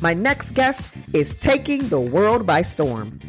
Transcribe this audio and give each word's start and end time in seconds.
My 0.00 0.14
next 0.14 0.52
guest 0.52 0.92
is 1.12 1.34
taking 1.34 1.88
the 1.88 2.00
world 2.00 2.46
by 2.46 2.62
storm. 2.62 3.20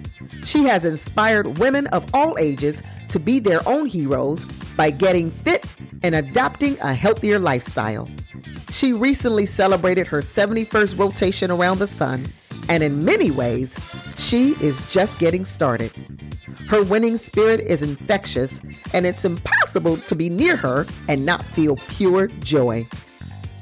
She 0.46 0.66
has 0.66 0.86
inspired 0.86 1.58
women 1.58 1.88
of 1.88 2.06
all 2.14 2.38
ages 2.38 2.84
to 3.08 3.20
be 3.20 3.40
their 3.40 3.68
own 3.68 3.88
heroes 3.88 4.46
by 4.74 4.92
getting 4.92 5.32
fit 5.32 5.76
and 6.04 6.14
adopting 6.14 6.80
a 6.82 6.94
healthier 6.94 7.40
lifestyle. 7.40 8.08
She 8.72 8.94
recently 8.94 9.48
celebrated 9.48 10.06
her 10.08 10.20
71st 10.20 10.98
rotation 10.98 11.50
around 11.50 11.80
the 11.80 11.88
sun, 11.88 12.26
and 12.70 12.84
in 12.84 13.04
many 13.04 13.32
ways, 13.32 13.76
she 14.18 14.52
is 14.62 14.88
just 14.92 15.18
getting 15.18 15.46
started. 15.46 15.92
Her 16.70 16.84
winning 16.84 17.18
spirit 17.18 17.62
is 17.62 17.82
infectious, 17.82 18.62
and 18.94 19.08
it's 19.08 19.26
impossible 19.26 19.98
to 19.98 20.16
be 20.16 20.30
near 20.30 20.56
her 20.56 20.86
and 21.08 21.26
not 21.26 21.42
feel 21.44 21.78
pure 21.88 22.28
joy. 22.28 22.88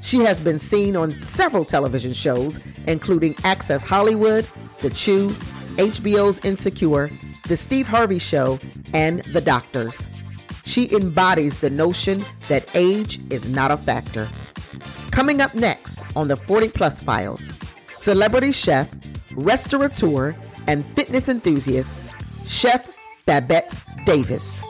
She 0.02 0.18
has 0.20 0.40
been 0.40 0.58
seen 0.58 0.96
on 0.96 1.20
several 1.22 1.64
television 1.64 2.12
shows, 2.12 2.58
including 2.86 3.34
Access 3.44 3.82
Hollywood, 3.82 4.48
The 4.80 4.90
Chew, 4.90 5.30
HBO's 5.76 6.44
Insecure, 6.44 7.10
The 7.46 7.56
Steve 7.56 7.86
Harvey 7.86 8.18
Show, 8.18 8.58
and 8.94 9.22
The 9.32 9.40
Doctors. 9.40 10.08
She 10.64 10.90
embodies 10.92 11.60
the 11.60 11.70
notion 11.70 12.24
that 12.48 12.68
age 12.74 13.20
is 13.30 13.48
not 13.50 13.70
a 13.70 13.76
factor. 13.76 14.28
Coming 15.10 15.40
up 15.40 15.54
next 15.54 15.98
on 16.16 16.28
the 16.28 16.36
40 16.36 16.68
Plus 16.70 17.00
Files, 17.00 17.42
celebrity 17.96 18.52
chef, 18.52 18.88
restaurateur, 19.32 20.34
and 20.66 20.84
fitness 20.94 21.28
enthusiast, 21.28 22.00
Chef 22.46 22.96
Babette 23.26 23.72
Davis. 24.04 24.62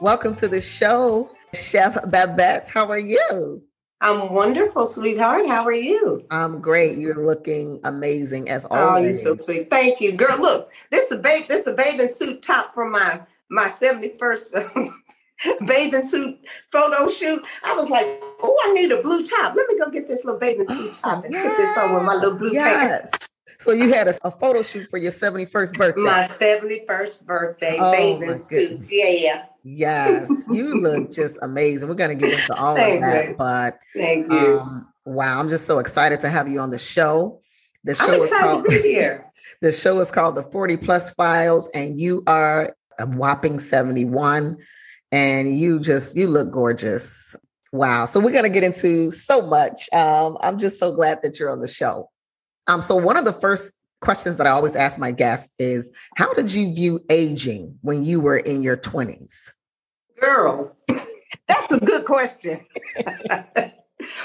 Welcome 0.00 0.34
to 0.36 0.48
the 0.48 0.60
show, 0.60 1.30
Chef 1.56 1.94
Babette. 2.10 2.70
How 2.72 2.88
are 2.90 2.98
you? 2.98 3.62
I'm 4.00 4.32
wonderful, 4.32 4.86
sweetheart. 4.86 5.48
How 5.48 5.64
are 5.64 5.72
you? 5.72 6.24
I'm 6.30 6.60
great. 6.60 6.98
You're 6.98 7.26
looking 7.26 7.80
amazing 7.84 8.50
as 8.50 8.66
always. 8.66 9.24
Oh, 9.24 9.30
you're 9.30 9.36
so 9.38 9.42
sweet. 9.42 9.70
Thank 9.70 10.00
you, 10.00 10.12
girl. 10.12 10.38
Look, 10.38 10.70
this 10.90 11.04
is 11.04 11.10
the 11.10 11.16
ba- 11.16 11.44
this 11.48 11.60
is 11.60 11.64
the 11.64 11.72
bathing 11.72 12.08
suit 12.08 12.42
top 12.42 12.74
from 12.74 12.92
my 12.92 13.22
my 13.48 13.68
71st 13.68 14.90
bathing 15.66 16.04
suit 16.04 16.38
photo 16.70 17.08
shoot. 17.08 17.42
I 17.64 17.74
was 17.74 17.88
like, 17.88 18.06
oh, 18.42 18.58
I 18.64 18.72
need 18.74 18.92
a 18.92 19.00
blue 19.00 19.24
top. 19.24 19.54
Let 19.54 19.66
me 19.68 19.78
go 19.78 19.90
get 19.90 20.06
this 20.06 20.24
little 20.24 20.40
bathing 20.40 20.68
suit 20.68 20.94
top 21.02 21.24
and 21.24 21.32
yes. 21.32 21.48
put 21.48 21.56
this 21.56 21.78
on 21.78 21.94
with 21.94 22.04
my 22.04 22.14
little 22.14 22.36
blue 22.36 22.52
yes. 22.52 23.10
pants. 23.10 23.32
So 23.58 23.72
you 23.72 23.92
had 23.92 24.08
a, 24.08 24.14
a, 24.24 24.30
photo 24.30 24.60
shoot 24.60 24.90
for 24.90 24.98
your 24.98 25.12
71st 25.12 25.78
birthday. 25.78 26.00
My 26.02 26.24
71st 26.24 27.24
birthday 27.24 27.76
oh, 27.80 27.90
bathing 27.90 28.38
suit. 28.38 28.80
Yeah. 28.90 29.46
Yes. 29.68 30.46
You 30.48 30.80
look 30.80 31.10
just 31.10 31.38
amazing. 31.42 31.88
We're 31.88 31.96
gonna 31.96 32.14
get 32.14 32.34
into 32.34 32.54
all 32.58 32.76
of 32.76 33.00
that. 33.00 33.28
You. 33.30 33.34
But 33.36 33.78
thank 33.92 34.30
you. 34.30 34.60
Um, 34.60 34.92
wow, 35.04 35.40
I'm 35.40 35.48
just 35.48 35.66
so 35.66 35.80
excited 35.80 36.20
to 36.20 36.28
have 36.28 36.48
you 36.48 36.60
on 36.60 36.70
the 36.70 36.78
show. 36.78 37.40
The 37.82 37.96
show 37.96 38.14
I'm 38.14 38.20
is 38.20 38.30
called 38.30 38.70
here. 38.70 39.32
the 39.60 39.72
show 39.72 39.98
is 39.98 40.12
called 40.12 40.36
the 40.36 40.44
40 40.44 40.76
Plus 40.76 41.10
Files, 41.10 41.68
and 41.74 42.00
you 42.00 42.22
are 42.28 42.76
a 42.98 43.06
whopping 43.06 43.58
71 43.58 44.56
and 45.12 45.58
you 45.58 45.80
just 45.80 46.16
you 46.16 46.28
look 46.28 46.52
gorgeous. 46.52 47.34
Wow. 47.72 48.04
So 48.06 48.20
we're 48.20 48.32
going 48.32 48.44
to 48.44 48.50
get 48.50 48.62
into 48.62 49.10
so 49.10 49.42
much. 49.42 49.92
Um, 49.92 50.38
I'm 50.40 50.58
just 50.58 50.78
so 50.78 50.92
glad 50.92 51.20
that 51.22 51.38
you're 51.38 51.50
on 51.50 51.60
the 51.60 51.68
show. 51.68 52.10
Um, 52.68 52.82
so 52.82 52.96
one 52.96 53.16
of 53.16 53.24
the 53.24 53.32
first 53.32 53.72
questions 54.00 54.36
that 54.36 54.46
I 54.46 54.50
always 54.50 54.76
ask 54.76 54.98
my 54.98 55.10
guests 55.10 55.54
is 55.58 55.90
how 56.16 56.32
did 56.34 56.52
you 56.52 56.74
view 56.74 57.00
aging 57.10 57.78
when 57.82 58.04
you 58.04 58.20
were 58.20 58.36
in 58.36 58.62
your 58.62 58.76
20s? 58.76 59.52
Girl, 60.20 60.76
that's 61.48 61.72
a 61.72 61.80
good 61.80 62.04
question. 62.04 62.64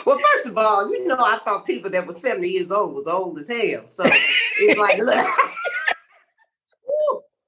well, 0.06 0.18
first 0.18 0.48
of 0.48 0.58
all, 0.58 0.90
you 0.90 1.08
know, 1.08 1.18
I 1.18 1.40
thought 1.44 1.66
people 1.66 1.90
that 1.92 2.08
were 2.08 2.14
70 2.14 2.48
years 2.48 2.72
old 2.72 2.94
was 2.94 3.08
old 3.08 3.40
as 3.40 3.50
hell. 3.50 3.88
So 3.88 4.04
it's 4.06 4.80
like, 4.80 4.98
look, 5.00 5.26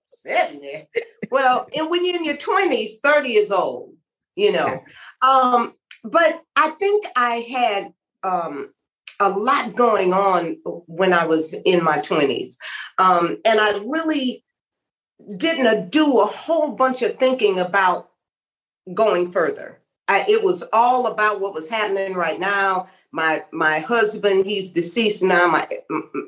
70. 0.08 0.88
Well, 1.31 1.67
and 1.75 1.90
when 1.90 2.06
you're 2.06 2.16
in 2.16 2.25
your 2.25 2.38
20s, 2.38 3.00
30 3.03 3.29
years 3.29 3.51
old, 3.51 3.94
you 4.35 4.51
know. 4.51 4.66
Yes. 4.66 4.96
Um, 5.22 5.73
but 6.03 6.41
I 6.56 6.69
think 6.72 7.06
I 7.16 7.35
had 7.35 7.94
um, 8.23 8.73
a 9.19 9.29
lot 9.29 9.75
going 9.75 10.13
on 10.13 10.57
when 10.66 11.13
I 11.13 11.25
was 11.25 11.53
in 11.53 11.84
my 11.84 11.97
20s. 12.00 12.56
Um, 12.97 13.38
and 13.46 13.59
I 13.59 13.78
really 13.78 14.44
didn't 15.38 15.91
do 15.91 16.19
a 16.19 16.25
whole 16.25 16.72
bunch 16.72 17.01
of 17.01 17.17
thinking 17.17 17.59
about 17.59 18.09
going 18.94 19.31
further. 19.31 19.79
I, 20.07 20.25
it 20.27 20.44
was 20.44 20.63
all 20.73 21.07
about 21.07 21.39
what 21.39 21.53
was 21.53 21.69
happening 21.69 22.13
right 22.13 22.39
now. 22.39 22.89
My 23.11 23.45
my 23.51 23.79
husband, 23.79 24.45
he's 24.45 24.71
deceased 24.71 25.23
now. 25.23 25.47
My 25.47 25.67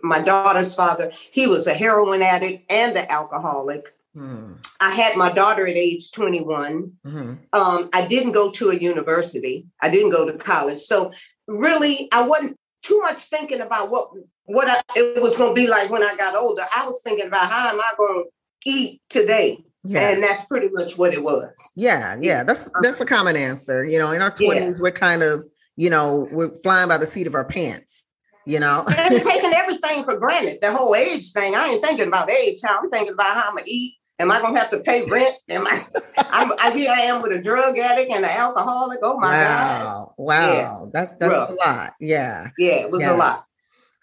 my 0.03 0.19
daughter's 0.19 0.75
father, 0.75 1.11
he 1.31 1.47
was 1.47 1.67
a 1.67 1.73
heroin 1.73 2.21
addict 2.21 2.71
and 2.71 2.95
an 2.95 3.07
alcoholic. 3.09 3.93
Mm. 4.15 4.65
I 4.79 4.91
had 4.91 5.17
my 5.17 5.31
daughter 5.31 5.67
at 5.67 5.75
age 5.75 6.11
21. 6.11 6.93
Mm-hmm. 7.05 7.33
Um, 7.51 7.89
I 7.91 8.05
didn't 8.05 8.31
go 8.31 8.49
to 8.51 8.69
a 8.69 8.75
university. 8.75 9.65
I 9.81 9.89
didn't 9.89 10.11
go 10.11 10.25
to 10.25 10.37
college. 10.37 10.79
So 10.79 11.11
really, 11.47 12.07
I 12.11 12.21
wasn't 12.21 12.57
too 12.81 13.01
much 13.01 13.23
thinking 13.23 13.61
about 13.61 13.89
what 13.89 14.11
what 14.43 14.69
I, 14.69 14.81
it 14.95 15.21
was 15.21 15.35
going 15.37 15.55
to 15.55 15.61
be 15.61 15.67
like 15.67 15.89
when 15.89 16.03
I 16.03 16.15
got 16.15 16.35
older. 16.35 16.65
I 16.73 16.85
was 16.85 17.01
thinking 17.01 17.27
about 17.27 17.49
how 17.49 17.69
am 17.69 17.81
I 17.81 17.91
going 17.97 18.23
to 18.23 18.69
eat 18.69 19.01
today. 19.09 19.65
Yes. 19.85 20.13
And 20.13 20.23
that's 20.23 20.45
pretty 20.45 20.69
much 20.69 20.97
what 20.97 21.13
it 21.13 21.23
was. 21.23 21.71
Yeah, 21.75 22.17
yeah. 22.19 22.43
That's 22.43 22.69
that's 22.81 22.99
a 22.99 23.03
um, 23.03 23.07
common 23.07 23.35
answer. 23.35 23.85
You 23.85 23.99
know, 23.99 24.11
in 24.11 24.21
our 24.21 24.31
20s, 24.31 24.55
yeah. 24.55 24.73
we're 24.79 24.91
kind 24.91 25.23
of, 25.23 25.45
you 25.75 25.89
know, 25.89 26.27
we're 26.31 26.57
flying 26.63 26.89
by 26.89 26.97
the 26.97 27.07
seat 27.07 27.27
of 27.27 27.35
our 27.35 27.45
pants 27.45 28.05
you 28.47 28.59
know. 28.59 28.85
and 28.95 29.21
taking 29.23 29.53
everything 29.53 30.03
for 30.03 30.19
granted. 30.19 30.59
The 30.61 30.71
whole 30.71 30.93
age 30.93 31.31
thing. 31.31 31.55
I 31.55 31.65
ain't 31.65 31.83
thinking 31.83 32.07
about 32.07 32.29
age. 32.29 32.59
I'm 32.67 32.91
thinking 32.91 33.13
about 33.13 33.33
how 33.35 33.49
I'm 33.49 33.55
gonna 33.55 33.63
eat, 33.65 33.95
Am 34.17 34.31
I 34.31 34.39
gonna 34.39 34.57
have 34.57 34.69
to 34.69 34.79
pay 34.79 35.03
rent? 35.03 35.35
Am 35.49 35.67
I? 35.67 35.85
I'm, 36.17 36.51
I, 36.61 36.71
here 36.71 36.91
I 36.91 37.01
am 37.01 37.21
with 37.21 37.33
a 37.33 37.41
drug 37.41 37.77
addict 37.77 38.09
and 38.11 38.23
an 38.23 38.31
alcoholic. 38.31 38.99
Oh 39.03 39.17
my 39.19 39.37
wow. 39.37 40.05
god! 40.07 40.13
Wow, 40.17 40.53
yeah. 40.53 40.85
that's 40.93 41.11
that's 41.19 41.31
Rough. 41.31 41.49
a 41.49 41.53
lot. 41.53 41.93
Yeah, 41.99 42.49
yeah, 42.57 42.75
it 42.75 42.91
was 42.91 43.01
yeah. 43.01 43.13
a 43.13 43.17
lot. 43.17 43.45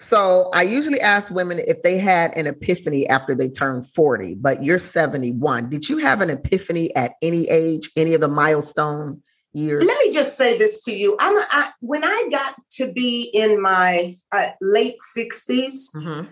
So 0.03 0.51
I 0.53 0.63
usually 0.63 1.01
ask 1.01 1.33
women 1.33 1.61
if 1.65 1.83
they 1.85 1.97
had 1.97 2.37
an 2.37 2.49
epiphany 2.49 3.09
after 3.09 3.37
they 3.37 3.49
turned 3.49 3.87
40, 3.87 4.35
but 4.35 4.65
you're 4.65 4.81
71. 4.81 5.71
Did 5.71 5.89
you 5.89 5.99
have 5.99 6.21
an 6.21 6.29
epiphany 6.29 6.95
at 6.97 7.13
any 7.23 7.49
age, 7.49 7.89
any 7.97 8.15
of 8.15 8.21
the 8.21 8.27
milestone 8.27 9.23
years? 9.53 9.85
Let 9.85 10.05
me 10.05 10.13
just 10.13 10.37
say 10.37 10.59
this 10.59 10.83
to 10.85 10.93
you. 10.93 11.17
I'm 11.21 11.39
I, 11.53 11.71
when 11.79 12.03
I 12.03 12.29
got 12.33 12.57
to 12.79 12.93
be 12.93 13.31
in 13.33 13.63
my 13.63 14.17
uh, 14.33 14.51
late 14.61 14.97
60s, 15.17 15.95
mm-hmm. 15.95 16.27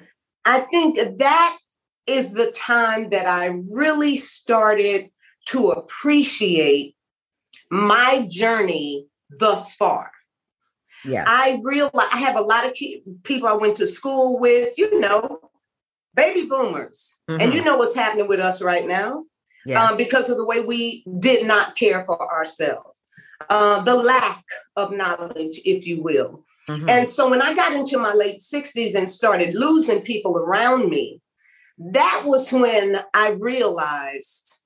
I 0.44 0.60
think 0.60 1.19
that 1.19 1.59
is 2.09 2.32
the 2.32 2.50
time 2.50 3.10
that 3.10 3.26
I 3.26 3.47
really 3.72 4.16
started 4.16 5.10
to 5.47 5.70
appreciate 5.70 6.97
my 7.70 8.26
journey 8.28 9.06
thus 9.30 9.76
far. 9.76 10.10
Yes. 11.05 11.25
I 11.28 11.61
realize 11.62 12.09
I 12.12 12.19
have 12.19 12.37
a 12.37 12.43
lot 12.43 12.66
of 12.66 12.77
people 13.22 13.49
I 13.49 13.55
went 13.55 13.77
to 13.77 13.87
school 13.87 14.38
with, 14.38 14.75
you 14.77 15.00
know, 15.00 15.41
baby 16.15 16.47
boomers. 16.47 17.16
Mm-hmm. 17.28 17.41
And 17.41 17.55
you 17.55 17.65
know 17.65 17.77
what's 17.77 17.94
happening 17.94 18.28
with 18.28 18.41
us 18.41 18.61
right 18.61 18.87
now 18.87 19.25
yeah. 19.65 19.84
um, 19.84 19.97
because 19.97 20.28
of 20.28 20.37
the 20.37 20.44
way 20.44 20.60
we 20.60 21.05
did 21.19 21.47
not 21.47 21.77
care 21.77 22.05
for 22.05 22.31
ourselves, 22.33 22.99
uh, 23.49 23.81
the 23.83 23.94
lack 23.94 24.44
of 24.77 24.93
knowledge, 24.93 25.60
if 25.65 25.87
you 25.87 26.03
will. 26.03 26.44
Mm-hmm. 26.69 26.89
And 26.89 27.09
so 27.09 27.31
when 27.31 27.43
I 27.43 27.55
got 27.55 27.72
into 27.72 27.99
my 27.99 28.12
late 28.12 28.41
60s 28.41 28.94
and 28.94 29.10
started 29.10 29.55
losing 29.55 30.03
people 30.03 30.37
around 30.37 30.91
me, 30.91 31.21
that 31.78 32.22
was 32.25 32.53
when 32.53 33.00
I 33.15 33.31
realized 33.31 34.60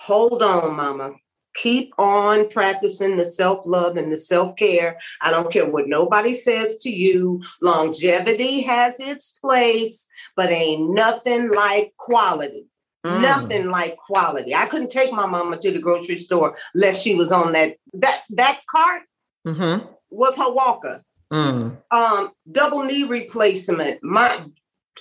hold 0.00 0.42
on, 0.42 0.76
mama. 0.76 1.12
Keep 1.56 1.94
on 1.98 2.48
practicing 2.48 3.16
the 3.16 3.24
self 3.24 3.66
love 3.66 3.96
and 3.96 4.12
the 4.12 4.16
self 4.16 4.56
care. 4.56 4.98
I 5.20 5.30
don't 5.30 5.52
care 5.52 5.66
what 5.66 5.88
nobody 5.88 6.32
says 6.32 6.78
to 6.78 6.90
you. 6.90 7.42
Longevity 7.60 8.62
has 8.62 9.00
its 9.00 9.36
place, 9.40 10.06
but 10.36 10.50
ain't 10.50 10.90
nothing 10.90 11.50
like 11.50 11.94
quality. 11.96 12.66
Mm. 13.04 13.22
Nothing 13.22 13.70
like 13.70 13.96
quality. 13.96 14.54
I 14.54 14.66
couldn't 14.66 14.90
take 14.90 15.12
my 15.12 15.26
mama 15.26 15.58
to 15.58 15.70
the 15.70 15.78
grocery 15.78 16.18
store 16.18 16.56
unless 16.74 17.00
she 17.00 17.14
was 17.14 17.32
on 17.32 17.52
that 17.52 17.76
that 17.94 18.22
that 18.30 18.60
cart 18.70 19.02
mm-hmm. 19.46 19.86
was 20.10 20.36
her 20.36 20.52
walker. 20.52 21.02
Mm. 21.32 21.78
Um, 21.90 22.30
double 22.50 22.84
knee 22.84 23.04
replacement. 23.04 24.02
My 24.02 24.44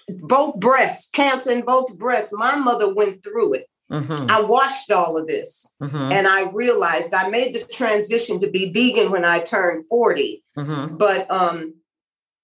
both 0.08 0.56
breasts, 0.56 1.10
cancer 1.10 1.52
in 1.52 1.64
both 1.64 1.96
breasts. 1.98 2.34
My 2.34 2.56
mother 2.56 2.94
went 2.94 3.24
through 3.24 3.56
it. 3.56 3.69
Mm-hmm. 3.92 4.30
I 4.30 4.42
watched 4.42 4.92
all 4.92 5.18
of 5.18 5.28
this 5.28 5.74
mm-hmm. 5.82 6.12
and 6.12 6.28
I 6.28 6.50
realized 6.50 7.14
I 7.14 7.30
made 7.30 7.56
the 7.56 7.64
transition 7.64 8.40
to 8.42 8.50
be 8.50 8.72
vegan 8.72 9.12
when 9.12 9.26
I 9.26 9.40
turned 9.40 9.86
40. 9.90 10.44
Mm-hmm. 10.58 10.98
But 10.98 11.30
um, 11.32 11.76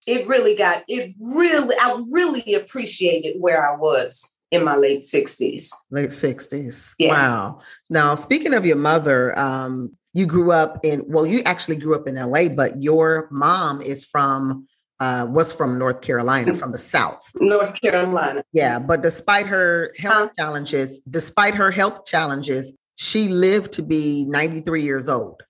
it 0.08 0.28
really 0.28 0.56
got, 0.56 0.84
it 0.88 1.14
really, 1.20 1.76
I 1.80 2.02
really 2.12 2.56
appreciated 2.56 3.40
where 3.40 3.68
I 3.68 3.76
was 3.76 4.36
in 4.52 4.64
my 4.64 4.76
late 4.76 5.02
60s. 5.02 5.72
Late 5.92 6.10
60s. 6.10 6.96
Yeah. 6.98 7.10
Wow. 7.10 7.60
Now, 7.90 8.16
speaking 8.16 8.54
of 8.54 8.66
your 8.66 8.78
mother, 8.78 9.38
um, 9.38 9.96
you 10.14 10.26
grew 10.26 10.54
up 10.54 10.80
in 10.84 11.04
well, 11.08 11.26
you 11.26 11.42
actually 11.42 11.76
grew 11.76 11.94
up 11.94 12.08
in 12.08 12.16
LA, 12.16 12.48
but 12.48 12.82
your 12.82 13.28
mom 13.32 13.82
is 13.82 14.06
from 14.06 14.66
uh, 15.00 15.28
was 15.30 15.52
from 15.52 15.78
North 15.78 16.02
Carolina, 16.02 16.56
from 16.56 16.72
the 16.72 16.78
South. 16.78 17.30
North 17.36 17.80
Carolina. 17.80 18.44
Yeah, 18.54 18.80
but 18.80 19.02
despite 19.02 19.48
her 19.48 19.94
health 19.98 20.30
huh? 20.30 20.30
challenges, 20.38 21.02
despite 21.10 21.56
her 21.56 21.72
health 21.72 22.06
challenges, 22.06 22.74
she 22.96 23.28
lived 23.28 23.74
to 23.74 23.84
be 23.84 24.26
93 24.26 24.84
years 24.84 25.10
old. 25.10 25.42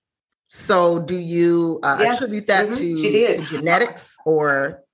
So, 0.48 1.00
do 1.00 1.16
you 1.16 1.80
uh, 1.82 1.98
yeah. 2.00 2.12
attribute 2.12 2.46
that 2.48 2.68
mm-hmm. 2.68 2.76
to, 2.78 3.36
to, 3.38 3.44
genetics, 3.46 4.16
or 4.24 4.84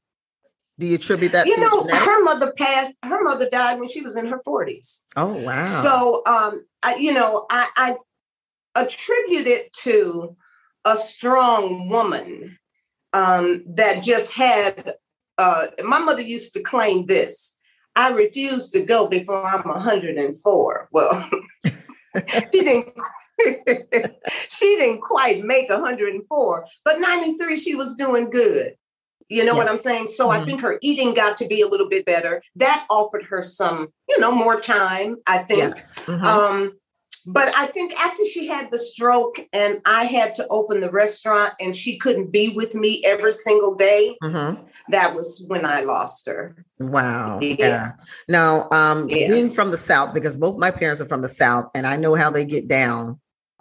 do 0.78 0.86
you 0.86 0.94
attribute 0.94 1.32
that? 1.32 1.46
You 1.46 1.56
to 1.56 1.60
know, 1.60 1.82
genetics? 1.82 2.06
her 2.06 2.22
mother 2.22 2.52
passed. 2.56 2.96
Her 3.04 3.22
mother 3.22 3.48
died 3.50 3.78
when 3.78 3.88
she 3.88 4.00
was 4.00 4.16
in 4.16 4.26
her 4.28 4.40
40s. 4.46 5.02
Oh 5.14 5.34
wow! 5.34 5.82
So, 5.82 6.22
um, 6.24 6.64
I, 6.82 6.94
you 6.96 7.12
know, 7.12 7.46
I, 7.50 7.68
I 7.76 7.96
attribute 8.74 9.46
it 9.46 9.72
to 9.84 10.36
a 10.86 10.96
strong 10.96 11.90
woman 11.90 12.58
um, 13.12 13.64
that 13.66 14.02
just 14.02 14.32
had. 14.32 14.94
Uh, 15.38 15.68
my 15.82 15.98
mother 15.98 16.22
used 16.22 16.52
to 16.54 16.62
claim 16.62 17.06
this. 17.06 17.58
I 17.96 18.10
refuse 18.10 18.70
to 18.70 18.82
go 18.82 19.06
before 19.06 19.44
I'm 19.44 19.68
104. 19.68 20.88
Well, 20.92 21.30
she 21.64 22.50
didn't. 22.52 22.88
she 24.48 24.76
didn't 24.76 25.00
quite 25.00 25.44
make 25.44 25.68
104, 25.68 26.66
but 26.84 27.00
93 27.00 27.56
she 27.56 27.74
was 27.74 27.94
doing 27.94 28.30
good. 28.30 28.74
You 29.28 29.44
know 29.44 29.54
yes. 29.54 29.56
what 29.56 29.68
I'm 29.68 29.78
saying? 29.78 30.08
So 30.08 30.28
mm-hmm. 30.28 30.42
I 30.42 30.44
think 30.44 30.60
her 30.60 30.78
eating 30.82 31.14
got 31.14 31.38
to 31.38 31.46
be 31.46 31.62
a 31.62 31.66
little 31.66 31.88
bit 31.88 32.04
better. 32.04 32.42
That 32.56 32.86
offered 32.90 33.24
her 33.24 33.42
some, 33.42 33.88
you 34.08 34.18
know, 34.20 34.30
more 34.30 34.60
time. 34.60 35.16
I 35.26 35.38
think. 35.38 35.60
Yes. 35.60 36.02
Mm-hmm. 36.02 36.24
Um, 36.24 36.72
but 37.26 37.54
I 37.54 37.66
think 37.66 37.94
after 37.98 38.24
she 38.24 38.46
had 38.46 38.70
the 38.70 38.78
stroke 38.78 39.40
and 39.52 39.80
I 39.84 40.04
had 40.04 40.34
to 40.36 40.46
open 40.48 40.80
the 40.80 40.90
restaurant 40.90 41.54
and 41.60 41.76
she 41.76 41.98
couldn't 41.98 42.30
be 42.30 42.48
with 42.48 42.74
me 42.74 43.02
every 43.04 43.32
single 43.32 43.74
day, 43.74 44.16
mm-hmm. 44.22 44.62
that 44.90 45.14
was 45.14 45.44
when 45.46 45.64
I 45.64 45.82
lost 45.82 46.26
her. 46.26 46.64
Wow. 46.78 47.38
Yeah. 47.40 47.54
yeah. 47.58 47.92
Now, 48.28 48.68
um, 48.70 49.08
yeah. 49.08 49.28
being 49.28 49.50
from 49.50 49.70
the 49.70 49.78
South, 49.78 50.14
because 50.14 50.36
both 50.36 50.58
my 50.58 50.70
parents 50.70 51.00
are 51.00 51.06
from 51.06 51.22
the 51.22 51.28
South 51.28 51.70
and 51.74 51.86
I 51.86 51.96
know 51.96 52.14
how 52.14 52.30
they 52.30 52.44
get 52.44 52.68
down 52.68 53.20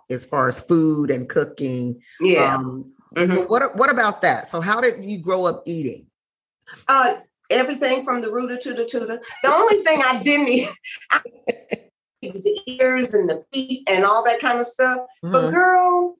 as 0.09 0.25
far 0.25 0.47
as 0.47 0.59
food 0.59 1.11
and 1.11 1.29
cooking. 1.29 2.01
Yeah. 2.19 2.55
Um, 2.55 2.93
mm-hmm. 3.15 3.25
So 3.25 3.45
what, 3.45 3.75
what 3.75 3.89
about 3.89 4.23
that? 4.23 4.47
So 4.47 4.61
how 4.61 4.81
did 4.81 5.05
you 5.05 5.19
grow 5.19 5.45
up 5.45 5.63
eating? 5.65 6.07
Uh, 6.87 7.15
everything 7.51 8.03
from 8.03 8.21
the 8.21 8.31
rooter 8.31 8.57
to 8.57 8.73
the 8.73 8.85
tutor. 8.85 9.21
The 9.43 9.49
only 9.49 9.83
thing 9.83 10.01
I 10.03 10.23
didn't 10.23 10.49
eat, 10.49 10.69
I, 11.11 11.21
the 12.21 12.61
ears 12.67 13.13
and 13.13 13.29
the 13.29 13.43
feet 13.51 13.83
and 13.87 14.05
all 14.05 14.23
that 14.25 14.39
kind 14.39 14.59
of 14.59 14.67
stuff. 14.67 14.99
Mm-hmm. 15.23 15.31
But 15.31 15.51
girl, 15.51 16.17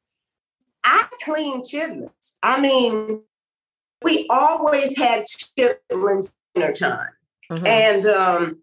I 0.84 1.06
clean 1.24 1.62
chitlins. 1.62 2.38
I 2.42 2.60
mean, 2.60 3.22
we 4.02 4.26
always 4.30 4.98
had 4.98 5.26
chitlins 5.28 6.32
dinner 6.56 6.74
time. 6.74 7.10
Mm-hmm. 7.52 7.66
And 7.68 8.06
um, 8.06 8.62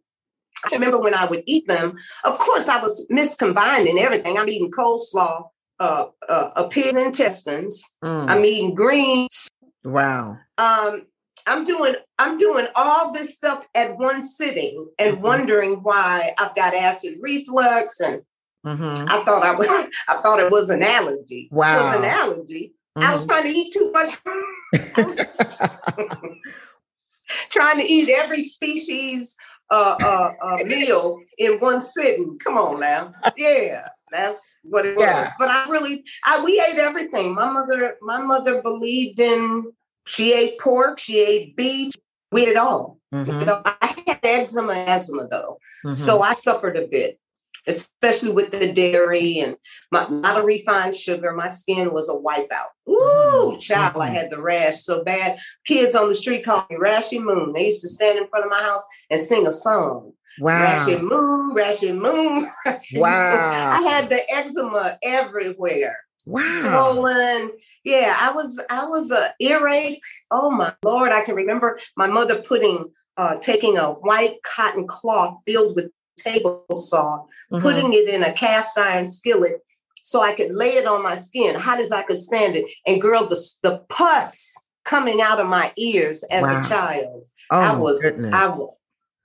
I 0.64 0.75
remember 0.75 0.99
when 0.99 1.14
I 1.14 1.26
would 1.26 1.44
eat 1.46 1.69
them, 1.69 1.96
of 2.25 2.38
course, 2.38 2.69
I 2.69 2.81
was 2.81 3.06
miscombining 3.11 4.00
everything. 4.00 4.38
I'm 4.38 4.49
eating 4.49 4.70
coleslaw, 4.70 5.49
uh, 5.79 6.06
uh, 6.29 6.50
a 6.56 6.69
pig's 6.69 6.96
intestines. 6.96 7.85
Mm. 8.05 8.29
I'm 8.29 8.44
eating 8.44 8.75
greens. 8.75 9.49
Wow. 9.85 10.38
Um, 10.56 11.06
I'm 11.48 11.64
doing 11.64 11.94
I'm 12.18 12.38
doing 12.38 12.66
all 12.74 13.12
this 13.12 13.34
stuff 13.34 13.64
at 13.74 13.96
one 13.96 14.26
sitting 14.26 14.88
and 14.98 15.14
mm-hmm. 15.14 15.22
wondering 15.22 15.82
why 15.82 16.34
I've 16.38 16.54
got 16.54 16.74
acid 16.74 17.16
reflux 17.20 18.00
and 18.00 18.22
mm-hmm. 18.66 19.08
I 19.08 19.24
thought 19.24 19.42
I 19.42 19.54
was 19.54 19.68
I 20.08 20.20
thought 20.22 20.40
it 20.40 20.52
was 20.52 20.68
an 20.70 20.82
allergy. 20.82 21.48
Wow. 21.50 21.78
It 21.78 21.82
was 21.82 21.96
an 21.96 22.04
allergy. 22.04 22.74
Mm-hmm. 22.96 23.08
I 23.08 23.14
was 23.14 23.24
mm-hmm. 23.24 23.30
trying 23.30 23.44
to 23.44 23.58
eat 23.58 23.72
too 23.72 23.90
much. 23.92 24.16
trying 27.50 27.78
to 27.78 27.84
eat 27.84 28.10
every 28.10 28.42
species 28.42 29.34
uh, 29.70 29.96
uh, 30.02 30.32
uh, 30.42 30.58
meal 30.64 31.20
in 31.38 31.58
one 31.58 31.80
sitting. 31.80 32.38
Come 32.44 32.58
on 32.58 32.80
now. 32.80 33.14
Yeah. 33.36 33.88
That's 34.10 34.58
what 34.62 34.86
it 34.86 34.96
yeah. 34.98 35.24
was. 35.24 35.32
But 35.38 35.50
I 35.50 35.68
really, 35.68 36.02
I 36.24 36.42
we 36.42 36.58
ate 36.60 36.78
everything. 36.78 37.34
My 37.34 37.50
mother, 37.50 37.96
my 38.00 38.20
mother 38.20 38.62
believed 38.62 39.20
in 39.20 39.70
she 40.08 40.32
ate 40.32 40.58
pork, 40.58 40.99
she 40.99 41.20
ate 41.20 41.55
beef, 41.56 41.93
we 42.32 42.46
ate 42.46 42.56
all. 42.56 42.99
Mm-hmm. 43.14 43.40
You 43.40 43.46
know, 43.46 43.62
I 43.64 43.94
had 44.06 44.19
eczema, 44.22 44.72
asthma 44.72 45.28
though, 45.28 45.58
mm-hmm. 45.84 45.93
so 45.93 46.22
I 46.22 46.32
suffered 46.32 46.76
a 46.76 46.87
bit, 46.87 47.19
especially 47.66 48.32
with 48.32 48.50
the 48.50 48.72
dairy 48.72 49.40
and 49.40 49.56
my, 49.93 50.06
a 50.06 50.10
lot 50.10 50.38
of 50.38 50.44
refined 50.44 50.96
sugar. 50.96 51.32
My 51.32 51.49
skin 51.49 51.93
was 51.93 52.08
a 52.08 52.14
wipeout. 52.14 52.70
Ooh, 52.88 53.52
mm-hmm. 53.52 53.58
child, 53.58 53.96
I 53.96 54.06
mm-hmm. 54.06 54.14
had 54.14 54.31
the 54.31 54.40
rash 54.40 54.82
so 54.82 55.05
bad. 55.05 55.38
Kids 55.66 55.94
on 55.94 56.08
the 56.08 56.14
street 56.14 56.44
called 56.44 56.64
me 56.70 56.76
Rashy 56.76 57.22
Moon. 57.22 57.52
They 57.52 57.66
used 57.66 57.82
to 57.82 57.88
stand 57.88 58.19
in 58.19 58.28
front 58.28 58.46
of 58.46 58.50
my 58.50 58.62
house 58.62 58.84
and 59.11 59.20
sing 59.20 59.46
a 59.46 59.52
song. 59.52 60.12
Wow. 60.40 60.87
Rashy 60.87 61.00
Moon, 61.02 61.54
Rashy 61.54 61.94
Moon. 61.94 62.50
Rashy 62.66 62.99
wow. 62.99 63.81
Moon. 63.81 63.87
I 63.87 63.90
had 63.90 64.08
the 64.08 64.31
eczema 64.32 64.99
everywhere. 65.02 65.96
Wow. 66.28 66.60
Swollen. 66.60 67.52
Yeah, 67.84 68.14
I 68.20 68.32
was 68.32 68.60
I 68.69 68.84
was 68.84 69.10
uh, 69.10 69.30
earaches. 69.40 70.26
Oh 70.30 70.50
my 70.50 70.75
lord! 70.84 71.10
I 71.10 71.25
can 71.25 71.34
remember 71.34 71.78
my 71.96 72.06
mother 72.06 72.42
putting 72.42 72.84
uh, 73.16 73.36
taking 73.36 73.78
a 73.78 73.92
white 73.92 74.42
cotton 74.42 74.86
cloth 74.86 75.40
filled 75.46 75.75
with 75.75 75.90
table 76.19 76.66
saw, 76.76 77.25
mm-hmm. 77.50 77.62
putting 77.62 77.94
it 77.94 78.08
in 78.08 78.22
a 78.22 78.32
cast 78.34 78.76
iron 78.76 79.06
skillet 79.06 79.62
so 80.02 80.20
I 80.20 80.34
could 80.34 80.54
lay 80.54 80.75
it 80.76 80.86
on 80.86 81.02
my 81.02 81.16
skin, 81.16 81.54
hot 81.54 81.80
as 81.80 81.92
I 81.92 82.02
could 82.02 82.19
stand 82.19 82.56
it. 82.56 82.66
And 82.86 83.00
girl, 83.00 83.26
the 83.26 83.42
the 83.62 83.78
pus 83.88 84.54
coming 84.84 85.22
out 85.22 85.40
of 85.40 85.46
my 85.46 85.72
ears 85.78 86.25
as 86.30 86.42
wow. 86.42 86.60
a 86.60 86.69
child. 86.69 87.26
Oh, 87.50 87.60
I 87.60 87.72
was 87.72 88.02
goodness. 88.02 88.34
I 88.34 88.48
was 88.48 88.78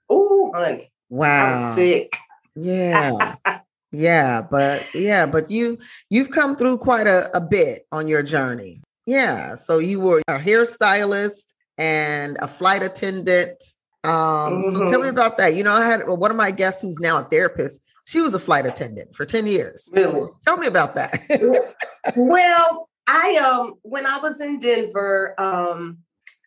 oh 0.09 0.53
honey. 0.55 0.89
Wow. 1.09 1.47
I 1.47 1.51
was 1.51 1.75
sick. 1.75 2.15
Yeah. 2.55 3.35
Yeah, 3.93 4.41
but 4.41 4.83
yeah, 4.95 5.27
but 5.27 5.51
you 5.51 5.77
you've 6.09 6.31
come 6.31 6.55
through 6.55 6.79
quite 6.79 7.05
a, 7.07 7.29
a 7.37 7.39
bit 7.39 7.85
on 7.91 8.07
your 8.07 8.23
journey. 8.23 8.81
Yeah. 9.05 9.55
So 9.55 9.77
you 9.77 9.99
were 9.99 10.21
a 10.27 10.39
hairstylist 10.39 11.53
and 11.77 12.37
a 12.41 12.47
flight 12.47 12.83
attendant. 12.83 13.61
Um, 14.03 14.13
mm-hmm. 14.13 14.77
so 14.77 14.79
tell 14.87 14.99
me 14.99 15.07
mm-hmm. 15.07 15.09
about 15.09 15.37
that. 15.37 15.55
You 15.55 15.63
know, 15.63 15.73
I 15.73 15.85
had 15.85 16.07
one 16.07 16.31
of 16.31 16.37
my 16.37 16.51
guests 16.51 16.81
who's 16.81 16.99
now 16.99 17.19
a 17.19 17.23
therapist. 17.23 17.81
She 18.05 18.19
was 18.19 18.33
a 18.33 18.39
flight 18.39 18.65
attendant 18.65 19.15
for 19.15 19.25
10 19.25 19.45
years. 19.45 19.89
Really? 19.93 20.29
Tell 20.45 20.57
me 20.57 20.67
about 20.67 20.95
that. 20.95 21.71
well, 22.15 22.89
I 23.07 23.35
um 23.37 23.75
when 23.83 24.05
I 24.05 24.17
was 24.17 24.41
in 24.41 24.59
Denver, 24.59 25.35
um 25.37 25.99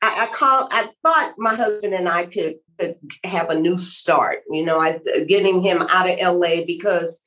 I, 0.02 0.24
I 0.24 0.34
called 0.34 0.68
I 0.72 0.90
thought 1.02 1.34
my 1.38 1.54
husband 1.54 1.94
and 1.94 2.08
I 2.08 2.26
could, 2.26 2.56
could 2.78 2.96
have 3.24 3.50
a 3.50 3.58
new 3.58 3.78
start. 3.78 4.40
You 4.50 4.64
know, 4.64 4.80
I 4.80 4.98
getting 5.26 5.62
him 5.62 5.80
out 5.82 6.10
of 6.10 6.18
LA 6.18 6.64
because 6.66 7.22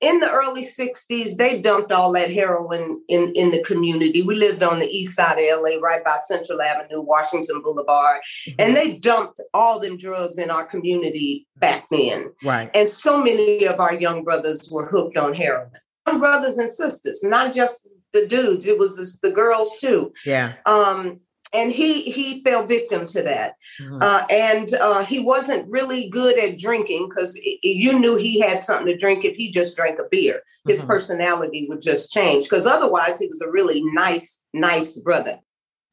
in 0.00 0.20
the 0.20 0.30
early 0.30 0.64
60s, 0.64 1.36
they 1.36 1.60
dumped 1.60 1.90
all 1.90 2.12
that 2.12 2.30
heroin 2.30 3.02
in, 3.08 3.32
in 3.34 3.50
the 3.50 3.62
community. 3.64 4.22
We 4.22 4.36
lived 4.36 4.62
on 4.62 4.78
the 4.78 4.86
east 4.86 5.16
side 5.16 5.38
of 5.38 5.60
LA, 5.60 5.76
right 5.80 6.04
by 6.04 6.18
Central 6.18 6.62
Avenue, 6.62 7.00
Washington 7.00 7.60
Boulevard. 7.62 8.20
Mm-hmm. 8.48 8.60
And 8.60 8.76
they 8.76 8.92
dumped 8.92 9.40
all 9.52 9.80
them 9.80 9.98
drugs 9.98 10.38
in 10.38 10.50
our 10.50 10.64
community 10.64 11.46
back 11.56 11.86
then. 11.90 12.32
Right. 12.44 12.70
And 12.74 12.88
so 12.88 13.22
many 13.22 13.64
of 13.64 13.80
our 13.80 13.94
young 13.94 14.22
brothers 14.22 14.70
were 14.70 14.86
hooked 14.86 15.16
on 15.16 15.34
heroin. 15.34 15.70
Young 16.06 16.20
brothers 16.20 16.58
and 16.58 16.70
sisters, 16.70 17.22
not 17.24 17.52
just 17.52 17.86
the 18.12 18.26
dudes, 18.26 18.66
it 18.66 18.78
was 18.78 19.18
the 19.20 19.30
girls 19.30 19.78
too. 19.80 20.12
Yeah. 20.24 20.54
Um, 20.64 21.20
and 21.52 21.72
he 21.72 22.02
he 22.02 22.42
fell 22.42 22.64
victim 22.64 23.06
to 23.06 23.22
that. 23.22 23.54
Mm-hmm. 23.80 24.02
uh, 24.02 24.24
and 24.30 24.74
uh, 24.74 25.04
he 25.04 25.18
wasn't 25.18 25.68
really 25.70 26.08
good 26.08 26.38
at 26.38 26.58
drinking 26.58 27.08
because 27.08 27.38
you 27.62 27.98
knew 27.98 28.16
he 28.16 28.40
had 28.40 28.62
something 28.62 28.86
to 28.86 28.96
drink 28.96 29.24
if 29.24 29.36
he 29.36 29.50
just 29.50 29.76
drank 29.76 29.98
a 29.98 30.08
beer. 30.10 30.42
His 30.66 30.80
mm-hmm. 30.80 30.88
personality 30.88 31.66
would 31.68 31.82
just 31.82 32.10
change 32.10 32.44
because 32.44 32.66
otherwise 32.66 33.18
he 33.18 33.28
was 33.28 33.40
a 33.40 33.50
really 33.50 33.82
nice 33.82 34.40
nice 34.52 34.98
brother. 34.98 35.38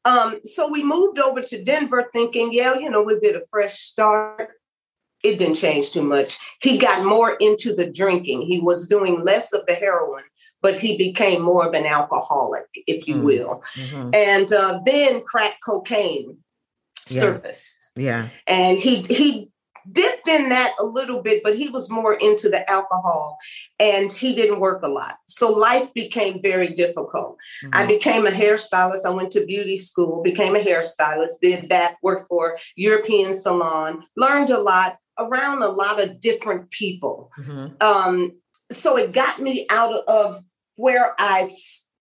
Um, 0.04 0.40
so 0.44 0.68
we 0.68 0.84
moved 0.84 1.18
over 1.18 1.42
to 1.42 1.64
denver 1.64 2.08
thinking 2.12 2.52
yeah 2.52 2.74
you 2.74 2.88
know 2.88 3.02
we'll 3.02 3.20
get 3.20 3.36
a 3.36 3.44
fresh 3.50 3.80
start. 3.80 4.50
It 5.24 5.38
didn't 5.38 5.56
change 5.56 5.90
too 5.90 6.02
much. 6.02 6.38
He 6.60 6.78
got 6.78 7.04
more 7.04 7.36
into 7.36 7.74
the 7.74 7.90
drinking. 7.90 8.42
He 8.42 8.60
was 8.60 8.86
doing 8.86 9.24
less 9.24 9.52
of 9.52 9.64
the 9.66 9.74
heroin 9.74 10.22
but 10.66 10.80
he 10.80 10.96
became 10.96 11.40
more 11.42 11.64
of 11.64 11.74
an 11.74 11.86
alcoholic, 11.86 12.66
if 12.88 13.06
you 13.06 13.14
mm. 13.14 13.22
will. 13.22 13.62
Mm-hmm. 13.76 14.10
And 14.12 14.52
uh, 14.52 14.80
then 14.84 15.22
crack 15.22 15.58
cocaine 15.64 16.38
yeah. 17.08 17.20
surfaced. 17.20 17.90
Yeah. 17.94 18.30
And 18.48 18.76
he 18.76 19.02
he 19.02 19.48
dipped 19.92 20.26
in 20.26 20.48
that 20.48 20.74
a 20.80 20.84
little 20.84 21.22
bit, 21.22 21.44
but 21.44 21.56
he 21.56 21.68
was 21.68 21.88
more 21.88 22.14
into 22.14 22.48
the 22.48 22.68
alcohol 22.68 23.38
and 23.78 24.12
he 24.12 24.34
didn't 24.34 24.58
work 24.58 24.82
a 24.82 24.88
lot. 24.88 25.18
So 25.26 25.52
life 25.52 25.94
became 25.94 26.42
very 26.42 26.74
difficult. 26.74 27.36
Mm-hmm. 27.62 27.70
I 27.72 27.86
became 27.86 28.26
a 28.26 28.32
hairstylist. 28.32 29.06
I 29.06 29.10
went 29.10 29.30
to 29.32 29.46
beauty 29.46 29.76
school, 29.76 30.20
became 30.20 30.56
a 30.56 30.64
hairstylist, 30.64 31.34
did 31.40 31.68
that, 31.68 31.94
worked 32.02 32.26
for 32.28 32.58
European 32.74 33.34
salon, 33.34 34.02
learned 34.16 34.50
a 34.50 34.58
lot 34.58 34.98
around 35.16 35.62
a 35.62 35.68
lot 35.68 36.02
of 36.02 36.18
different 36.18 36.72
people. 36.72 37.30
Mm-hmm. 37.38 37.66
Um, 37.80 38.32
so 38.72 38.96
it 38.96 39.12
got 39.12 39.40
me 39.40 39.66
out 39.70 39.94
of 40.08 40.42
where 40.76 41.14
I 41.18 41.48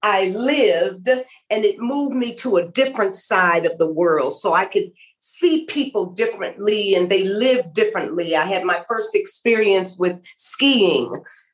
I 0.01 0.25
lived, 0.29 1.07
and 1.07 1.65
it 1.65 1.79
moved 1.79 2.15
me 2.15 2.35
to 2.35 2.57
a 2.57 2.67
different 2.67 3.15
side 3.15 3.65
of 3.65 3.77
the 3.77 3.91
world, 3.91 4.35
so 4.35 4.53
I 4.53 4.65
could 4.65 4.91
see 5.27 5.65
people 5.65 6.05
differently 6.05 6.93
and 6.93 7.09
they 7.09 7.23
live 7.23 7.73
differently. 7.73 8.35
I 8.35 8.45
had 8.45 8.63
my 8.63 8.83
first 8.87 9.15
experience 9.15 9.97
with 9.97 10.19
skiing 10.37 11.09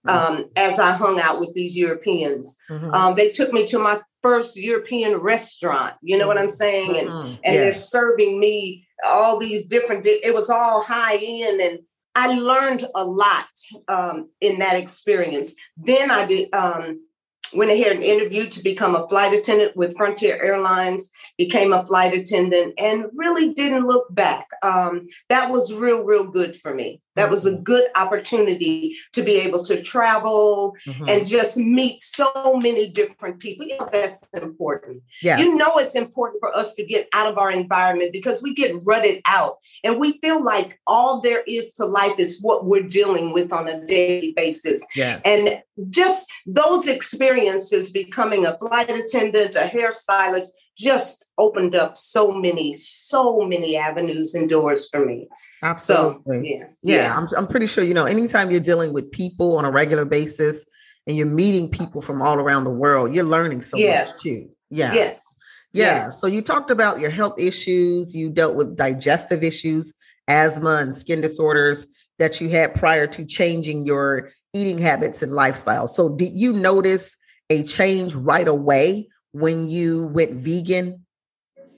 mm-hmm. 0.05 0.09
um, 0.09 0.45
as 0.57 0.77
I 0.77 0.91
hung 0.91 1.21
out 1.21 1.39
with 1.39 1.53
these 1.53 1.77
Europeans. 1.77 2.57
Mm-hmm. 2.69 2.93
Um, 2.93 3.15
they 3.15 3.31
took 3.31 3.53
me 3.53 3.65
to 3.67 3.79
my 3.79 4.01
first 4.21 4.57
European 4.57 5.15
restaurant. 5.15 5.95
You 6.01 6.17
know 6.17 6.27
what 6.27 6.37
I'm 6.37 6.49
saying? 6.49 6.97
And 6.97 7.07
mm-hmm. 7.07 7.35
and 7.45 7.55
they're 7.55 7.73
serving 7.73 8.39
me 8.39 8.87
all 9.05 9.39
these 9.39 9.67
different. 9.67 10.05
It 10.05 10.33
was 10.33 10.49
all 10.49 10.83
high 10.83 11.17
end, 11.21 11.61
and 11.61 11.79
I 12.13 12.37
learned 12.37 12.85
a 12.93 13.05
lot 13.05 13.47
um, 13.87 14.29
in 14.41 14.59
that 14.59 14.75
experience. 14.75 15.55
Then 15.77 16.11
I 16.11 16.25
did. 16.25 16.53
Um, 16.53 17.05
went 17.53 17.71
ahead 17.71 17.93
and 17.93 18.03
interviewed 18.03 18.51
to 18.53 18.63
become 18.63 18.95
a 18.95 19.07
flight 19.07 19.33
attendant 19.33 19.75
with 19.75 19.97
Frontier 19.97 20.41
Airlines, 20.41 21.11
became 21.37 21.73
a 21.73 21.85
flight 21.85 22.13
attendant, 22.13 22.73
and 22.77 23.05
really 23.15 23.53
didn't 23.53 23.87
look 23.87 24.07
back. 24.13 24.47
Um, 24.63 25.07
that 25.29 25.49
was 25.51 25.73
real, 25.73 26.03
real 26.03 26.25
good 26.25 26.55
for 26.55 26.73
me. 26.73 27.01
That 27.15 27.29
was 27.29 27.45
a 27.45 27.51
mm-hmm. 27.51 27.63
good 27.63 27.87
opportunity 27.95 28.95
to 29.13 29.23
be 29.23 29.35
able 29.35 29.63
to 29.65 29.81
travel 29.81 30.75
mm-hmm. 30.87 31.09
and 31.09 31.27
just 31.27 31.57
meet 31.57 32.01
so 32.01 32.31
many 32.61 32.89
different 32.89 33.39
people. 33.39 33.65
You 33.65 33.77
know, 33.77 33.89
that's 33.91 34.21
important. 34.33 35.03
Yes. 35.21 35.39
You 35.39 35.55
know, 35.57 35.77
it's 35.77 35.95
important 35.95 36.39
for 36.39 36.55
us 36.55 36.73
to 36.75 36.85
get 36.85 37.09
out 37.13 37.27
of 37.27 37.37
our 37.37 37.51
environment 37.51 38.11
because 38.13 38.41
we 38.41 38.53
get 38.53 38.75
rutted 38.83 39.21
out 39.25 39.57
and 39.83 39.99
we 39.99 40.19
feel 40.19 40.43
like 40.43 40.79
all 40.87 41.21
there 41.21 41.43
is 41.47 41.73
to 41.73 41.85
life 41.85 42.17
is 42.17 42.39
what 42.41 42.65
we're 42.65 42.87
dealing 42.87 43.33
with 43.33 43.51
on 43.51 43.67
a 43.67 43.85
daily 43.85 44.33
basis. 44.35 44.85
Yes. 44.95 45.21
And 45.25 45.61
just 45.89 46.31
those 46.45 46.87
experiences, 46.87 47.91
becoming 47.91 48.45
a 48.45 48.57
flight 48.57 48.89
attendant, 48.89 49.55
a 49.55 49.67
hairstylist, 49.67 50.49
just 50.77 51.31
opened 51.37 51.75
up 51.75 51.97
so 51.97 52.31
many, 52.31 52.73
so 52.73 53.41
many 53.41 53.75
avenues 53.75 54.33
and 54.33 54.49
doors 54.49 54.87
for 54.89 55.05
me. 55.05 55.27
Absolutely. 55.63 56.37
So, 56.37 56.43
yeah. 56.43 56.65
yeah. 56.81 56.95
Yeah. 56.95 57.17
I'm, 57.17 57.27
I'm 57.37 57.47
pretty 57.47 57.67
sure, 57.67 57.83
you 57.83 57.93
know, 57.93 58.05
anytime 58.05 58.51
you're 58.51 58.59
dealing 58.59 58.93
with 58.93 59.11
people 59.11 59.57
on 59.57 59.65
a 59.65 59.71
regular 59.71 60.05
basis 60.05 60.65
and 61.07 61.15
you're 61.15 61.27
meeting 61.27 61.69
people 61.69 62.01
from 62.01 62.21
all 62.21 62.35
around 62.35 62.63
the 62.63 62.71
world, 62.71 63.13
you're 63.13 63.23
learning 63.23 63.61
so 63.61 63.77
yes. 63.77 64.15
much 64.15 64.23
too. 64.23 64.49
Yeah. 64.69 64.93
Yes. 64.93 65.35
Yeah. 65.73 66.09
So 66.09 66.27
you 66.27 66.41
talked 66.41 66.71
about 66.71 66.99
your 66.99 67.11
health 67.11 67.39
issues, 67.39 68.15
you 68.15 68.29
dealt 68.29 68.55
with 68.55 68.75
digestive 68.75 69.43
issues, 69.43 69.93
asthma 70.27 70.79
and 70.81 70.95
skin 70.95 71.21
disorders 71.21 71.85
that 72.19 72.41
you 72.41 72.49
had 72.49 72.75
prior 72.75 73.07
to 73.07 73.25
changing 73.25 73.85
your 73.85 74.31
eating 74.53 74.77
habits 74.77 75.21
and 75.21 75.31
lifestyle. 75.31 75.87
So 75.87 76.09
did 76.09 76.33
you 76.33 76.53
notice 76.53 77.17
a 77.49 77.63
change 77.63 78.15
right 78.15 78.47
away 78.47 79.09
when 79.31 79.69
you 79.69 80.07
went 80.07 80.33
vegan? 80.33 81.05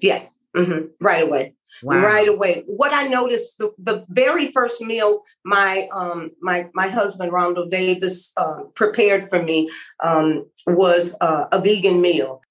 Yeah. 0.01 0.23
Mm-hmm. 0.55 0.87
Right 0.99 1.23
away. 1.23 1.53
Wow. 1.81 2.03
Right 2.03 2.27
away. 2.27 2.63
What 2.67 2.93
I 2.93 3.07
noticed 3.07 3.57
the, 3.57 3.71
the 3.77 4.05
very 4.09 4.51
first 4.51 4.81
meal 4.81 5.23
my 5.43 5.87
um 5.91 6.31
my 6.41 6.69
my 6.73 6.87
husband 6.87 7.31
Rondo 7.31 7.67
Davis 7.69 8.31
uh, 8.37 8.63
prepared 8.75 9.29
for 9.29 9.41
me 9.41 9.69
um, 10.03 10.45
was 10.67 11.15
uh, 11.21 11.45
a 11.51 11.59
vegan 11.59 12.01
meal. 12.01 12.41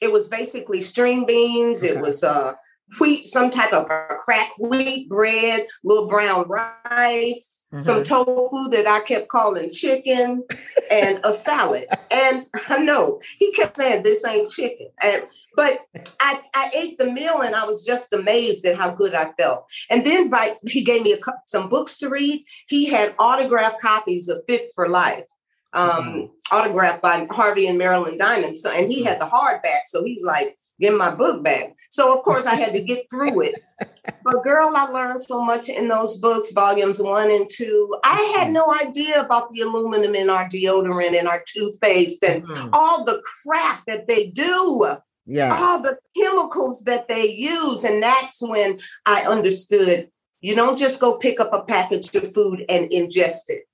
It 0.00 0.12
was 0.12 0.28
basically 0.28 0.82
string 0.82 1.26
beans. 1.26 1.82
Okay. 1.82 1.94
It 1.94 2.00
was 2.00 2.22
uh, 2.24 2.54
wheat, 2.98 3.26
some 3.26 3.50
type 3.50 3.72
of 3.72 3.88
crack 4.18 4.50
wheat 4.58 5.08
bread, 5.08 5.66
little 5.84 6.08
brown 6.08 6.48
rice, 6.48 7.62
mm-hmm. 7.72 7.80
some 7.80 8.04
tofu 8.04 8.68
that 8.70 8.86
I 8.86 9.00
kept 9.00 9.28
calling 9.28 9.72
chicken, 9.72 10.44
and 10.90 11.20
a 11.24 11.32
salad. 11.32 11.86
And 12.12 12.46
I 12.68 12.78
know 12.78 13.20
he 13.38 13.52
kept 13.52 13.76
saying 13.76 14.02
this 14.02 14.26
ain't 14.26 14.50
chicken. 14.50 14.88
And 15.00 15.22
but 15.54 15.78
I, 16.18 16.40
I 16.54 16.70
ate 16.74 16.98
the 16.98 17.10
meal 17.10 17.40
and 17.40 17.54
I 17.54 17.64
was 17.64 17.84
just 17.84 18.12
amazed 18.12 18.64
at 18.66 18.76
how 18.76 18.90
good 18.90 19.14
I 19.14 19.30
felt. 19.38 19.66
And 19.88 20.04
then 20.04 20.28
by 20.28 20.56
he 20.66 20.82
gave 20.82 21.02
me 21.02 21.12
a, 21.12 21.18
some 21.46 21.68
books 21.68 21.98
to 21.98 22.08
read. 22.08 22.44
He 22.66 22.86
had 22.86 23.14
autographed 23.16 23.80
copies 23.80 24.28
of 24.28 24.42
Fit 24.48 24.72
for 24.74 24.88
Life 24.88 25.24
um, 25.72 25.90
mm-hmm. 25.90 26.56
autographed 26.56 27.02
by 27.02 27.26
Harvey 27.30 27.66
and 27.66 27.78
Marilyn 27.78 28.18
Diamond. 28.18 28.56
So, 28.56 28.70
and 28.70 28.90
he 28.90 29.04
had 29.04 29.20
the 29.20 29.26
hardback. 29.26 29.82
So 29.86 30.04
he's 30.04 30.24
like, 30.24 30.58
get 30.80 30.94
my 30.94 31.14
book 31.14 31.42
back. 31.42 31.74
So 31.90 32.16
of 32.16 32.24
course 32.24 32.46
I 32.46 32.54
had 32.54 32.72
to 32.72 32.80
get 32.80 33.10
through 33.10 33.42
it. 33.42 33.54
But 34.22 34.44
girl, 34.44 34.72
I 34.76 34.84
learned 34.84 35.20
so 35.20 35.42
much 35.42 35.68
in 35.68 35.88
those 35.88 36.18
books, 36.18 36.52
volumes 36.52 36.98
one 37.00 37.30
and 37.30 37.48
two. 37.48 37.96
I 38.04 38.20
had 38.36 38.50
no 38.50 38.74
idea 38.74 39.20
about 39.20 39.50
the 39.50 39.60
aluminum 39.60 40.14
in 40.14 40.28
our 40.28 40.46
deodorant 40.46 41.18
and 41.18 41.26
our 41.26 41.42
toothpaste 41.46 42.22
and 42.22 42.44
mm-hmm. 42.44 42.68
all 42.72 43.04
the 43.04 43.22
crap 43.22 43.84
that 43.86 44.06
they 44.06 44.26
do. 44.26 44.96
Yeah. 45.26 45.56
All 45.58 45.80
the 45.80 45.96
chemicals 46.16 46.84
that 46.84 47.08
they 47.08 47.30
use. 47.30 47.84
And 47.84 48.02
that's 48.02 48.42
when 48.42 48.80
I 49.06 49.22
understood 49.22 50.10
you 50.40 50.54
don't 50.54 50.78
just 50.78 51.00
go 51.00 51.14
pick 51.14 51.40
up 51.40 51.52
a 51.52 51.62
package 51.62 52.14
of 52.14 52.34
food 52.34 52.64
and 52.68 52.90
ingest 52.90 53.48
it. 53.48 53.64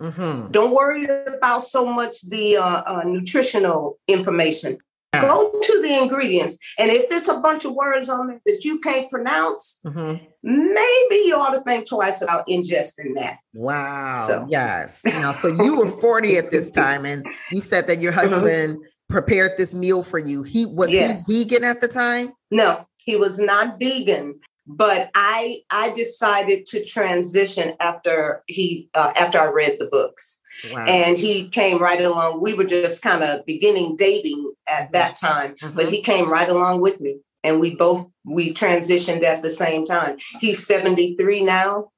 Mm-hmm. 0.00 0.50
Don't 0.50 0.74
worry 0.74 1.06
about 1.26 1.62
so 1.62 1.86
much 1.86 2.22
the 2.22 2.56
uh, 2.56 2.82
uh, 2.86 3.02
nutritional 3.04 3.98
information. 4.08 4.78
Go 5.12 5.50
to 5.62 5.82
the 5.82 5.96
ingredients. 5.96 6.56
And 6.78 6.90
if 6.90 7.08
there's 7.08 7.28
a 7.28 7.38
bunch 7.38 7.64
of 7.64 7.74
words 7.74 8.08
on 8.08 8.28
there 8.28 8.40
that 8.46 8.64
you 8.64 8.78
can't 8.78 9.10
pronounce, 9.10 9.80
mm-hmm. 9.84 10.24
maybe 10.42 11.22
you 11.26 11.34
ought 11.34 11.54
to 11.54 11.60
think 11.62 11.88
twice 11.88 12.22
about 12.22 12.46
ingesting 12.46 13.14
that. 13.16 13.38
Wow. 13.52 14.24
So. 14.26 14.46
Yes. 14.48 15.04
Now, 15.04 15.32
so 15.32 15.48
you 15.48 15.76
were 15.76 15.88
40 16.00 16.36
at 16.36 16.50
this 16.52 16.70
time, 16.70 17.04
and 17.04 17.26
you 17.50 17.60
said 17.60 17.88
that 17.88 18.00
your 18.00 18.12
mm-hmm. 18.12 18.32
husband 18.32 18.76
mm-hmm. 18.76 19.12
prepared 19.12 19.52
this 19.56 19.74
meal 19.74 20.04
for 20.04 20.20
you. 20.20 20.44
He 20.44 20.64
was 20.64 20.92
yes. 20.92 21.26
he 21.26 21.42
vegan 21.42 21.64
at 21.64 21.80
the 21.80 21.88
time? 21.88 22.32
No, 22.52 22.86
he 22.96 23.16
was 23.16 23.40
not 23.40 23.80
vegan. 23.80 24.38
But 24.66 25.10
I 25.14 25.62
I 25.70 25.90
decided 25.90 26.66
to 26.66 26.84
transition 26.84 27.74
after 27.80 28.44
he 28.46 28.88
uh, 28.94 29.12
after 29.16 29.40
I 29.40 29.46
read 29.46 29.78
the 29.80 29.86
books. 29.86 30.39
Wow. 30.70 30.86
And 30.86 31.18
he 31.18 31.48
came 31.48 31.78
right 31.78 32.00
along. 32.00 32.40
We 32.40 32.54
were 32.54 32.64
just 32.64 33.02
kind 33.02 33.22
of 33.22 33.44
beginning 33.46 33.96
dating 33.96 34.52
at 34.66 34.84
mm-hmm. 34.84 34.92
that 34.92 35.16
time, 35.16 35.56
mm-hmm. 35.56 35.76
but 35.76 35.90
he 35.90 36.02
came 36.02 36.30
right 36.30 36.48
along 36.48 36.80
with 36.80 37.00
me. 37.00 37.20
And 37.42 37.58
we 37.58 37.74
both 37.74 38.06
we 38.24 38.52
transitioned 38.52 39.24
at 39.24 39.42
the 39.42 39.50
same 39.50 39.84
time. 39.84 40.18
He's 40.40 40.66
73 40.66 41.42
now, 41.42 41.90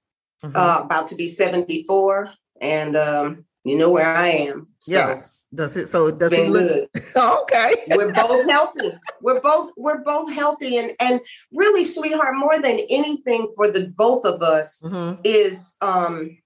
mm-hmm. 0.45 0.57
uh, 0.57 0.81
about 0.85 1.09
to 1.09 1.17
be 1.17 1.27
74. 1.27 2.31
And 2.61 2.97
um, 2.97 3.45
you 3.65 3.79
know 3.79 3.91
where 3.91 4.07
I 4.07 4.29
am. 4.29 4.69
So 4.79 4.93
yes. 4.93 5.47
Does 5.55 5.77
it 5.77 5.87
so 5.87 6.11
does 6.11 6.35
he 6.35 6.49
look 6.49 6.67
good? 6.67 6.89
okay. 7.17 7.75
we're 7.91 8.13
both 8.13 8.49
healthy. 8.49 8.93
We're 9.21 9.41
both 9.41 9.73
we're 9.77 10.03
both 10.03 10.33
healthy 10.33 10.79
and 10.79 10.93
and 10.99 11.21
really 11.53 11.85
sweetheart 11.85 12.35
more 12.37 12.61
than 12.61 12.81
anything 12.91 13.53
for 13.55 13.71
the 13.71 13.87
both 13.87 14.25
of 14.25 14.43
us 14.43 14.83
mm-hmm. 14.83 15.21
is 15.23 15.77
um 15.81 16.39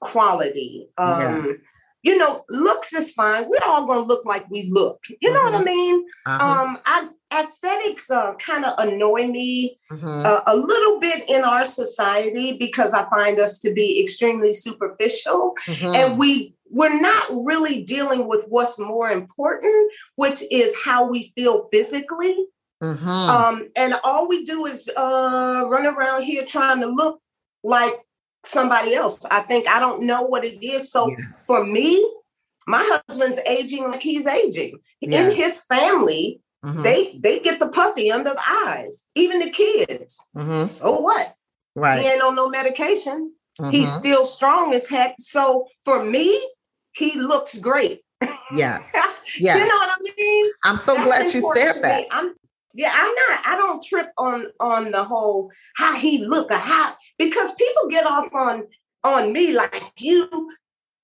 quality. 0.00 0.88
Um, 0.98 1.44
yes. 1.44 1.56
You 2.02 2.16
know, 2.16 2.44
looks 2.48 2.94
is 2.94 3.12
fine. 3.12 3.46
We're 3.48 3.66
all 3.66 3.86
going 3.86 4.00
to 4.00 4.06
look 4.06 4.24
like 4.24 4.48
we 4.50 4.70
look. 4.70 5.00
You 5.20 5.32
know 5.32 5.44
mm-hmm. 5.44 5.52
what 5.52 5.54
I 5.54 5.70
mm-hmm. 5.70 5.76
mean? 5.76 6.06
Uh-huh. 6.26 6.62
Um, 6.62 6.78
I, 6.86 7.08
aesthetics 7.32 8.10
uh, 8.10 8.34
kind 8.34 8.64
of 8.64 8.74
annoy 8.78 9.26
me 9.26 9.78
mm-hmm. 9.90 10.06
uh, 10.06 10.40
a 10.46 10.56
little 10.56 10.98
bit 10.98 11.28
in 11.28 11.44
our 11.44 11.64
society 11.64 12.56
because 12.58 12.92
I 12.94 13.08
find 13.08 13.38
us 13.38 13.58
to 13.60 13.72
be 13.72 14.02
extremely 14.02 14.52
superficial, 14.52 15.54
mm-hmm. 15.66 15.94
and 15.94 16.18
we 16.18 16.54
we're 16.70 17.00
not 17.00 17.24
really 17.44 17.82
dealing 17.82 18.28
with 18.28 18.44
what's 18.48 18.78
more 18.78 19.10
important, 19.10 19.92
which 20.16 20.42
is 20.50 20.74
how 20.84 21.08
we 21.08 21.32
feel 21.34 21.68
physically. 21.72 22.46
Mm-hmm. 22.82 23.08
Um, 23.08 23.68
and 23.76 23.94
all 24.04 24.28
we 24.28 24.44
do 24.44 24.66
is 24.66 24.88
uh, 24.96 25.64
run 25.68 25.86
around 25.86 26.22
here 26.22 26.44
trying 26.44 26.80
to 26.80 26.86
look 26.86 27.20
like 27.62 27.94
somebody 28.44 28.94
else. 28.94 29.18
I 29.30 29.40
think 29.40 29.68
I 29.68 29.80
don't 29.80 30.02
know 30.02 30.22
what 30.22 30.44
it 30.44 30.64
is. 30.64 30.90
So 30.90 31.08
yes. 31.08 31.46
for 31.46 31.64
me, 31.64 32.04
my 32.66 32.82
husband's 33.08 33.38
aging 33.46 33.84
like 33.84 34.02
he's 34.02 34.26
aging. 34.26 34.78
Yes. 35.00 35.30
In 35.30 35.36
his 35.36 35.64
family, 35.64 36.40
mm-hmm. 36.64 36.82
they 36.82 37.18
they 37.18 37.40
get 37.40 37.60
the 37.60 37.68
puppy 37.68 38.10
under 38.10 38.30
the 38.30 38.42
eyes, 38.48 39.06
even 39.14 39.40
the 39.40 39.50
kids. 39.50 40.26
Mm-hmm. 40.36 40.64
So 40.64 41.00
what? 41.00 41.34
Right. 41.74 42.02
He 42.02 42.08
ain't 42.08 42.22
on 42.22 42.34
no 42.34 42.48
medication. 42.48 43.32
Mm-hmm. 43.60 43.70
He's 43.70 43.92
still 43.92 44.24
strong 44.24 44.74
as 44.74 44.88
heck. 44.88 45.16
So 45.18 45.66
for 45.84 46.04
me, 46.04 46.40
he 46.92 47.18
looks 47.18 47.58
great. 47.58 48.02
Yes. 48.52 48.96
Yes. 49.38 49.60
you 49.60 49.64
know 49.64 49.76
what 49.76 49.90
I 49.90 50.12
mean? 50.18 50.50
I'm 50.64 50.76
so 50.76 50.94
That's 50.94 51.06
glad 51.06 51.34
you 51.34 51.54
said 51.54 51.82
that. 51.82 52.04
I'm 52.10 52.34
yeah, 52.74 52.92
I'm 52.92 53.14
not, 53.14 53.46
I 53.46 53.56
don't 53.56 53.82
trip 53.82 54.08
on 54.16 54.46
on 54.58 54.90
the 54.90 55.04
whole 55.04 55.50
how 55.76 55.94
he 55.94 56.18
look 56.18 56.50
or 56.50 56.56
how 56.56 56.94
because 57.20 57.54
people 57.54 57.88
get 57.88 58.06
off 58.06 58.32
on 58.34 58.64
on 59.04 59.32
me 59.32 59.52
like 59.52 59.82
you. 59.98 60.50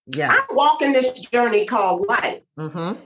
Yeah, 0.07 0.31
I'm 0.33 0.57
walking 0.57 0.93
this 0.93 1.21
journey 1.21 1.67
called 1.67 2.07
life. 2.09 2.43
Mm-hmm. 2.59 3.01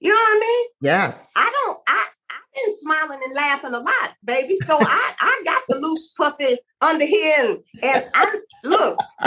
You 0.00 0.10
know 0.10 0.16
what 0.16 0.36
I 0.36 0.40
mean? 0.40 0.66
Yes. 0.82 1.32
I 1.36 1.50
don't. 1.50 1.78
I 1.88 2.06
I've 2.30 2.54
been 2.54 2.76
smiling 2.76 3.20
and 3.24 3.34
laughing 3.34 3.74
a 3.74 3.78
lot, 3.78 4.14
baby. 4.24 4.56
So 4.56 4.76
I 4.78 5.14
I 5.20 5.42
got 5.44 5.62
the 5.68 5.76
loose 5.76 6.12
puffy 6.12 6.58
under 6.80 7.06
here, 7.06 7.58
and, 7.82 7.82
and 7.82 8.04
I 8.14 8.38
look. 8.64 8.98
I'm 9.20 9.26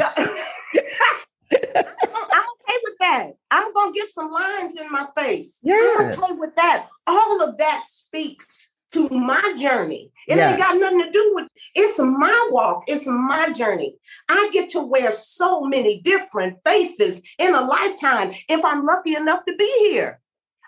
okay 1.56 2.78
with 2.84 2.98
that. 3.00 3.32
I'm 3.52 3.74
gonna 3.74 3.94
get 3.94 4.10
some 4.10 4.32
lines 4.32 4.76
in 4.76 4.92
my 4.92 5.08
face. 5.18 5.60
Yeah. 5.64 5.96
I'm 6.00 6.24
okay 6.24 6.34
with 6.38 6.56
that. 6.56 6.88
All 7.08 7.42
of 7.48 7.58
that 7.58 7.84
speaks 7.86 8.73
to 8.94 9.10
my 9.10 9.56
journey. 9.60 10.12
It 10.28 10.38
yes. 10.38 10.52
ain't 10.52 10.60
got 10.60 10.80
nothing 10.80 11.04
to 11.04 11.12
do 11.12 11.32
with 11.36 11.48
it's 11.76 12.00
my 12.00 12.48
walk, 12.52 12.84
it's 12.88 13.08
my 13.08 13.52
journey. 13.52 13.98
I 14.30 14.50
get 14.54 14.70
to 14.72 14.82
wear 14.82 15.12
so 15.12 15.62
many 15.62 16.02
different 16.02 16.60
faces 16.64 17.22
in 17.38 17.54
a 17.54 17.62
lifetime 17.62 18.34
if 18.48 18.64
I'm 18.64 18.86
lucky 18.86 19.16
enough 19.16 19.42
to 19.48 19.56
be 19.56 19.90
here. 19.90 20.20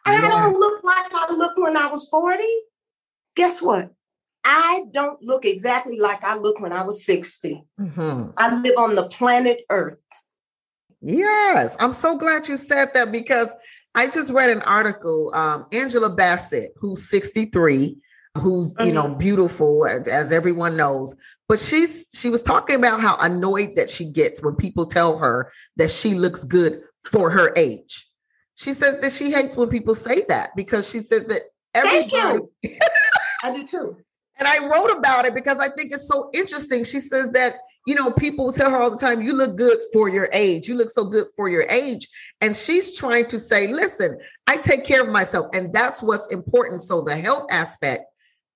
Yeah. 0.05 0.13
I 0.13 0.21
don't 0.21 0.59
look 0.59 0.83
like 0.83 1.13
I 1.13 1.31
looked 1.31 1.57
when 1.57 1.77
I 1.77 1.87
was 1.87 2.09
40. 2.09 2.43
Guess 3.35 3.61
what? 3.61 3.91
I 4.43 4.83
don't 4.91 5.21
look 5.23 5.43
exactly 5.43 5.99
like 5.99 6.23
I 6.23 6.37
look 6.37 6.59
when 6.59 6.71
I 6.71 6.83
was 6.83 7.03
60. 7.03 7.63
Mm-hmm. 7.79 8.29
I 8.37 8.55
live 8.55 8.77
on 8.77 8.95
the 8.95 9.07
planet 9.07 9.61
Earth. 9.71 9.97
Yes, 11.01 11.75
I'm 11.79 11.93
so 11.93 12.15
glad 12.15 12.47
you 12.47 12.57
said 12.57 12.93
that 12.93 13.11
because 13.11 13.53
I 13.93 14.07
just 14.07 14.31
read 14.31 14.49
an 14.49 14.61
article. 14.63 15.33
Um, 15.33 15.65
Angela 15.71 16.09
Bassett, 16.09 16.71
who's 16.77 17.09
63, 17.09 17.97
who's 18.37 18.75
you 18.79 18.91
know 18.91 19.05
mm-hmm. 19.05 19.17
beautiful 19.17 19.85
as 19.87 20.31
everyone 20.31 20.77
knows. 20.77 21.15
But 21.47 21.59
she's 21.59 22.07
she 22.13 22.29
was 22.29 22.41
talking 22.41 22.77
about 22.77 23.01
how 23.01 23.17
annoyed 23.17 23.75
that 23.75 23.89
she 23.89 24.05
gets 24.05 24.41
when 24.41 24.55
people 24.55 24.85
tell 24.85 25.17
her 25.17 25.51
that 25.77 25.91
she 25.91 26.15
looks 26.15 26.43
good 26.43 26.81
for 27.09 27.29
her 27.29 27.53
age. 27.55 28.09
She 28.55 28.73
says 28.73 28.99
that 29.01 29.11
she 29.11 29.31
hates 29.31 29.57
when 29.57 29.69
people 29.69 29.95
say 29.95 30.23
that 30.27 30.51
because 30.55 30.89
she 30.89 30.99
says 30.99 31.25
that 31.25 31.41
everybody 31.73 32.09
Thank 32.09 32.47
you. 32.63 32.79
i 33.43 33.55
do 33.55 33.65
too. 33.65 33.97
And 34.37 34.47
i 34.47 34.67
wrote 34.67 34.97
about 34.97 35.25
it 35.25 35.33
because 35.33 35.59
i 35.59 35.69
think 35.69 35.93
it's 35.93 36.07
so 36.07 36.29
interesting. 36.33 36.83
She 36.83 36.99
says 36.99 37.31
that 37.31 37.53
you 37.85 37.95
know 37.95 38.11
people 38.11 38.51
tell 38.51 38.71
her 38.71 38.81
all 38.81 38.91
the 38.91 38.97
time 38.97 39.21
you 39.21 39.33
look 39.33 39.55
good 39.55 39.79
for 39.93 40.09
your 40.09 40.29
age. 40.33 40.67
You 40.67 40.75
look 40.75 40.89
so 40.89 41.05
good 41.05 41.27
for 41.37 41.47
your 41.47 41.63
age. 41.69 42.07
And 42.41 42.55
she's 42.55 42.97
trying 42.97 43.27
to 43.27 43.39
say 43.39 43.67
listen 43.67 44.19
i 44.47 44.57
take 44.57 44.83
care 44.83 45.01
of 45.01 45.09
myself. 45.09 45.47
And 45.53 45.71
that's 45.71 46.01
what's 46.01 46.31
important. 46.33 46.81
So 46.81 47.01
the 47.01 47.15
health 47.15 47.47
aspect 47.51 48.05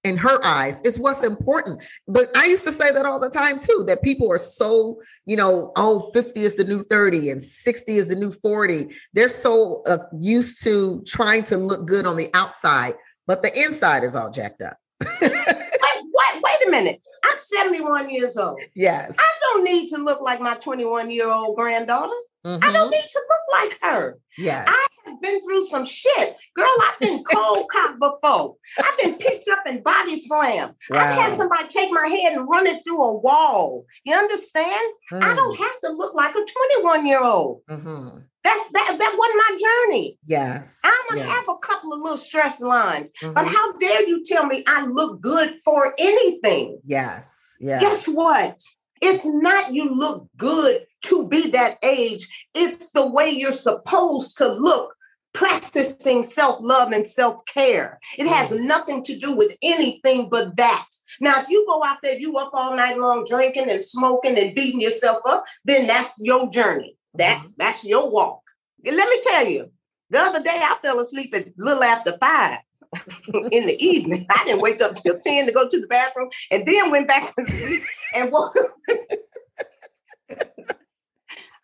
in 0.03 0.17
her 0.17 0.43
eyes 0.45 0.79
is 0.85 0.99
what's 0.99 1.23
important. 1.23 1.83
But 2.07 2.27
I 2.35 2.45
used 2.45 2.65
to 2.65 2.71
say 2.71 2.91
that 2.91 3.05
all 3.05 3.19
the 3.19 3.29
time 3.29 3.59
too, 3.59 3.83
that 3.87 4.01
people 4.01 4.31
are 4.31 4.37
so, 4.37 5.01
you 5.25 5.35
know, 5.35 5.71
oh, 5.75 6.09
50 6.11 6.41
is 6.41 6.55
the 6.55 6.63
new 6.63 6.83
30 6.83 7.29
and 7.29 7.41
60 7.43 7.95
is 7.95 8.07
the 8.07 8.15
new 8.15 8.31
40. 8.31 8.87
They're 9.13 9.29
so 9.29 9.83
uh, 9.87 9.97
used 10.19 10.63
to 10.63 11.03
trying 11.05 11.43
to 11.45 11.57
look 11.57 11.87
good 11.87 12.05
on 12.05 12.17
the 12.17 12.29
outside, 12.33 12.93
but 13.27 13.43
the 13.43 13.51
inside 13.59 14.03
is 14.03 14.15
all 14.15 14.31
jacked 14.31 14.61
up. 14.61 14.77
wait, 15.21 15.31
wait, 15.31 16.43
wait 16.43 16.67
a 16.67 16.71
minute. 16.71 17.01
I'm 17.23 17.37
71 17.37 18.09
years 18.09 18.37
old. 18.37 18.61
Yes. 18.75 19.17
I 19.19 19.33
don't 19.41 19.63
need 19.63 19.89
to 19.89 19.97
look 19.97 20.21
like 20.21 20.39
my 20.39 20.55
21 20.55 21.11
year 21.11 21.29
old 21.29 21.55
granddaughter. 21.55 22.13
Mm-hmm. 22.45 22.63
I 22.63 22.71
don't 22.71 22.89
need 22.89 23.07
to 23.09 23.21
look 23.29 23.61
like 23.61 23.79
her. 23.81 24.17
Yes. 24.37 24.65
I 24.67 24.85
have 25.05 25.21
been 25.21 25.41
through 25.41 25.63
some 25.63 25.85
shit. 25.85 26.35
Girl, 26.55 26.71
I've 26.81 26.99
been 26.99 27.23
cold 27.23 27.67
cocked 27.69 27.99
before. 27.99 28.55
I've 28.81 28.97
been 28.97 29.15
picked 29.15 29.49
up 29.49 29.59
and 29.65 29.83
body 29.83 30.19
slammed. 30.19 30.73
Wow. 30.89 30.99
I've 30.99 31.19
had 31.19 31.33
somebody 31.35 31.67
take 31.67 31.91
my 31.91 32.07
head 32.07 32.33
and 32.33 32.47
run 32.47 32.67
it 32.67 32.81
through 32.85 33.01
a 33.01 33.17
wall. 33.17 33.85
You 34.03 34.15
understand? 34.15 34.93
Mm. 35.11 35.21
I 35.21 35.35
don't 35.35 35.57
have 35.57 35.79
to 35.83 35.89
look 35.91 36.15
like 36.15 36.35
a 36.35 36.45
21 36.79 37.05
year 37.05 37.21
old. 37.21 37.61
Mm-hmm. 37.69 38.19
That's 38.41 38.71
that 38.71 38.95
that 38.97 39.15
wasn't 39.17 39.43
my 39.49 39.57
journey. 39.59 40.17
Yes. 40.25 40.79
I'm 40.85 40.93
gonna 41.09 41.21
yes. 41.21 41.29
have 41.29 41.43
a 41.49 41.67
couple 41.67 41.91
of 41.91 41.99
little 41.99 42.17
stress 42.17 42.61
lines. 42.61 43.11
Mm-hmm. 43.21 43.33
But 43.33 43.47
how 43.47 43.77
dare 43.77 44.07
you 44.07 44.23
tell 44.23 44.45
me 44.45 44.63
I 44.65 44.85
look 44.85 45.21
good 45.21 45.55
for 45.65 45.93
anything? 45.97 46.79
Yes. 46.85 47.57
Yes. 47.59 47.81
Guess 47.81 48.07
what? 48.07 48.61
It's 49.01 49.25
not 49.25 49.73
you 49.73 49.93
look 49.93 50.27
good 50.37 50.85
to 51.03 51.27
be 51.27 51.51
that 51.51 51.77
age. 51.83 52.27
It's 52.53 52.91
the 52.91 53.05
way 53.05 53.29
you're 53.29 53.51
supposed 53.51 54.37
to 54.37 54.47
look, 54.47 54.93
practicing 55.33 56.23
self 56.23 56.59
love 56.61 56.91
and 56.91 57.05
self 57.05 57.45
care. 57.45 57.99
It 58.17 58.27
has 58.27 58.51
mm. 58.51 58.61
nothing 58.61 59.03
to 59.05 59.17
do 59.17 59.35
with 59.35 59.55
anything 59.61 60.29
but 60.29 60.57
that. 60.57 60.87
Now, 61.21 61.41
if 61.41 61.49
you 61.49 61.65
go 61.67 61.83
out 61.83 61.97
there, 62.01 62.17
you 62.17 62.37
up 62.37 62.51
all 62.53 62.75
night 62.75 62.97
long 62.97 63.25
drinking 63.27 63.69
and 63.69 63.83
smoking 63.83 64.37
and 64.37 64.55
beating 64.55 64.81
yourself 64.81 65.19
up, 65.25 65.43
then 65.65 65.87
that's 65.87 66.19
your 66.21 66.49
journey. 66.49 66.97
That 67.15 67.39
mm-hmm. 67.39 67.49
that's 67.57 67.83
your 67.83 68.11
walk. 68.11 68.41
And 68.85 68.95
let 68.95 69.09
me 69.09 69.21
tell 69.23 69.47
you, 69.47 69.71
the 70.09 70.19
other 70.19 70.43
day 70.43 70.59
I 70.61 70.77
fell 70.81 70.99
asleep 70.99 71.33
at 71.33 71.47
a 71.47 71.51
little 71.57 71.83
after 71.83 72.17
five. 72.19 72.59
in 73.51 73.67
the 73.67 73.77
evening. 73.83 74.25
I 74.29 74.43
didn't 74.45 74.61
wake 74.61 74.81
up 74.81 74.95
till 74.95 75.19
10 75.19 75.45
to 75.45 75.51
go 75.51 75.69
to 75.69 75.79
the 75.79 75.85
bathroom 75.87 76.29
and 76.51 76.65
then 76.65 76.91
went 76.91 77.07
back 77.07 77.35
to 77.35 77.43
sleep 77.43 77.81
and 78.15 78.31
woke 78.31 78.55
up. 78.55 78.75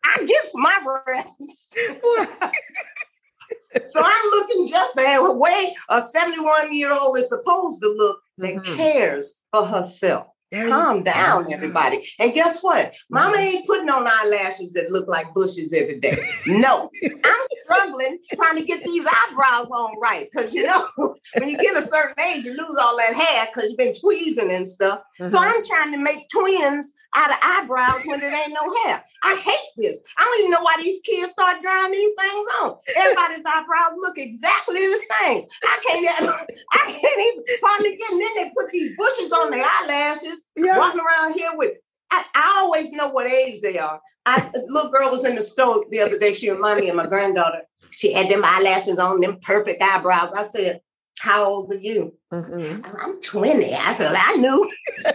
I 0.04 0.26
get 0.26 0.50
my 0.54 1.02
rest. 1.08 1.78
so 3.88 4.02
I'm 4.04 4.30
looking 4.32 4.68
just 4.68 4.94
the 4.96 5.36
way 5.38 5.74
a 5.90 6.02
71 6.02 6.74
year 6.74 6.94
old 6.94 7.18
is 7.18 7.30
supposed 7.30 7.82
to 7.82 7.90
look 7.90 8.20
that 8.38 8.56
mm-hmm. 8.56 8.76
cares 8.76 9.40
for 9.52 9.66
herself. 9.66 10.28
There 10.52 10.68
Calm 10.68 11.04
down, 11.04 11.52
everybody. 11.52 12.08
And 12.20 12.34
guess 12.34 12.62
what? 12.62 12.94
Mama 13.10 13.38
ain't 13.38 13.66
putting 13.66 13.90
on 13.90 14.08
eyelashes 14.08 14.74
that 14.74 14.92
look 14.92 15.08
like 15.08 15.34
bushes 15.34 15.74
every 15.74 16.00
day. 16.00 16.18
No, 16.48 16.90
I'm 17.04 17.44
struggling 17.64 18.20
trying 18.36 18.58
to 18.58 18.64
get 18.64 18.84
these 18.84 19.06
eyebrows 19.06 19.68
on 19.72 20.00
right. 20.00 20.30
Because 20.32 20.54
you 20.54 20.68
know, 20.68 20.88
when 21.38 21.50
you 21.50 21.58
get 21.58 21.76
a 21.76 21.82
certain 21.82 22.20
age, 22.24 22.46
you 22.46 22.52
lose 22.52 22.78
all 22.80 22.96
that 22.98 23.16
hair 23.16 23.48
because 23.48 23.70
you've 23.70 23.78
been 23.78 23.96
tweezing 23.96 24.52
and 24.52 24.68
stuff. 24.68 25.00
Mm-hmm. 25.20 25.28
So 25.28 25.40
I'm 25.40 25.66
trying 25.66 25.92
to 25.94 25.98
make 25.98 26.30
twins 26.30 26.94
out 27.16 27.32
of 27.32 27.38
eyebrows 27.42 28.02
when 28.06 28.20
there 28.20 28.44
ain't 28.44 28.54
no 28.54 28.76
hair. 28.84 29.04
I 29.24 29.36
hate 29.38 29.70
this. 29.78 30.02
I 30.18 30.24
don't 30.24 30.40
even 30.40 30.52
know 30.52 30.62
why 30.62 30.76
these 30.78 31.00
kids 31.04 31.32
start 31.32 31.62
drawing 31.62 31.92
these 31.92 32.12
things 32.20 32.48
on. 32.62 32.76
Everybody's 32.96 33.46
eyebrows 33.46 33.98
look 33.98 34.18
exactly 34.18 34.86
the 34.86 35.02
same. 35.20 35.46
I 35.64 35.80
can't, 35.88 36.06
I 36.72 36.92
can't 36.92 37.22
even 37.22 37.44
hardly 37.64 37.98
get. 37.98 38.12
And 38.12 38.22
then 38.22 38.36
they 38.36 38.52
put 38.56 38.70
these 38.72 38.96
bushes 38.98 39.32
on 39.32 39.52
their 39.52 39.66
eyelashes, 39.66 40.44
yeah. 40.56 40.78
walking 40.78 41.02
around 41.02 41.34
here 41.34 41.52
with. 41.56 41.74
I, 42.12 42.24
I 42.36 42.62
always 42.62 42.92
know 42.92 43.10
what 43.10 43.28
age 43.28 43.62
they 43.62 43.80
are. 43.80 44.00
I 44.26 44.52
little 44.68 44.92
girl 44.92 45.12
was 45.12 45.26
in 45.26 45.36
the 45.36 45.44
store 45.44 45.84
the 45.90 46.02
other 46.02 46.20
day. 46.20 46.34
She 46.34 46.50
reminded 46.50 46.84
me 46.84 46.90
of 46.90 46.96
my 46.96 47.08
granddaughter. 47.08 47.62
She 47.92 48.12
had 48.12 48.30
them 48.30 48.44
eyelashes 48.44 48.98
on, 48.98 49.22
them 49.22 49.40
perfect 49.42 49.82
eyebrows. 49.82 50.34
I 50.34 50.44
said, 50.44 50.82
"How 51.20 51.46
old 51.46 51.72
are 51.72 51.76
you?" 51.76 52.14
Mm-hmm. 52.32 52.86
I'm 53.00 53.22
20. 53.22 53.74
I 53.74 53.92
said, 53.92 54.16
"I 54.16 54.36
knew." 54.36 54.72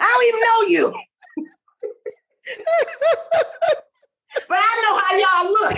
I 0.00 0.06
don't 0.12 0.24
even 0.28 0.40
know 0.40 0.62
you. 0.68 0.94
but 4.48 4.58
I 4.60 4.82
know 4.82 4.98
how 4.98 5.12
y'all 5.18 5.50
look. 5.52 5.76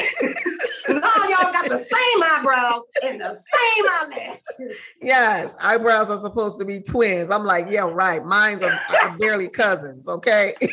all 1.04 1.30
y'all 1.30 1.52
got 1.52 1.68
the 1.68 1.76
same 1.78 2.22
eyebrows 2.22 2.82
and 3.02 3.20
the 3.20 3.32
same 3.32 3.84
eyelashes. 4.18 4.86
Yes, 5.02 5.56
eyebrows 5.62 6.10
are 6.10 6.18
supposed 6.18 6.58
to 6.58 6.64
be 6.64 6.80
twins. 6.80 7.30
I'm 7.30 7.44
like, 7.44 7.66
yeah, 7.68 7.88
right. 7.90 8.24
Mine 8.24 8.62
are, 8.62 8.80
are 9.02 9.18
barely 9.20 9.48
cousins, 9.48 10.08
okay? 10.08 10.54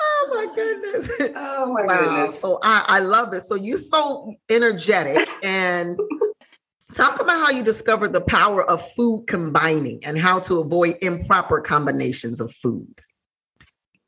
oh 0.00 0.28
my 0.30 0.46
goodness. 0.54 1.10
Oh 1.36 1.72
my 1.72 1.82
wow. 1.82 1.98
goodness. 1.98 2.40
So 2.40 2.58
I, 2.62 2.84
I 2.86 2.98
love 3.00 3.32
it. 3.34 3.40
So 3.42 3.54
you're 3.54 3.78
so 3.78 4.34
energetic 4.50 5.28
and 5.42 5.98
Talk 6.94 7.20
about 7.20 7.46
how 7.46 7.50
you 7.50 7.62
discovered 7.62 8.12
the 8.12 8.20
power 8.20 8.68
of 8.68 8.86
food 8.92 9.26
combining 9.26 10.00
and 10.06 10.18
how 10.18 10.40
to 10.40 10.60
avoid 10.60 10.96
improper 11.02 11.60
combinations 11.60 12.40
of 12.40 12.50
food. 12.50 12.88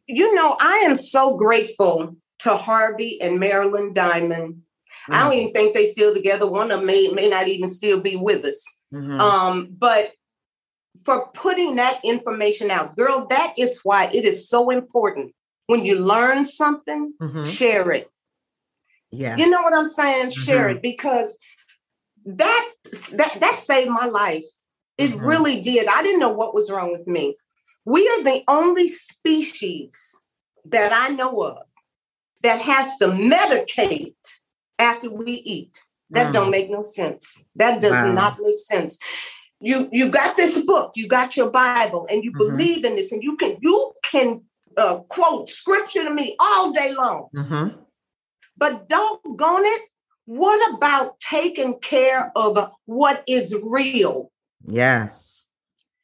You 0.07 0.35
know, 0.35 0.57
I 0.59 0.79
am 0.79 0.97
so 0.97 1.37
grateful 1.37 2.17
to 2.41 2.57
Harvey 2.57 3.21
and 3.21 3.39
Marilyn 3.39 3.93
Diamond. 3.93 4.55
Mm-hmm. 4.55 5.15
I 5.15 5.23
don't 5.23 5.33
even 5.35 5.53
think 5.53 5.75
they 5.75 5.87
still 5.87 6.15
together. 6.15 6.47
One 6.47 6.71
of 6.71 6.81
them 6.81 6.87
may, 6.87 7.09
may 7.09 7.29
not 7.29 7.49
even 7.49 7.69
still 7.69 8.01
be 8.01 8.17
with 8.17 8.45
us. 8.45 8.65
Mm-hmm. 8.93 9.21
Um, 9.21 9.69
but 9.79 10.13
for 11.05 11.29
putting 11.29 11.77
that 11.77 12.01
information 12.03 12.71
out, 12.71 12.97
girl, 12.97 13.27
that 13.29 13.55
is 13.59 13.81
why 13.83 14.07
it 14.13 14.25
is 14.25 14.49
so 14.49 14.71
important. 14.71 15.35
When 15.67 15.85
you 15.85 15.97
learn 15.99 16.45
something, 16.45 17.13
mm-hmm. 17.21 17.45
share 17.45 17.93
it. 17.93 18.11
Yeah. 19.13 19.37
You 19.37 19.51
know 19.51 19.63
what 19.63 19.75
I'm 19.75 19.89
saying? 19.89 20.31
Share 20.31 20.69
mm-hmm. 20.69 20.77
it 20.77 20.83
because 20.83 21.39
that 22.25 22.71
that 23.13 23.39
that 23.41 23.55
saved 23.57 23.91
my 23.91 24.07
life. 24.07 24.45
It 24.99 25.13
mm-hmm. 25.13 25.25
really 25.25 25.61
did. 25.61 25.87
I 25.87 26.03
didn't 26.03 26.21
know 26.21 26.33
what 26.33 26.55
was 26.55 26.71
wrong 26.71 26.93
with 26.93 27.07
me. 27.07 27.37
We 27.85 28.07
are 28.09 28.23
the 28.23 28.43
only 28.49 28.89
species 28.89 30.21
that 30.67 30.93
I 30.93 31.09
know 31.09 31.43
of 31.43 31.63
that 32.43 32.61
has 32.61 32.97
to 32.99 33.07
medicate 33.07 34.15
after 34.79 35.11
we 35.11 35.33
eat. 35.33 35.83
That 36.11 36.31
mm. 36.31 36.33
don't 36.33 36.51
make 36.51 36.71
no 36.71 36.83
sense. 36.83 37.45
That 37.55 37.81
does 37.81 37.93
wow. 37.93 38.13
not 38.13 38.39
make 38.41 38.59
sense. 38.59 38.99
You 39.61 39.89
you 39.93 40.09
got 40.09 40.37
this 40.37 40.59
book, 40.65 40.93
you 40.97 41.07
got 41.07 41.37
your 41.37 41.51
Bible, 41.51 42.07
and 42.11 42.25
you 42.25 42.33
mm-hmm. 42.33 42.57
believe 42.57 42.85
in 42.85 42.97
this, 42.97 43.13
and 43.13 43.23
you 43.23 43.37
can 43.37 43.57
you 43.61 43.93
can 44.03 44.43
uh, 44.77 44.97
quote 45.09 45.49
scripture 45.49 46.03
to 46.03 46.11
me 46.11 46.35
all 46.41 46.73
day 46.73 46.93
long. 46.95 47.29
Mm-hmm. 47.37 47.81
But 48.57 48.89
doggone 48.89 49.65
it, 49.65 49.83
what 50.27 50.75
about 50.75 51.19
taking 51.21 51.79
care 51.81 52.33
of 52.37 52.71
what 52.87 53.25
is 53.27 53.55
real? 53.63 54.31
Yes. 54.67 55.47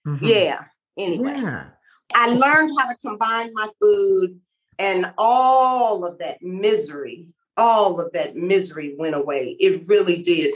Mm-hmm. 0.07 0.25
Yeah. 0.25 0.65
Anyway, 0.99 1.31
yeah. 1.31 1.71
I 2.15 2.29
learned 2.29 2.73
how 2.79 2.89
to 2.89 2.97
combine 2.97 3.53
my 3.53 3.69
food 3.81 4.41
and 4.79 5.13
all 5.19 6.05
of 6.05 6.19
that 6.19 6.43
misery 6.43 7.29
all 7.57 8.01
of 8.01 8.13
that 8.13 8.37
misery 8.37 8.95
went 8.99 9.15
away. 9.15 9.57
It 9.59 9.89
really 9.89 10.23
did. 10.23 10.55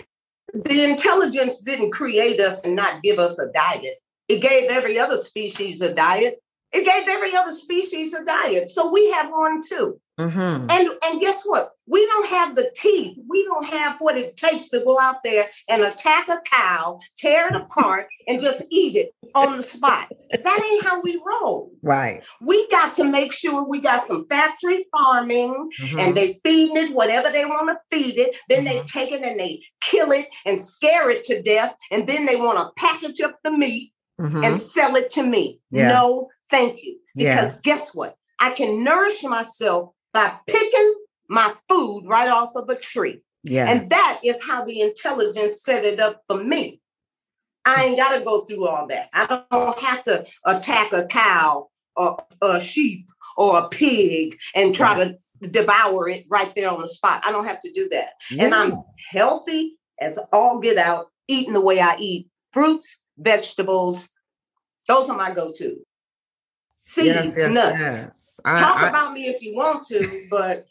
The 0.53 0.83
intelligence 0.85 1.61
didn't 1.61 1.93
create 1.93 2.41
us 2.41 2.61
and 2.61 2.75
not 2.75 3.03
give 3.03 3.19
us 3.19 3.39
a 3.39 3.51
diet. 3.53 3.97
It 4.29 4.41
gave 4.41 4.69
every 4.71 4.99
other 4.99 5.17
species 5.17 5.81
a 5.81 5.95
diet. 5.95 6.43
It 6.73 6.85
gave 6.85 7.09
every 7.09 7.35
other 7.35 7.53
species 7.53 8.13
a 8.13 8.25
diet. 8.25 8.71
So 8.71 8.91
we 8.91 9.11
have 9.11 9.31
one 9.31 9.61
too. 9.67 10.01
Mm-hmm. 10.19 10.71
And 10.71 10.89
and 11.05 11.21
guess 11.21 11.43
what? 11.45 11.73
We 11.91 12.07
don't 12.07 12.29
have 12.29 12.55
the 12.55 12.71
teeth. 12.77 13.19
We 13.29 13.45
don't 13.45 13.67
have 13.67 13.97
what 13.99 14.17
it 14.17 14.37
takes 14.37 14.69
to 14.69 14.81
go 14.81 15.01
out 15.01 15.25
there 15.25 15.49
and 15.69 15.83
attack 15.83 16.29
a 16.29 16.41
cow, 16.49 17.01
tear 17.19 17.49
it 17.49 17.57
apart, 17.57 18.07
and 18.29 18.41
just 18.41 18.63
eat 18.71 18.97
it 18.97 19.11
on 19.35 19.57
the 19.57 19.63
spot. 19.63 20.13
That 20.31 20.63
ain't 20.65 20.85
how 20.85 21.01
we 21.01 21.21
roll. 21.27 21.73
Right. 21.83 22.23
We 22.41 22.69
got 22.69 22.95
to 22.97 23.05
make 23.05 23.33
sure 23.33 23.67
we 23.67 23.81
got 23.81 24.03
some 24.03 24.27
factory 24.29 24.87
farming 24.93 25.71
mm-hmm. 25.81 25.99
and 25.99 26.17
they 26.17 26.41
feeding 26.45 26.77
it 26.77 26.95
whatever 26.95 27.31
they 27.31 27.45
want 27.45 27.69
to 27.69 27.97
feed 27.97 28.19
it. 28.19 28.37
Then 28.49 28.65
mm-hmm. 28.65 28.79
they 28.79 28.83
take 28.85 29.11
it 29.11 29.23
and 29.23 29.41
they 29.41 29.61
kill 29.81 30.13
it 30.13 30.29
and 30.47 30.65
scare 30.65 31.11
it 31.11 31.25
to 31.25 31.43
death. 31.43 31.75
And 31.91 32.09
then 32.09 32.25
they 32.25 32.37
want 32.37 32.59
to 32.59 32.71
package 32.77 33.21
up 33.21 33.39
the 33.43 33.51
meat 33.51 33.93
mm-hmm. 34.21 34.45
and 34.45 34.61
sell 34.61 34.95
it 34.95 35.11
to 35.11 35.25
me. 35.25 35.61
Yeah. 35.71 35.89
No, 35.89 36.29
thank 36.51 36.83
you. 36.83 36.99
Because 37.17 37.55
yeah. 37.55 37.61
guess 37.65 37.95
what? 37.95 38.17
I 38.39 38.51
can 38.51 38.85
nourish 38.85 39.23
myself 39.25 39.91
by 40.13 40.33
picking 40.47 40.90
my 41.31 41.55
food 41.69 42.05
right 42.07 42.29
off 42.29 42.51
of 42.57 42.69
a 42.69 42.75
tree. 42.75 43.23
Yeah. 43.45 43.71
And 43.71 43.89
that 43.91 44.21
is 44.23 44.43
how 44.45 44.65
the 44.65 44.81
intelligence 44.81 45.63
set 45.63 45.85
it 45.85 46.01
up 46.01 46.23
for 46.29 46.43
me. 46.43 46.83
I 47.65 47.85
ain't 47.85 47.97
got 47.97 48.19
to 48.19 48.25
go 48.25 48.41
through 48.41 48.67
all 48.67 48.89
that. 48.89 49.09
I 49.15 49.43
don't 49.51 49.79
have 49.79 50.03
to 50.05 50.27
attack 50.45 50.93
a 50.93 51.07
cow 51.07 51.69
or 51.97 52.19
a 52.43 52.61
sheep 52.61 53.07
or 53.37 53.59
a 53.59 53.69
pig 53.69 54.39
and 54.55 54.75
try 54.75 55.05
to 55.05 55.15
devour 55.49 56.09
it 56.09 56.27
right 56.29 56.53
there 56.55 56.69
on 56.69 56.83
the 56.83 56.89
spot. 56.89 57.23
I 57.25 57.31
don't 57.31 57.47
have 57.47 57.61
to 57.61 57.71
do 57.71 57.89
that. 57.91 58.11
Yeah. 58.31 58.47
And 58.47 58.55
I'm 58.55 58.83
healthy 59.11 59.77
as 60.01 60.19
all 60.33 60.59
get 60.59 60.79
out, 60.79 61.07
eating 61.29 61.53
the 61.53 61.61
way 61.61 61.81
I 61.81 61.97
eat 61.97 62.29
fruits, 62.53 62.99
vegetables. 63.17 64.09
Those 64.89 65.09
are 65.09 65.17
my 65.17 65.31
go 65.31 65.53
to 65.53 65.77
seeds, 66.91 67.07
yes, 67.07 67.35
yes, 67.37 67.51
nuts. 67.53 67.79
Yes. 67.79 68.41
I, 68.45 68.61
Talk 68.61 68.83
I, 68.83 68.89
about 68.89 69.13
me 69.13 69.29
if 69.29 69.43
you 69.43 69.55
want 69.55 69.87
to, 69.89 70.27
but 70.29 70.67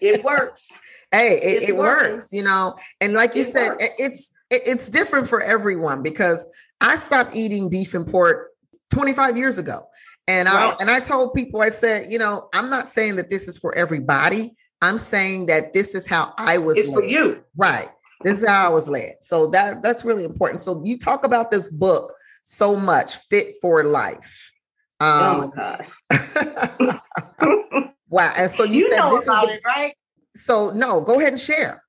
it 0.00 0.24
works. 0.24 0.70
hey, 1.12 1.38
it, 1.42 1.70
it 1.70 1.76
works, 1.76 2.32
you 2.32 2.42
know. 2.42 2.76
And 3.00 3.12
like 3.12 3.34
you 3.34 3.42
it 3.42 3.46
said, 3.46 3.70
works. 3.70 3.84
it's 3.98 4.32
it, 4.50 4.62
it's 4.66 4.88
different 4.88 5.28
for 5.28 5.40
everyone 5.40 6.02
because 6.02 6.46
I 6.80 6.96
stopped 6.96 7.34
eating 7.34 7.70
beef 7.70 7.94
and 7.94 8.06
pork 8.06 8.50
25 8.92 9.36
years 9.36 9.58
ago. 9.58 9.86
And 10.28 10.48
right. 10.48 10.74
I 10.74 10.76
and 10.80 10.90
I 10.90 11.00
told 11.00 11.34
people, 11.34 11.60
I 11.60 11.70
said, 11.70 12.12
you 12.12 12.18
know, 12.18 12.48
I'm 12.54 12.70
not 12.70 12.88
saying 12.88 13.16
that 13.16 13.30
this 13.30 13.48
is 13.48 13.58
for 13.58 13.74
everybody. 13.76 14.54
I'm 14.82 14.98
saying 14.98 15.46
that 15.46 15.72
this 15.72 15.94
is 15.94 16.06
how 16.06 16.32
I 16.38 16.58
was. 16.58 16.78
It's 16.78 16.88
led. 16.88 16.94
for 16.94 17.04
you, 17.04 17.42
right? 17.56 17.88
This 18.22 18.42
is 18.42 18.48
how 18.48 18.66
I 18.66 18.68
was 18.68 18.88
led. 18.88 19.14
So 19.22 19.48
that 19.48 19.82
that's 19.82 20.04
really 20.04 20.24
important. 20.24 20.60
So 20.60 20.82
you 20.84 20.98
talk 20.98 21.24
about 21.24 21.50
this 21.50 21.68
book 21.68 22.14
so 22.44 22.76
much, 22.76 23.16
fit 23.16 23.56
for 23.60 23.84
life. 23.84 24.52
Um, 25.00 25.50
oh 25.50 25.52
my 25.56 25.78
gosh! 26.10 27.00
wow. 28.10 28.32
And 28.36 28.50
so 28.50 28.64
you, 28.64 28.80
you 28.80 28.90
said 28.90 28.98
know 28.98 29.16
this 29.16 29.26
about 29.26 29.44
is 29.44 29.46
the, 29.46 29.54
it, 29.54 29.62
right? 29.64 29.94
So 30.36 30.70
no, 30.70 31.00
go 31.00 31.18
ahead 31.18 31.32
and 31.32 31.40
share. 31.40 31.82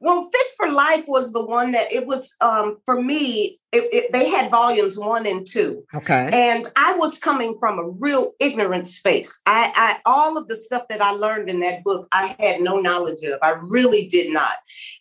Well, 0.00 0.28
Fit 0.30 0.46
for 0.58 0.70
Life 0.70 1.04
was 1.06 1.32
the 1.32 1.42
one 1.42 1.70
that 1.70 1.90
it 1.90 2.06
was 2.06 2.36
um, 2.42 2.76
for 2.84 3.00
me. 3.00 3.58
It, 3.72 3.88
it, 3.90 4.12
they 4.12 4.28
had 4.28 4.50
volumes 4.50 4.98
one 4.98 5.24
and 5.24 5.46
two. 5.46 5.84
Okay. 5.94 6.28
And 6.30 6.66
I 6.76 6.92
was 6.92 7.16
coming 7.16 7.56
from 7.58 7.78
a 7.78 7.88
real 7.88 8.32
ignorant 8.38 8.86
space. 8.86 9.40
I, 9.46 9.72
I 9.74 10.00
all 10.04 10.36
of 10.36 10.48
the 10.48 10.56
stuff 10.56 10.88
that 10.90 11.00
I 11.00 11.12
learned 11.12 11.48
in 11.48 11.60
that 11.60 11.84
book, 11.84 12.06
I 12.12 12.36
had 12.38 12.60
no 12.60 12.80
knowledge 12.80 13.22
of. 13.22 13.38
I 13.40 13.50
really 13.50 14.06
did 14.06 14.30
not, 14.30 14.56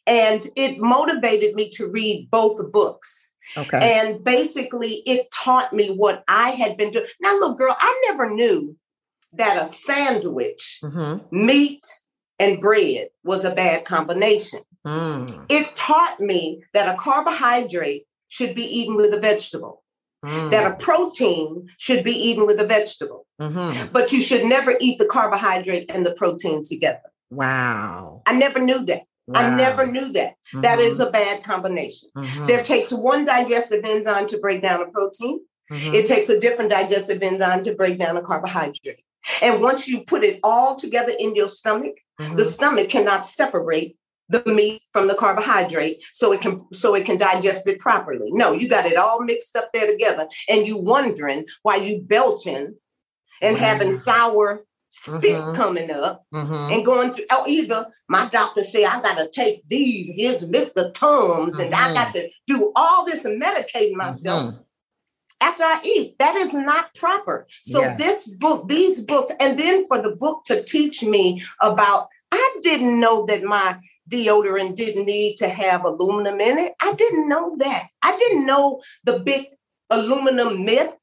and 0.08 0.48
it 0.56 0.80
motivated 0.80 1.54
me 1.56 1.70
to 1.72 1.88
read 1.88 2.30
both 2.32 2.72
books. 2.72 3.34
Okay. 3.58 4.00
And 4.00 4.24
basically, 4.24 5.04
it 5.06 5.30
taught 5.32 5.74
me 5.74 5.90
what 5.90 6.24
I 6.30 6.52
had 6.52 6.78
been 6.78 6.92
doing. 6.92 7.08
Now, 7.20 7.38
look, 7.38 7.58
girl, 7.58 7.76
I 7.78 8.02
never 8.08 8.34
knew 8.34 8.78
that 9.34 9.62
a 9.62 9.66
sandwich, 9.66 10.80
mm-hmm. 10.84 11.46
meat, 11.46 11.86
and 12.40 12.60
bread 12.60 13.10
was 13.24 13.46
a 13.46 13.52
bad 13.52 13.86
combination. 13.86 14.62
Mm. 14.86 15.46
It 15.50 15.76
taught 15.76 16.20
me 16.20 16.64
that 16.74 16.94
a 16.94 16.98
carbohydrate 16.98 18.06
should 18.28 18.56
be 18.56 18.64
eaten 18.64 18.96
with 18.96 19.14
a 19.14 19.20
vegetable, 19.20 19.84
mm. 20.26 20.50
that 20.50 20.70
a 20.70 20.76
protein 20.76 21.68
should 21.78 22.04
be 22.04 22.12
eaten 22.12 22.46
with 22.46 22.60
a 22.60 22.66
vegetable, 22.66 23.26
mm-hmm. 23.42 23.88
but 23.94 24.12
you 24.12 24.22
should 24.22 24.46
never 24.46 24.76
eat 24.82 25.00
the 25.00 25.06
carbohydrate 25.06 25.90
and 25.90 26.06
the 26.06 26.12
protein 26.12 26.64
together. 26.64 27.12
Wow. 27.30 28.24
I 28.26 28.34
never 28.34 28.60
knew 28.60 28.86
that. 28.86 29.04
Wow. 29.28 29.40
I 29.40 29.56
never 29.56 29.88
knew 29.88 30.12
that. 30.14 30.32
Mm-hmm. 30.32 30.62
that 30.62 30.80
is 30.80 31.00
mm-hmm. 31.00 31.08
a 31.08 31.12
bad 31.12 31.44
combination. 31.44 32.10
Mm-hmm. 32.18 32.48
There 32.48 32.64
takes 32.64 32.92
one 32.92 33.26
digestive 33.26 33.86
enzyme 33.86 34.28
to 34.28 34.38
break 34.38 34.62
down 34.62 34.82
a 34.82 34.88
protein. 34.88 35.40
Mm-hmm. 35.72 35.96
It 35.96 36.06
takes 36.06 36.30
a 36.30 36.40
different 36.40 36.72
digestive 36.72 37.24
enzyme 37.24 37.64
to 37.64 37.74
break 37.74 37.98
down 37.98 38.18
a 38.18 38.22
carbohydrate. 38.22 39.06
And 39.42 39.62
once 39.62 39.88
you 39.88 40.02
put 40.02 40.24
it 40.24 40.40
all 40.44 40.76
together 40.76 41.14
in 41.18 41.36
your 41.36 41.48
stomach, 41.48 41.96
the 42.18 42.24
mm-hmm. 42.26 42.44
stomach 42.44 42.90
cannot 42.90 43.26
separate 43.26 43.96
the 44.30 44.44
meat 44.46 44.82
from 44.92 45.08
the 45.08 45.16
carbohydrate 45.16 46.04
so 46.14 46.32
it 46.32 46.42
can 46.42 46.66
so 46.74 46.96
it 46.96 47.06
can 47.06 47.18
digest 47.18 47.68
it 47.68 47.80
properly. 47.80 48.30
No, 48.32 48.54
you 48.54 48.68
got 48.68 48.86
it 48.86 48.98
all 48.98 49.22
mixed 49.24 49.56
up 49.56 49.72
there 49.74 49.88
together 49.88 50.28
and 50.48 50.66
you 50.66 50.78
wondering 50.78 51.46
why 51.62 51.78
you 51.78 52.02
belching 52.02 52.76
and 53.42 53.58
having 53.58 53.92
sour 53.92 54.66
spit 54.90 55.24
mm-hmm. 55.24 55.56
coming 55.56 55.92
up 55.92 56.24
mm-hmm. 56.34 56.72
and 56.72 56.86
going 56.86 57.12
to 57.14 57.26
oh, 57.32 57.46
either 57.48 57.88
my 58.08 58.28
doctor 58.30 58.64
say 58.64 58.86
I 58.86 59.02
gotta 59.02 59.28
take 59.28 59.68
these, 59.68 60.10
here's 60.16 60.44
Mr. 60.44 60.94
Tums, 60.94 61.58
and 61.58 61.74
I 61.74 61.94
got 61.94 62.10
mm-hmm. 62.10 62.20
to 62.20 62.30
do 62.48 62.72
all 62.76 63.06
this 63.06 63.26
and 63.26 63.42
medicate 63.42 63.94
myself 63.94 64.54
mm-hmm. 64.54 64.62
After 65.44 65.64
I 65.64 65.80
eat. 65.84 66.18
That 66.20 66.36
is 66.36 66.54
not 66.54 66.94
proper. 66.96 67.48
So 67.64 67.82
yeah. 67.82 67.98
this 67.98 68.30
book, 68.30 68.70
these 68.70 69.02
books, 69.02 69.32
and 69.40 69.60
then 69.60 69.88
for 69.88 70.02
the 70.02 70.16
book 70.24 70.44
to 70.46 70.64
teach 70.64 71.04
me 71.04 71.44
about, 71.62 72.08
I 72.32 72.60
didn't 72.62 73.00
know 73.00 73.26
that 73.26 73.44
my 73.44 73.78
deodorant 74.10 74.76
didn't 74.76 75.06
need 75.06 75.38
to 75.38 75.50
have 75.50 75.86
aluminum 75.86 76.40
in 76.42 76.58
it. 76.58 76.74
I 76.82 76.94
didn't 76.94 77.28
know 77.30 77.56
that. 77.58 77.88
I 78.02 78.18
didn't 78.18 78.46
know 78.46 78.82
the 79.04 79.20
big 79.20 79.48
aluminum 79.90 80.66
myth 80.66 80.94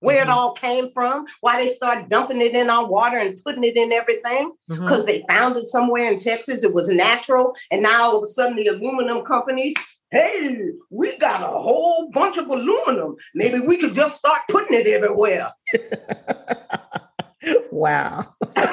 where 0.00 0.20
mm-hmm. 0.20 0.30
it 0.30 0.32
all 0.32 0.52
came 0.52 0.90
from, 0.92 1.26
why 1.40 1.58
they 1.58 1.72
started 1.72 2.10
dumping 2.10 2.40
it 2.40 2.54
in 2.54 2.68
our 2.68 2.86
water 2.86 3.18
and 3.18 3.40
putting 3.42 3.64
it 3.64 3.76
in 3.76 3.90
everything, 3.92 4.52
because 4.68 5.04
mm-hmm. 5.04 5.06
they 5.06 5.24
found 5.26 5.56
it 5.56 5.68
somewhere 5.68 6.12
in 6.12 6.18
Texas. 6.18 6.62
It 6.62 6.74
was 6.74 6.88
natural. 6.88 7.54
And 7.70 7.82
now 7.82 8.02
all 8.02 8.18
of 8.18 8.24
a 8.24 8.26
sudden, 8.26 8.56
the 8.56 8.68
aluminum 8.68 9.24
companies, 9.24 9.74
hey, 10.14 10.70
we 10.90 11.18
got 11.18 11.42
a 11.42 11.46
whole 11.46 12.08
bunch 12.12 12.36
of 12.36 12.46
aluminum. 12.46 13.16
Maybe 13.34 13.58
we 13.58 13.76
could 13.76 13.94
just 13.94 14.16
start 14.16 14.42
putting 14.48 14.78
it 14.78 14.86
everywhere. 14.86 15.50
wow. 17.72 18.24
so 18.56 18.64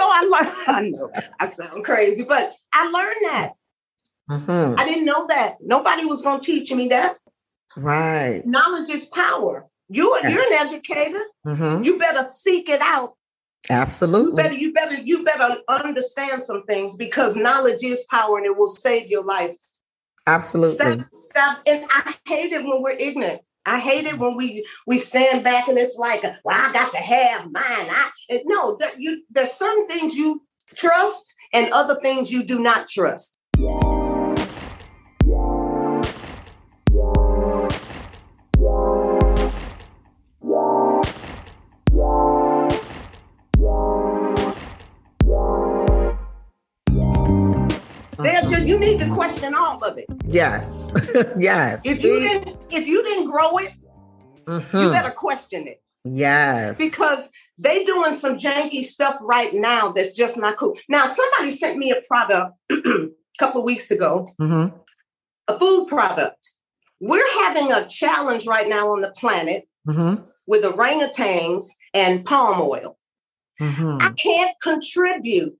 I 0.00 0.28
learned, 0.30 0.56
I 0.68 0.80
know 0.88 1.10
I 1.40 1.46
sound 1.46 1.84
crazy, 1.84 2.22
but 2.22 2.54
I 2.72 2.90
learned 2.90 3.16
that. 3.22 3.52
Mm-hmm. 4.30 4.78
I 4.78 4.84
didn't 4.84 5.04
know 5.04 5.26
that. 5.26 5.56
Nobody 5.60 6.04
was 6.04 6.22
going 6.22 6.40
to 6.40 6.46
teach 6.46 6.70
me 6.70 6.88
that. 6.88 7.16
Right. 7.76 8.42
Knowledge 8.46 8.90
is 8.90 9.06
power. 9.06 9.66
You 9.88 10.16
you're 10.22 10.42
an 10.42 10.52
educator. 10.52 11.22
Mm-hmm. 11.46 11.82
You 11.82 11.98
better 11.98 12.24
seek 12.28 12.68
it 12.68 12.82
out. 12.82 13.14
Absolutely. 13.70 14.30
You 14.30 14.36
better 14.36 14.54
you 14.54 14.72
better 14.72 14.94
you 14.96 15.24
better 15.24 15.56
understand 15.66 16.42
some 16.42 16.64
things 16.64 16.94
because 16.94 17.36
knowledge 17.36 17.82
is 17.82 18.06
power 18.10 18.36
and 18.36 18.46
it 18.46 18.56
will 18.56 18.68
save 18.68 19.08
your 19.08 19.24
life. 19.24 19.56
Absolutely. 20.28 20.76
Stop, 20.76 21.06
stop. 21.12 21.58
And 21.66 21.86
I 21.90 22.14
hate 22.26 22.52
it 22.52 22.62
when 22.62 22.82
we're 22.82 22.90
ignorant. 22.90 23.40
I 23.64 23.78
hate 23.78 24.06
it 24.06 24.18
when 24.18 24.36
we 24.36 24.66
we 24.86 24.98
stand 24.98 25.44
back 25.44 25.68
and 25.68 25.78
it's 25.78 25.96
like, 25.96 26.22
well, 26.22 26.56
I 26.56 26.72
got 26.72 26.92
to 26.92 26.98
have 26.98 27.50
mine. 27.50 27.64
I 27.64 28.10
no, 28.44 28.76
that 28.76 29.00
you 29.00 29.22
there's 29.30 29.52
certain 29.52 29.86
things 29.86 30.16
you 30.16 30.42
trust 30.74 31.34
and 31.52 31.72
other 31.72 31.98
things 32.00 32.30
you 32.30 32.42
do 32.44 32.58
not 32.58 32.88
trust. 32.88 33.38
You 48.24 48.78
need 48.78 48.98
to 48.98 49.08
question 49.12 49.54
all 49.54 49.82
of 49.84 49.98
it. 49.98 50.06
Yes. 50.26 50.90
yes. 51.38 51.86
If 51.86 52.02
you 52.02 52.20
didn't 52.20 52.56
if 52.70 52.86
you 52.86 53.02
didn't 53.02 53.30
grow 53.30 53.58
it, 53.58 53.72
mm-hmm. 54.44 54.76
you 54.76 54.90
better 54.90 55.10
question 55.10 55.66
it. 55.68 55.82
Yes. 56.04 56.78
Because 56.78 57.30
they 57.58 57.84
doing 57.84 58.14
some 58.14 58.38
janky 58.38 58.84
stuff 58.84 59.16
right 59.20 59.52
now 59.52 59.92
that's 59.92 60.12
just 60.12 60.36
not 60.36 60.56
cool. 60.56 60.74
Now, 60.88 61.06
somebody 61.06 61.50
sent 61.50 61.76
me 61.76 61.90
a 61.90 62.00
product 62.06 62.54
a 62.70 63.08
couple 63.38 63.60
of 63.60 63.64
weeks 63.64 63.90
ago, 63.90 64.26
mm-hmm. 64.40 64.76
a 65.48 65.58
food 65.58 65.88
product. 65.88 66.52
We're 67.00 67.28
having 67.44 67.72
a 67.72 67.86
challenge 67.86 68.46
right 68.46 68.68
now 68.68 68.88
on 68.90 69.02
the 69.02 69.10
planet 69.10 69.68
mm-hmm. 69.86 70.22
with 70.46 70.64
orangutans 70.64 71.64
and 71.94 72.24
palm 72.24 72.60
oil. 72.60 72.96
Mm-hmm. 73.60 73.98
I 74.00 74.10
can't 74.12 74.54
contribute 74.62 75.56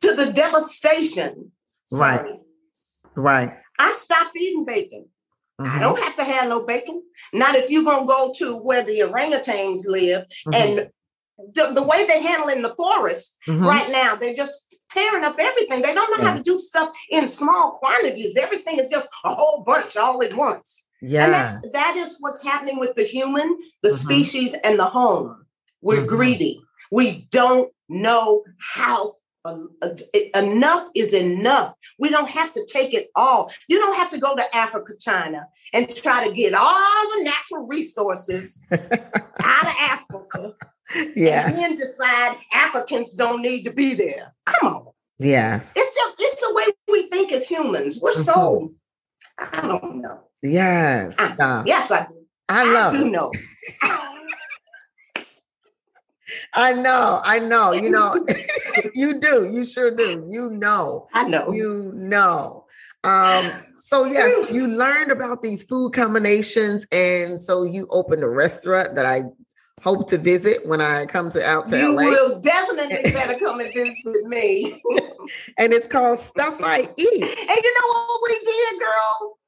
to 0.00 0.14
the 0.14 0.32
devastation. 0.32 1.52
Sorry. 1.90 2.30
Right. 2.30 2.40
Right. 3.16 3.56
I 3.78 3.92
stopped 3.92 4.36
eating 4.36 4.64
bacon. 4.64 5.06
Mm-hmm. 5.60 5.76
I 5.76 5.80
don't 5.80 6.00
have 6.00 6.16
to 6.16 6.24
have 6.24 6.48
no 6.48 6.64
bacon. 6.64 7.02
Not 7.32 7.54
if 7.54 7.70
you're 7.70 7.84
gonna 7.84 8.06
go 8.06 8.32
to 8.38 8.56
where 8.56 8.82
the 8.82 9.00
orangutans 9.00 9.86
live 9.86 10.22
mm-hmm. 10.46 10.54
and 10.54 10.90
the, 11.52 11.72
the, 11.74 11.82
way 11.82 12.06
they 12.06 12.22
handle 12.22 12.48
in 12.48 12.62
the 12.62 12.74
forest 12.74 13.36
mm-hmm. 13.48 13.64
right 13.64 13.90
now, 13.90 14.14
they're 14.14 14.34
just 14.34 14.82
tearing 14.90 15.24
up 15.24 15.36
everything. 15.38 15.82
They 15.82 15.94
don't 15.94 16.10
know 16.10 16.24
yes. 16.24 16.26
how 16.26 16.36
to 16.36 16.42
do 16.42 16.56
stuff 16.58 16.90
in 17.10 17.28
small 17.28 17.72
quantities. 17.72 18.36
Everything 18.36 18.78
is 18.78 18.90
just 18.90 19.08
a 19.24 19.34
whole 19.34 19.64
bunch 19.64 19.96
all 19.96 20.22
at 20.22 20.34
once. 20.34 20.86
Yeah, 21.02 21.24
and 21.24 21.32
that's, 21.32 21.72
that 21.72 21.96
is 21.96 22.16
what's 22.20 22.42
happening 22.42 22.78
with 22.78 22.94
the 22.94 23.04
human, 23.04 23.58
the 23.82 23.90
mm-hmm. 23.90 23.98
species, 23.98 24.54
and 24.64 24.78
the 24.78 24.86
home. 24.86 25.44
We're 25.82 25.98
mm-hmm. 25.98 26.06
greedy. 26.06 26.60
We 26.90 27.28
don't 27.30 27.70
know 27.88 28.44
how 28.58 29.16
enough 30.34 30.88
is 30.94 31.12
enough. 31.12 31.74
We 31.98 32.10
don't 32.10 32.28
have 32.28 32.52
to 32.54 32.66
take 32.66 32.94
it 32.94 33.10
all. 33.14 33.50
You 33.68 33.78
don't 33.78 33.96
have 33.96 34.10
to 34.10 34.18
go 34.18 34.34
to 34.34 34.56
Africa, 34.56 34.94
China, 34.98 35.46
and 35.72 35.94
try 35.94 36.26
to 36.26 36.34
get 36.34 36.54
all 36.54 37.16
the 37.16 37.24
natural 37.24 37.66
resources 37.66 38.58
out 38.72 39.66
of 39.66 39.74
Africa. 39.80 40.54
Yeah. 41.16 41.46
And 41.46 41.56
then 41.56 41.78
decide 41.78 42.36
Africans 42.52 43.14
don't 43.14 43.42
need 43.42 43.64
to 43.64 43.72
be 43.72 43.94
there. 43.94 44.34
Come 44.46 44.68
on. 44.68 44.86
Yes. 45.18 45.74
It's 45.76 45.94
just 45.94 46.14
it's 46.18 46.40
the 46.40 46.54
way 46.54 46.64
we 46.88 47.08
think 47.08 47.32
as 47.32 47.46
humans. 47.46 48.00
We're 48.00 48.12
so 48.12 48.74
mm-hmm. 49.40 49.56
I 49.56 49.66
don't 49.66 50.00
know. 50.00 50.20
Yes. 50.42 51.18
I, 51.18 51.34
uh, 51.38 51.62
yes, 51.66 51.90
I 51.90 52.06
do. 52.06 52.26
I, 52.48 52.88
I 52.88 52.90
do 52.92 53.10
know. 53.10 53.32
I 56.54 56.72
know, 56.72 57.20
I 57.24 57.38
know. 57.38 57.72
You 57.72 57.90
know, 57.90 58.14
you 58.94 59.20
do. 59.20 59.50
You 59.52 59.64
sure 59.64 59.90
do. 59.90 60.26
You 60.30 60.50
know. 60.50 61.06
I 61.12 61.26
know. 61.28 61.52
You 61.52 61.92
know. 61.94 62.64
Um, 63.04 63.52
so 63.74 64.06
yes, 64.06 64.50
you 64.50 64.66
learned 64.66 65.12
about 65.12 65.42
these 65.42 65.62
food 65.62 65.92
combinations, 65.92 66.86
and 66.90 67.38
so 67.38 67.64
you 67.64 67.86
opened 67.90 68.22
a 68.22 68.28
restaurant 68.28 68.94
that 68.94 69.04
I 69.04 69.24
hope 69.82 70.08
to 70.08 70.16
visit 70.16 70.66
when 70.66 70.80
I 70.80 71.04
come 71.04 71.28
to 71.30 71.44
out 71.44 71.66
to 71.66 71.78
you 71.78 71.94
LA. 71.94 72.02
You 72.02 72.10
will 72.10 72.40
definitely 72.40 73.12
better 73.12 73.34
come 73.38 73.60
and 73.60 73.70
visit 73.70 74.26
me. 74.26 74.80
and 75.58 75.74
it's 75.74 75.86
called 75.86 76.18
Stuff 76.18 76.58
I 76.62 76.88
Eat. 76.96 77.22
And 77.22 77.58
you 77.62 77.74
know 77.74 77.88
what 77.92 78.20
we 78.30 78.38
did, 78.42 78.80
girl? 78.80 79.38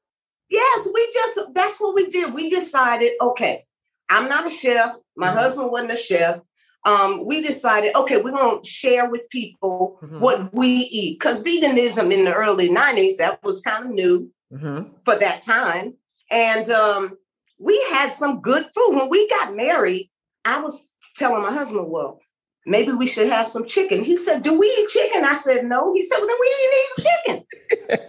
Yes, 0.51 0.89
we 0.93 1.11
just 1.15 1.55
that's 1.55 1.81
what 1.81 1.95
we 1.95 2.09
did. 2.09 2.35
We 2.35 2.51
decided, 2.51 3.13
okay, 3.23 3.65
I'm 4.11 4.29
not 4.29 4.47
a 4.47 4.51
chef. 4.51 4.95
My 5.17 5.29
mm-hmm. 5.29 5.39
husband 5.39 5.71
wasn't 5.71 5.93
a 5.93 5.97
chef 5.97 6.41
um, 6.87 7.27
we 7.27 7.43
decided, 7.43 7.97
okay, 7.97 8.17
we're 8.23 8.31
going 8.31 8.63
to 8.63 8.69
share 8.69 9.11
with 9.11 9.29
people 9.29 9.99
mm-hmm. 10.01 10.21
what 10.21 10.55
we 10.55 10.69
eat. 10.69 11.19
Because 11.19 11.43
veganism 11.43 12.15
in 12.15 12.25
the 12.25 12.33
early 12.33 12.71
90s, 12.71 13.17
that 13.19 13.43
was 13.43 13.61
kind 13.61 13.87
of 13.87 13.91
new 13.91 14.31
mm-hmm. 14.53 14.89
for 15.05 15.19
that 15.19 15.43
time. 15.43 15.95
And 16.31 16.71
um, 16.71 17.19
we 17.59 17.85
had 17.91 18.15
some 18.15 18.41
good 18.41 18.69
food. 18.73 18.95
When 18.95 19.11
we 19.11 19.29
got 19.29 19.57
married, 19.57 20.11
I 20.45 20.61
was 20.61 20.89
telling 21.17 21.43
my 21.43 21.53
husband, 21.53 21.91
well, 21.91 22.21
maybe 22.65 22.93
we 22.93 23.09
should 23.09 23.29
have 23.31 23.49
some 23.49 23.67
chicken. 23.67 24.05
He 24.05 24.17
said, 24.17 24.45
Do 24.45 24.57
we 24.57 24.69
eat 24.69 24.89
chicken? 24.89 25.25
I 25.25 25.35
said, 25.35 25.65
No. 25.65 25.93
He 25.93 26.03
said, 26.03 26.19
Well, 26.19 26.29
then 26.29 26.37
we 26.41 26.55
didn't 26.55 26.79
eat 26.79 27.07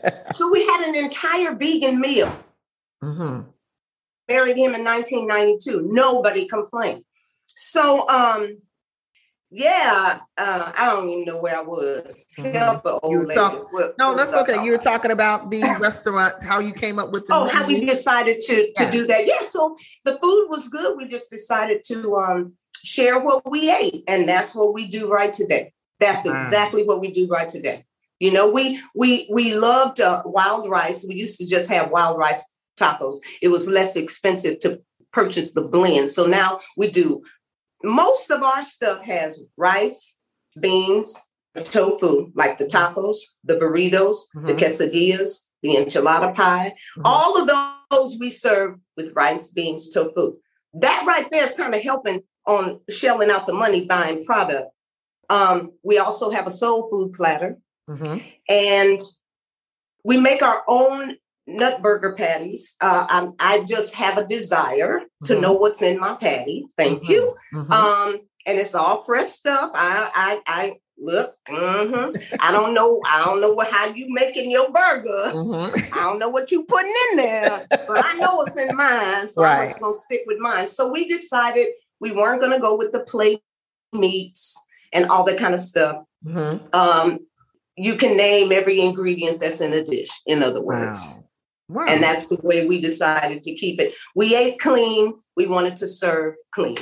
chicken. 0.05 0.23
so 0.33 0.51
we 0.51 0.65
had 0.67 0.87
an 0.87 0.95
entire 0.95 1.55
vegan 1.55 1.99
meal. 1.99 2.31
Mm-hmm. 3.03 3.49
Married 4.29 4.57
him 4.57 4.75
in 4.75 4.83
1992. 4.83 5.89
Nobody 5.91 6.47
complained. 6.47 7.03
So 7.55 8.07
um, 8.07 8.59
yeah, 9.49 10.19
uh, 10.37 10.71
I 10.75 10.87
don't 10.87 11.09
even 11.09 11.25
know 11.25 11.37
where 11.37 11.57
I 11.57 11.61
was. 11.61 12.25
Mm-hmm. 12.37 13.11
you 13.11 13.19
were 13.19 13.25
talking. 13.27 13.93
no, 13.97 14.15
that's 14.15 14.33
okay. 14.33 14.63
You 14.63 14.71
were 14.71 14.77
talking 14.77 15.11
about 15.11 15.49
the 15.49 15.61
restaurant, 15.79 16.43
how 16.43 16.59
you 16.59 16.73
came 16.73 16.99
up 16.99 17.11
with 17.11 17.27
the. 17.27 17.33
Oh, 17.33 17.45
menu. 17.45 17.57
how 17.57 17.67
we 17.67 17.85
decided 17.85 18.41
to 18.41 18.55
to 18.55 18.83
yes. 18.83 18.91
do 18.91 19.07
that. 19.07 19.25
Yeah, 19.25 19.41
so 19.41 19.77
the 20.03 20.19
food 20.21 20.47
was 20.49 20.67
good. 20.67 20.97
We 20.97 21.07
just 21.07 21.29
decided 21.29 21.83
to 21.85 22.17
um, 22.17 22.53
share 22.83 23.19
what 23.19 23.49
we 23.49 23.71
ate, 23.71 24.03
and 24.07 24.27
that's 24.27 24.53
what 24.53 24.73
we 24.73 24.87
do 24.87 25.09
right 25.09 25.31
today. 25.31 25.71
That's 25.99 26.25
exactly 26.25 26.83
what 26.83 26.99
we 26.99 27.11
do 27.11 27.27
right 27.27 27.47
today. 27.47 27.85
You 28.19 28.33
know, 28.33 28.51
we 28.51 28.81
we 28.95 29.29
we 29.31 29.55
loved 29.55 30.01
uh, 30.01 30.23
wild 30.25 30.69
rice. 30.69 31.05
We 31.07 31.15
used 31.15 31.37
to 31.37 31.45
just 31.45 31.69
have 31.69 31.89
wild 31.89 32.17
rice 32.17 32.45
tacos. 32.77 33.17
It 33.41 33.47
was 33.47 33.69
less 33.69 33.95
expensive 33.95 34.59
to 34.59 34.81
purchase 35.13 35.51
the 35.51 35.61
blend. 35.61 36.09
So 36.09 36.25
now 36.25 36.59
we 36.75 36.91
do 36.91 37.23
most 37.83 38.31
of 38.31 38.43
our 38.43 38.61
stuff 38.61 39.03
has 39.03 39.41
rice, 39.55 40.17
beans, 40.59 41.19
tofu, 41.63 42.31
like 42.35 42.57
the 42.57 42.65
tacos, 42.65 43.17
the 43.43 43.55
burritos, 43.55 44.15
mm-hmm. 44.35 44.47
the 44.47 44.53
quesadillas, 44.53 45.47
the 45.61 45.75
enchilada 45.75 46.35
pie. 46.35 46.73
Mm-hmm. 46.97 47.01
All 47.05 47.41
of 47.41 47.49
those 47.91 48.17
we 48.19 48.29
serve 48.29 48.75
with 48.95 49.13
rice, 49.15 49.49
beans, 49.49 49.91
tofu. 49.91 50.33
That 50.73 51.05
right 51.07 51.29
there 51.31 51.43
is 51.43 51.53
kind 51.53 51.73
of 51.73 51.81
helping 51.81 52.21
on 52.45 52.79
shelling 52.89 53.31
out 53.31 53.47
the 53.47 53.53
money 53.53 53.85
buying 53.85 54.25
product. 54.25 54.69
Um, 55.29 55.71
we 55.83 55.97
also 55.97 56.29
have 56.29 56.47
a 56.47 56.51
soul 56.51 56.89
food 56.89 57.13
platter, 57.13 57.57
mm-hmm. 57.89 58.19
and 58.47 58.99
we 60.03 60.17
make 60.17 60.41
our 60.41 60.63
own 60.67 61.17
nut 61.47 61.81
burger 61.81 62.13
patties. 62.13 62.75
Uh, 62.81 63.31
i 63.39 63.63
just 63.63 63.95
have 63.95 64.17
a 64.17 64.27
desire 64.27 65.01
to 65.23 65.33
mm-hmm. 65.33 65.41
know 65.41 65.53
what's 65.53 65.81
in 65.81 65.99
my 65.99 66.15
patty. 66.15 66.65
Thank 66.77 67.03
mm-hmm. 67.03 67.11
you. 67.11 67.35
Mm-hmm. 67.55 67.71
Um, 67.71 68.19
and 68.45 68.59
it's 68.59 68.75
all 68.75 69.03
fresh 69.03 69.27
stuff. 69.27 69.71
I, 69.73 70.11
I, 70.13 70.41
I 70.45 70.73
look. 70.97 71.35
Mm-hmm. 71.47 72.35
I 72.39 72.51
don't 72.51 72.73
know. 72.73 73.01
I 73.05 73.23
don't 73.23 73.41
know 73.41 73.53
what 73.53 73.71
how 73.71 73.87
you 73.87 74.07
making 74.09 74.51
your 74.51 74.71
burger. 74.71 75.31
Mm-hmm. 75.33 75.99
I 75.99 76.03
don't 76.03 76.19
know 76.19 76.29
what 76.29 76.51
you 76.51 76.63
putting 76.65 76.93
in 77.11 77.17
there, 77.17 77.65
but 77.69 78.05
I 78.05 78.17
know 78.17 78.37
what's 78.37 78.57
in 78.57 78.75
mine, 78.75 79.27
so 79.27 79.43
right. 79.43 79.59
I'm 79.59 79.67
just 79.67 79.79
gonna 79.79 79.97
stick 79.97 80.21
with 80.25 80.39
mine. 80.39 80.67
So 80.67 80.91
we 80.91 81.07
decided 81.07 81.67
we 81.99 82.11
weren't 82.11 82.41
gonna 82.41 82.59
go 82.59 82.77
with 82.77 82.91
the 82.91 83.01
plate 83.01 83.41
meats 83.93 84.55
and 84.91 85.07
all 85.07 85.23
that 85.25 85.37
kind 85.37 85.53
of 85.53 85.61
stuff. 85.61 86.03
Mm-hmm. 86.25 86.67
Um, 86.73 87.19
you 87.75 87.95
can 87.95 88.17
name 88.17 88.51
every 88.51 88.79
ingredient 88.79 89.39
that's 89.39 89.61
in 89.61 89.73
a 89.73 89.83
dish. 89.83 90.09
In 90.25 90.41
other 90.41 90.61
words. 90.61 91.07
Wow. 91.09 91.23
Wow. 91.69 91.85
And 91.87 92.01
that's 92.01 92.27
the 92.27 92.39
way 92.43 92.65
we 92.65 92.79
decided 92.79 93.43
to 93.43 93.55
keep 93.55 93.79
it. 93.79 93.93
We 94.15 94.35
ate 94.35 94.59
clean. 94.59 95.15
We 95.35 95.47
wanted 95.47 95.77
to 95.77 95.87
serve 95.87 96.35
clean. 96.51 96.77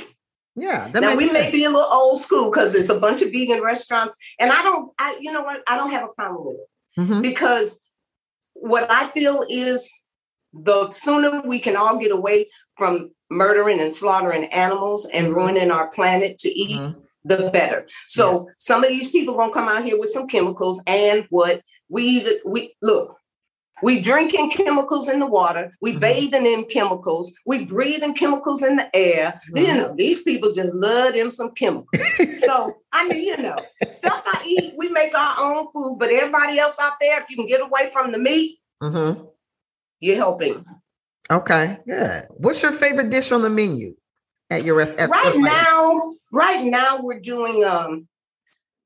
Yeah. 0.54 0.90
now 0.94 1.16
we 1.16 1.28
sense. 1.28 1.32
may 1.32 1.50
be 1.50 1.64
a 1.64 1.70
little 1.70 1.92
old 1.92 2.20
school 2.20 2.50
because 2.50 2.72
there's 2.72 2.88
a 2.88 2.98
bunch 2.98 3.20
of 3.20 3.30
vegan 3.30 3.62
restaurants, 3.62 4.16
and 4.40 4.50
I 4.50 4.62
don't. 4.62 4.90
I 4.98 5.18
you 5.20 5.32
know 5.32 5.42
what? 5.42 5.62
I 5.66 5.76
don't 5.76 5.90
have 5.90 6.04
a 6.04 6.12
problem 6.14 6.46
with 6.46 6.56
it 6.56 7.00
mm-hmm. 7.00 7.20
because 7.20 7.78
what 8.54 8.90
I 8.90 9.10
feel 9.10 9.44
is 9.50 9.90
the 10.54 10.90
sooner 10.90 11.42
we 11.42 11.58
can 11.58 11.76
all 11.76 11.98
get 11.98 12.10
away 12.10 12.48
from 12.78 13.10
murdering 13.30 13.80
and 13.80 13.92
slaughtering 13.92 14.46
animals 14.46 15.06
and 15.12 15.26
mm-hmm. 15.26 15.36
ruining 15.36 15.70
our 15.70 15.88
planet 15.88 16.38
to 16.38 16.48
eat, 16.48 16.78
mm-hmm. 16.78 16.98
the 17.24 17.50
better. 17.50 17.86
So 18.06 18.46
yeah. 18.46 18.52
some 18.58 18.82
of 18.82 18.88
these 18.88 19.10
people 19.10 19.36
gonna 19.36 19.52
come 19.52 19.68
out 19.68 19.84
here 19.84 19.98
with 19.98 20.10
some 20.10 20.26
chemicals 20.26 20.82
and 20.86 21.26
what 21.28 21.60
we 21.90 22.40
we 22.46 22.74
look 22.80 23.15
we 23.82 24.00
drinking 24.00 24.50
chemicals 24.50 25.08
in 25.08 25.20
the 25.20 25.26
water. 25.26 25.76
We 25.80 25.92
mm-hmm. 25.92 26.00
bathing 26.00 26.46
in 26.46 26.64
chemicals. 26.64 27.34
We 27.44 27.64
breathing 27.64 28.14
chemicals 28.14 28.62
in 28.62 28.76
the 28.76 28.94
air. 28.94 29.40
Mm-hmm. 29.50 29.56
You 29.56 29.74
know, 29.74 29.94
these 29.96 30.22
people 30.22 30.52
just 30.52 30.74
love 30.74 31.14
them 31.14 31.30
some 31.30 31.52
chemicals. 31.52 32.02
so 32.40 32.72
I 32.92 33.08
mean, 33.08 33.24
you 33.24 33.36
know, 33.36 33.56
stuff 33.86 34.22
I 34.26 34.42
eat, 34.46 34.74
we 34.76 34.88
make 34.88 35.14
our 35.14 35.34
own 35.38 35.68
food. 35.72 35.98
But 35.98 36.10
everybody 36.10 36.58
else 36.58 36.78
out 36.80 36.94
there, 37.00 37.20
if 37.20 37.28
you 37.28 37.36
can 37.36 37.46
get 37.46 37.60
away 37.60 37.90
from 37.92 38.12
the 38.12 38.18
meat, 38.18 38.58
mm-hmm. 38.82 39.22
you're 40.00 40.16
helping. 40.16 40.64
Okay, 41.30 41.78
good. 41.86 42.26
What's 42.30 42.62
your 42.62 42.72
favorite 42.72 43.10
dish 43.10 43.32
on 43.32 43.42
the 43.42 43.50
menu 43.50 43.94
at 44.50 44.64
your 44.64 44.76
restaurant? 44.76 45.10
Right 45.10 45.36
now, 45.36 46.14
right 46.32 46.64
now 46.64 47.00
we're 47.02 47.20
doing 47.20 47.64
um 47.64 48.08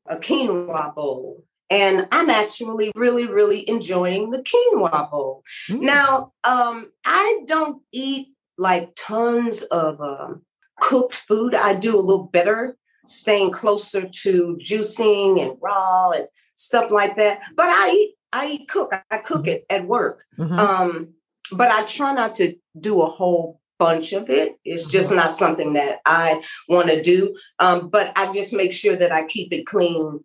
a 0.06 0.16
quinoa 0.16 0.94
bowl 0.94 1.44
and 1.70 2.08
I'm 2.10 2.28
actually 2.28 2.90
really, 2.96 3.26
really 3.26 3.68
enjoying 3.68 4.30
the 4.30 4.42
quinoa 4.42 5.10
bowl. 5.10 5.44
Mm. 5.68 5.82
Now, 5.82 6.32
um, 6.42 6.90
I 7.04 7.42
don't 7.46 7.80
eat 7.92 8.28
like 8.58 8.90
tons 8.96 9.62
of 9.62 10.00
um, 10.00 10.42
cooked 10.80 11.16
food. 11.16 11.54
I 11.54 11.74
do 11.74 11.96
a 11.98 12.02
little 12.02 12.26
better, 12.26 12.76
staying 13.06 13.52
closer 13.52 14.08
to 14.22 14.58
juicing 14.60 15.40
and 15.40 15.56
raw 15.62 16.10
and 16.10 16.26
stuff 16.56 16.90
like 16.90 17.16
that. 17.16 17.38
But 17.54 17.68
I 17.68 17.90
eat, 17.92 18.14
I 18.32 18.46
eat 18.48 18.68
cook. 18.68 18.92
I 19.10 19.18
cook 19.18 19.46
it 19.46 19.64
at 19.70 19.86
work. 19.86 20.24
Mm-hmm. 20.38 20.58
Um, 20.58 21.14
but 21.52 21.70
I 21.70 21.84
try 21.84 22.12
not 22.12 22.34
to 22.36 22.56
do 22.78 23.02
a 23.02 23.08
whole 23.08 23.60
bunch 23.78 24.12
of 24.12 24.28
it. 24.28 24.56
It's 24.64 24.86
just 24.86 25.08
mm-hmm. 25.08 25.18
not 25.18 25.32
something 25.32 25.72
that 25.74 26.00
I 26.04 26.42
want 26.68 26.88
to 26.88 27.00
do. 27.00 27.36
Um, 27.58 27.88
but 27.88 28.12
I 28.16 28.30
just 28.32 28.52
make 28.52 28.72
sure 28.72 28.96
that 28.96 29.12
I 29.12 29.24
keep 29.24 29.52
it 29.52 29.66
clean 29.66 30.22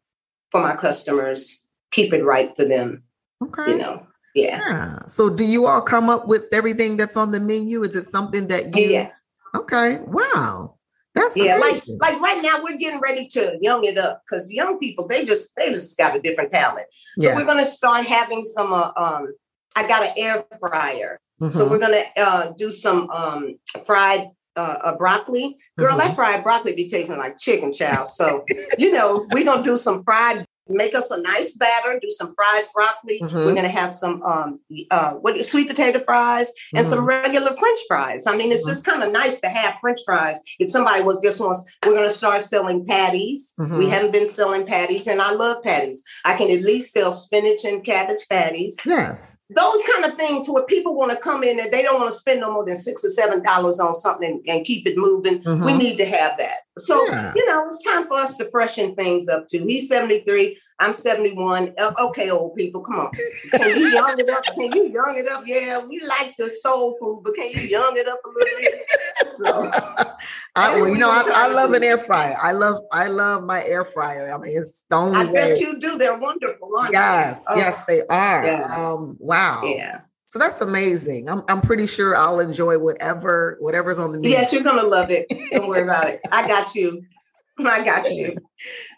for 0.55 0.61
my 0.61 0.73
customers, 0.73 1.67
keep 1.91 2.13
it 2.13 2.23
right 2.23 2.55
for 2.55 2.63
them. 2.63 3.03
Okay. 3.43 3.71
You 3.71 3.77
know, 3.77 4.07
yeah. 4.33 4.59
yeah. 4.65 4.99
So 5.07 5.29
do 5.29 5.43
you 5.43 5.65
all 5.65 5.81
come 5.81 6.09
up 6.09 6.29
with 6.29 6.43
everything 6.53 6.95
that's 6.95 7.17
on 7.17 7.31
the 7.31 7.41
menu? 7.41 7.83
Is 7.83 7.97
it 7.97 8.05
something 8.05 8.47
that 8.47 8.73
you 8.73 8.87
Yeah. 8.87 9.09
Okay. 9.53 9.99
Wow. 10.07 10.77
That's 11.13 11.35
yeah, 11.35 11.57
amazing. 11.57 11.97
like 11.99 12.13
like 12.13 12.21
right 12.21 12.41
now 12.41 12.63
we're 12.63 12.77
getting 12.77 13.01
ready 13.01 13.27
to 13.29 13.57
young 13.61 13.83
it 13.83 13.97
up 13.97 14.21
because 14.23 14.49
young 14.49 14.79
people 14.79 15.07
they 15.07 15.25
just 15.25 15.53
they 15.57 15.71
just 15.71 15.97
got 15.97 16.15
a 16.15 16.21
different 16.21 16.53
palate. 16.53 16.87
So 17.19 17.27
yeah. 17.27 17.35
we're 17.35 17.45
gonna 17.45 17.65
start 17.65 18.05
having 18.05 18.43
some. 18.43 18.73
Uh, 18.73 18.91
um, 18.97 19.33
I 19.77 19.87
got 19.87 20.03
an 20.03 20.13
air 20.17 20.43
fryer, 20.59 21.19
mm-hmm. 21.41 21.57
so 21.57 21.69
we're 21.69 21.79
gonna 21.79 22.03
uh, 22.17 22.51
do 22.57 22.69
some 22.69 23.09
um, 23.11 23.59
fried 23.85 24.27
uh, 24.57 24.77
uh, 24.83 24.97
broccoli. 24.97 25.57
Girl, 25.77 25.97
mm-hmm. 25.97 25.99
that 25.99 26.15
fried 26.15 26.43
broccoli 26.43 26.73
be 26.73 26.87
tasting 26.87 27.17
like 27.17 27.37
chicken 27.37 27.71
chow. 27.71 28.03
So 28.03 28.43
you 28.77 28.91
know 28.91 29.25
we're 29.31 29.45
gonna 29.45 29.63
do 29.63 29.77
some 29.77 30.03
fried 30.03 30.44
make 30.67 30.95
us 30.95 31.11
a 31.11 31.21
nice 31.21 31.55
batter, 31.55 31.99
do 31.99 32.09
some 32.09 32.33
fried 32.35 32.65
broccoli. 32.73 33.19
Mm-hmm. 33.21 33.35
We're 33.35 33.53
going 33.53 33.63
to 33.63 33.69
have 33.69 33.93
some 33.93 34.21
um, 34.23 34.59
uh, 34.91 35.13
what 35.13 35.43
sweet 35.45 35.67
potato 35.67 35.99
fries 36.03 36.51
and 36.73 36.85
mm-hmm. 36.85 36.95
some 36.95 37.05
regular 37.05 37.55
French 37.55 37.79
fries. 37.87 38.27
I 38.27 38.35
mean, 38.35 38.51
it's 38.51 38.61
mm-hmm. 38.61 38.71
just 38.71 38.85
kind 38.85 39.03
of 39.03 39.11
nice 39.11 39.39
to 39.41 39.49
have 39.49 39.75
French 39.81 39.99
fries. 40.05 40.37
If 40.59 40.71
somebody 40.71 41.03
was 41.03 41.19
just 41.23 41.39
wants, 41.39 41.63
we're 41.85 41.93
going 41.93 42.09
to 42.09 42.15
start 42.15 42.41
selling 42.41 42.85
patties. 42.85 43.53
We 43.57 43.65
mm-hmm. 43.65 43.89
haven't 43.89 44.11
been 44.11 44.27
selling 44.27 44.65
patties, 44.65 45.07
and 45.07 45.21
I 45.21 45.31
love 45.31 45.63
patties. 45.63 46.03
I 46.23 46.37
can 46.37 46.49
at 46.49 46.63
least 46.63 46.93
sell 46.93 47.13
spinach 47.13 47.63
and 47.65 47.83
cabbage 47.83 48.27
patties. 48.29 48.77
Yes, 48.85 49.37
those 49.49 49.81
kind 49.83 50.05
of 50.05 50.17
things 50.17 50.47
where 50.49 50.63
people 50.63 50.95
want 50.95 51.11
to 51.11 51.17
come 51.17 51.43
in 51.43 51.59
and 51.59 51.71
they 51.71 51.83
don't 51.83 51.99
want 51.99 52.11
to 52.11 52.17
spend 52.17 52.41
no 52.41 52.51
more 52.51 52.65
than 52.65 52.75
six 52.75 53.05
or 53.05 53.09
seven 53.09 53.43
dollars 53.43 53.79
on 53.79 53.93
something 53.93 54.25
and, 54.31 54.41
and, 54.47 54.65
keep 54.65 54.87
it 54.87 54.97
moving. 54.97 55.37
We 55.45 55.51
mm-hmm. 55.51 55.77
need 55.77 55.97
to 55.97 56.05
have 56.05 56.37
that. 56.39 56.59
So 56.79 57.05
yeah. 57.07 57.31
you 57.35 57.45
know, 57.45 57.67
it's 57.67 57.83
time 57.83 58.07
for 58.07 58.15
us 58.15 58.37
to 58.37 58.49
freshen 58.49 58.95
things 58.95 59.27
up 59.27 59.47
too. 59.47 59.65
He's 59.65 59.87
seventy 59.87 60.21
three. 60.21 60.54
I'm 60.79 60.93
71. 60.93 61.73
Okay, 61.99 62.29
old 62.29 62.55
people, 62.55 62.81
come 62.81 62.95
on. 62.95 63.11
Can 63.51 63.79
you 63.79 63.87
young 63.87 64.19
it 64.19 64.29
up? 64.29 64.43
Can 64.43 64.73
you 64.73 64.89
young 64.89 65.15
it 65.15 65.31
up? 65.31 65.43
Yeah, 65.47 65.85
we 65.85 66.01
like 66.01 66.35
the 66.37 66.49
soul 66.49 66.97
food, 66.99 67.21
but 67.23 67.33
can 67.35 67.51
you 67.51 67.61
young 67.61 67.93
it 67.95 68.07
up 68.07 68.19
a 68.25 68.29
little 68.29 68.59
bit? 68.59 68.81
So, 69.35 69.71
I, 70.55 70.81
well, 70.81 70.89
you 70.89 70.97
know, 70.97 71.09
I, 71.09 71.23
I, 71.33 71.47
love 71.47 71.73
an 71.73 71.83
air 71.83 71.97
fryer. 71.97 72.35
I 72.41 72.51
love, 72.51 72.81
I 72.91 73.07
love 73.07 73.43
my 73.43 73.63
air 73.63 73.85
fryer. 73.85 74.33
I 74.33 74.37
mean, 74.37 74.57
it's 74.57 74.85
the 74.89 74.97
only 74.97 75.19
I 75.19 75.23
way. 75.25 75.33
bet 75.33 75.59
you 75.59 75.79
do. 75.79 75.97
They're 75.97 76.17
wonderful. 76.17 76.69
yes, 76.91 77.45
oh, 77.49 77.55
yes, 77.55 77.83
they 77.85 78.01
are. 78.09 78.45
Yeah. 78.45 78.75
Um, 78.75 79.15
wow. 79.19 79.63
Yeah. 79.63 80.01
So 80.27 80.39
that's 80.39 80.59
amazing. 80.59 81.29
I'm, 81.29 81.43
I'm 81.47 81.61
pretty 81.61 81.87
sure 81.87 82.17
I'll 82.17 82.41
enjoy 82.41 82.77
whatever 82.77 83.55
whatever's 83.61 83.99
on 83.99 84.11
the 84.11 84.17
menu. 84.17 84.31
Yes, 84.31 84.51
you're 84.51 84.63
gonna 84.63 84.83
love 84.83 85.09
it. 85.09 85.27
Don't 85.51 85.69
worry 85.69 85.83
about 85.83 86.09
it. 86.09 86.19
I 86.29 86.45
got 86.45 86.75
you. 86.75 87.05
I 87.65 87.85
got 87.85 88.11
you. 88.11 88.35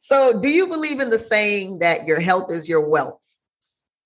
So, 0.02 0.42
do 0.42 0.50
you 0.50 0.68
believe 0.68 1.00
in 1.00 1.10
the 1.10 1.20
saying 1.20 1.80
that 1.80 2.06
your 2.06 2.20
health 2.20 2.52
is 2.52 2.68
your 2.68 2.88
wealth? 2.88 3.22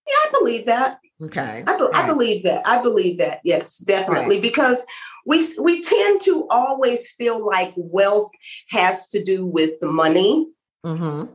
Yeah, 0.08 0.16
I 0.28 0.32
believe 0.40 0.66
that. 0.66 1.00
Okay. 1.22 1.64
I, 1.66 1.78
be- 1.78 1.84
right. 1.84 1.96
I 1.96 2.08
believe 2.08 2.44
that. 2.44 2.68
I 2.68 2.82
believe 2.82 3.18
that. 3.20 3.40
Yes, 3.44 3.78
definitely. 3.78 4.36
Right. 4.36 4.42
Because 4.42 4.86
we 5.26 5.48
we 5.60 5.82
tend 5.82 6.22
to 6.22 6.48
always 6.50 7.12
feel 7.12 7.46
like 7.46 7.74
wealth 7.76 8.30
has 8.70 9.08
to 9.10 9.24
do 9.24 9.46
with 9.46 9.80
the 9.80 9.88
money. 9.88 10.48
Mm-hmm. 10.86 11.32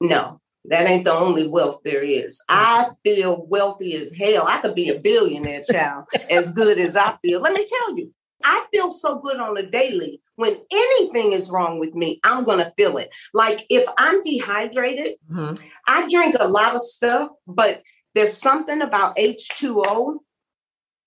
No, 0.00 0.40
that 0.66 0.88
ain't 0.88 1.04
the 1.04 1.12
only 1.14 1.46
wealth 1.46 1.80
there 1.84 2.02
is. 2.02 2.42
I 2.48 2.88
feel 3.04 3.46
wealthy 3.46 3.94
as 3.94 4.12
hell. 4.12 4.46
I 4.46 4.58
could 4.58 4.74
be 4.74 4.88
a 4.88 4.98
billionaire 4.98 5.62
child 5.70 6.06
as 6.30 6.52
good 6.52 6.78
as 6.78 6.96
I 6.96 7.16
feel. 7.22 7.40
Let 7.40 7.52
me 7.52 7.64
tell 7.66 7.96
you, 7.96 8.12
I 8.44 8.66
feel 8.72 8.90
so 8.90 9.18
good 9.18 9.38
on 9.38 9.56
a 9.56 9.68
daily. 9.68 10.20
When 10.36 10.58
anything 10.70 11.32
is 11.32 11.50
wrong 11.50 11.78
with 11.78 11.94
me, 11.94 12.20
I'm 12.22 12.44
going 12.44 12.58
to 12.58 12.72
feel 12.76 12.98
it. 12.98 13.10
Like 13.32 13.64
if 13.70 13.88
I'm 13.96 14.22
dehydrated, 14.22 15.14
mm-hmm. 15.30 15.62
I 15.86 16.08
drink 16.08 16.36
a 16.38 16.48
lot 16.48 16.74
of 16.74 16.82
stuff, 16.82 17.30
but 17.46 17.82
there's 18.14 18.36
something 18.36 18.82
about 18.82 19.16
H2O 19.16 20.18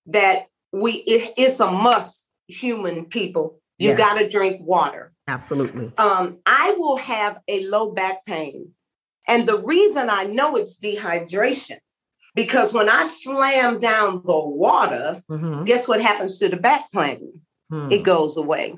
that 0.06 0.46
we 0.72 0.92
it, 0.92 1.34
it's 1.36 1.60
a 1.60 1.70
must 1.70 2.28
human 2.46 3.06
people. 3.06 3.60
You 3.78 3.90
yes. 3.90 3.98
got 3.98 4.18
to 4.18 4.28
drink 4.28 4.60
water. 4.60 5.12
Absolutely. 5.28 5.92
Um 5.96 6.38
I 6.44 6.74
will 6.76 6.96
have 6.96 7.38
a 7.46 7.64
low 7.66 7.92
back 7.92 8.24
pain. 8.26 8.72
And 9.26 9.46
the 9.46 9.58
reason 9.58 10.10
I 10.10 10.24
know 10.24 10.56
it's 10.56 10.80
dehydration 10.80 11.78
because 12.34 12.72
when 12.72 12.88
I 12.88 13.04
slam 13.04 13.80
down 13.80 14.22
the 14.24 14.38
water, 14.38 15.22
mm-hmm. 15.30 15.64
guess 15.64 15.88
what 15.88 16.00
happens 16.00 16.38
to 16.38 16.48
the 16.48 16.56
back 16.56 16.90
pain? 16.92 17.40
Hmm. 17.70 17.90
It 17.90 18.02
goes 18.02 18.36
away. 18.36 18.74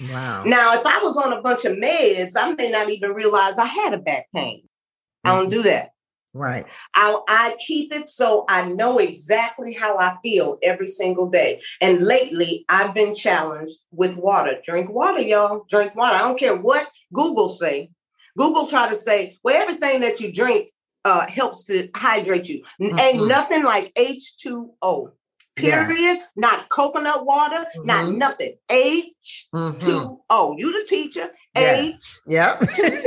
Wow. 0.00 0.44
Now, 0.44 0.74
if 0.74 0.86
I 0.86 1.00
was 1.02 1.16
on 1.16 1.32
a 1.32 1.42
bunch 1.42 1.64
of 1.64 1.76
meds, 1.76 2.32
I 2.36 2.52
may 2.54 2.70
not 2.70 2.90
even 2.90 3.12
realize 3.12 3.58
I 3.58 3.66
had 3.66 3.94
a 3.94 3.98
back 3.98 4.26
pain. 4.34 4.60
Mm-hmm. 4.60 5.30
I 5.30 5.34
don't 5.34 5.48
mm-hmm. 5.48 5.62
do 5.62 5.62
that. 5.64 5.90
Right. 6.34 6.64
I, 6.94 7.18
I 7.28 7.56
keep 7.64 7.92
it 7.92 8.08
so 8.08 8.46
I 8.48 8.64
know 8.64 8.98
exactly 8.98 9.74
how 9.74 9.98
I 9.98 10.16
feel 10.22 10.58
every 10.62 10.88
single 10.88 11.28
day. 11.28 11.60
And 11.80 12.06
lately, 12.06 12.64
I've 12.70 12.94
been 12.94 13.14
challenged 13.14 13.78
with 13.90 14.16
water. 14.16 14.56
Drink 14.64 14.88
water, 14.88 15.20
y'all. 15.20 15.66
Drink 15.68 15.94
water. 15.94 16.16
I 16.16 16.20
don't 16.20 16.38
care 16.38 16.56
what 16.56 16.88
Google 17.12 17.50
say. 17.50 17.90
Google 18.36 18.66
try 18.66 18.88
to 18.88 18.96
say, 18.96 19.36
well, 19.44 19.60
everything 19.60 20.00
that 20.00 20.20
you 20.20 20.32
drink 20.32 20.71
uh, 21.04 21.26
helps 21.26 21.64
to 21.64 21.88
hydrate 21.94 22.48
you. 22.48 22.62
Mm-hmm. 22.80 22.98
Ain't 22.98 23.26
nothing 23.26 23.64
like 23.64 23.92
H2O. 23.94 25.12
Period. 25.54 25.98
Yeah. 25.98 26.16
Not 26.34 26.70
coconut 26.70 27.26
water, 27.26 27.66
mm-hmm. 27.76 27.86
not 27.86 28.12
nothing. 28.12 28.52
H 28.70 29.48
mm-hmm. 29.54 29.78
2 29.78 30.20
O. 30.30 30.56
You 30.56 30.80
the 30.80 30.88
teacher. 30.88 31.28
Yes. 31.54 32.22
H 32.26 32.32
yep. 32.32 32.62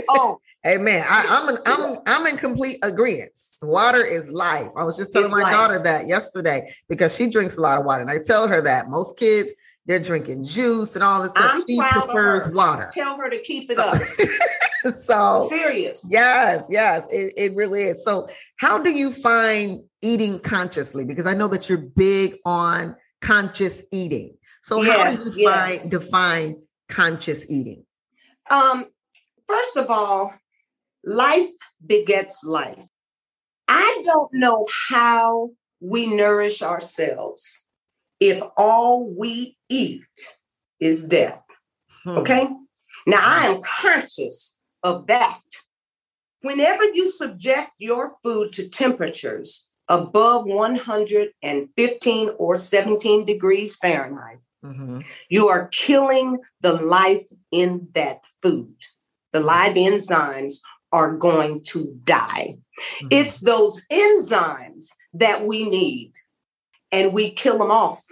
O. 0.10 0.40
Amen. 0.68 1.04
I, 1.08 1.26
I'm 1.30 1.50
in, 1.50 1.62
I'm 1.66 1.98
I'm 2.08 2.28
in 2.28 2.38
complete 2.38 2.80
agreement. 2.84 3.32
Water 3.62 4.04
is 4.04 4.32
life. 4.32 4.70
I 4.76 4.84
was 4.84 4.98
just 4.98 5.12
telling 5.12 5.28
it's 5.28 5.36
my 5.36 5.44
life. 5.44 5.54
daughter 5.54 5.80
that 5.84 6.08
yesterday 6.08 6.72
because 6.90 7.16
she 7.16 7.30
drinks 7.30 7.58
a 7.58 7.62
lot 7.62 7.80
of 7.80 7.86
water, 7.86 8.02
and 8.02 8.10
I 8.10 8.18
tell 8.20 8.48
her 8.48 8.62
that 8.62 8.90
most 8.90 9.18
kids 9.18 9.54
they're 9.86 10.00
drinking 10.00 10.44
juice 10.44 10.96
and 10.96 11.04
all 11.04 11.22
this 11.22 11.32
stuff. 11.32 11.62
she 11.70 11.80
prefers 11.80 12.48
water. 12.50 12.90
Tell 12.92 13.18
her 13.18 13.30
to 13.30 13.40
keep 13.44 13.70
it 13.70 13.78
up. 13.78 14.02
so 14.96 15.48
serious. 15.50 16.08
Yes, 16.12 16.68
yes, 16.70 17.08
it, 17.12 17.34
it 17.38 17.56
really 17.56 17.84
is. 17.84 18.04
So, 18.04 18.28
how 18.58 18.80
do 18.80 18.92
you 18.92 19.12
find 19.12 19.84
eating 20.02 20.40
consciously? 20.40 21.06
Because 21.06 21.26
I 21.26 21.34
know 21.34 21.48
that 21.48 21.70
you're 21.70 21.78
big 21.78 22.36
on 22.46 22.96
conscious 23.22 23.84
eating. 23.92 24.36
So, 24.64 24.82
yes, 24.82 25.18
how 25.18 25.24
do 25.24 25.40
you 25.40 25.48
yes. 25.48 25.80
find, 25.82 25.92
define 25.92 26.56
conscious 26.90 27.50
eating? 27.50 27.86
Um, 28.50 28.86
first 29.48 29.78
of 29.78 29.90
all, 29.90 30.34
life 31.04 31.50
begets 31.86 32.44
life. 32.44 32.88
I 33.68 34.02
don't 34.04 34.34
know 34.34 34.68
how 34.90 35.52
we 35.80 36.06
nourish 36.06 36.62
ourselves 36.62 37.64
if 38.20 38.42
all 38.56 39.10
we 39.10 39.58
eat 39.70 40.04
is 40.80 41.04
death. 41.04 41.42
Hmm. 42.04 42.18
Okay? 42.20 42.50
Now, 43.08 43.22
I 43.22 43.48
am 43.48 43.62
conscious 43.62 44.55
of 44.86 45.08
that. 45.08 45.42
Whenever 46.42 46.84
you 46.84 47.10
subject 47.10 47.72
your 47.80 48.14
food 48.22 48.54
to 48.54 48.70
temperatures 48.70 49.68
above 49.90 50.46
115 50.46 52.30
or 52.38 52.58
17 52.58 53.26
degrees 53.26 53.76
Fahrenheit, 53.78 54.38
mm-hmm. 54.64 55.00
you 55.28 55.48
are 55.48 55.70
killing 55.70 56.38
the 56.62 56.74
life 56.74 57.28
in 57.52 57.88
that 57.96 58.22
food. 58.44 58.76
The 59.34 59.40
live 59.40 59.74
enzymes 59.74 60.58
are 60.92 61.16
going 61.16 61.62
to 61.70 62.00
die. 62.04 62.58
Mm-hmm. 63.02 63.08
It's 63.10 63.42
those 63.42 63.84
enzymes 63.92 64.90
that 65.16 65.48
we 65.48 65.68
need, 65.68 66.14
and 66.92 67.12
we 67.12 67.32
kill 67.32 67.58
them 67.58 67.72
off 67.72 68.06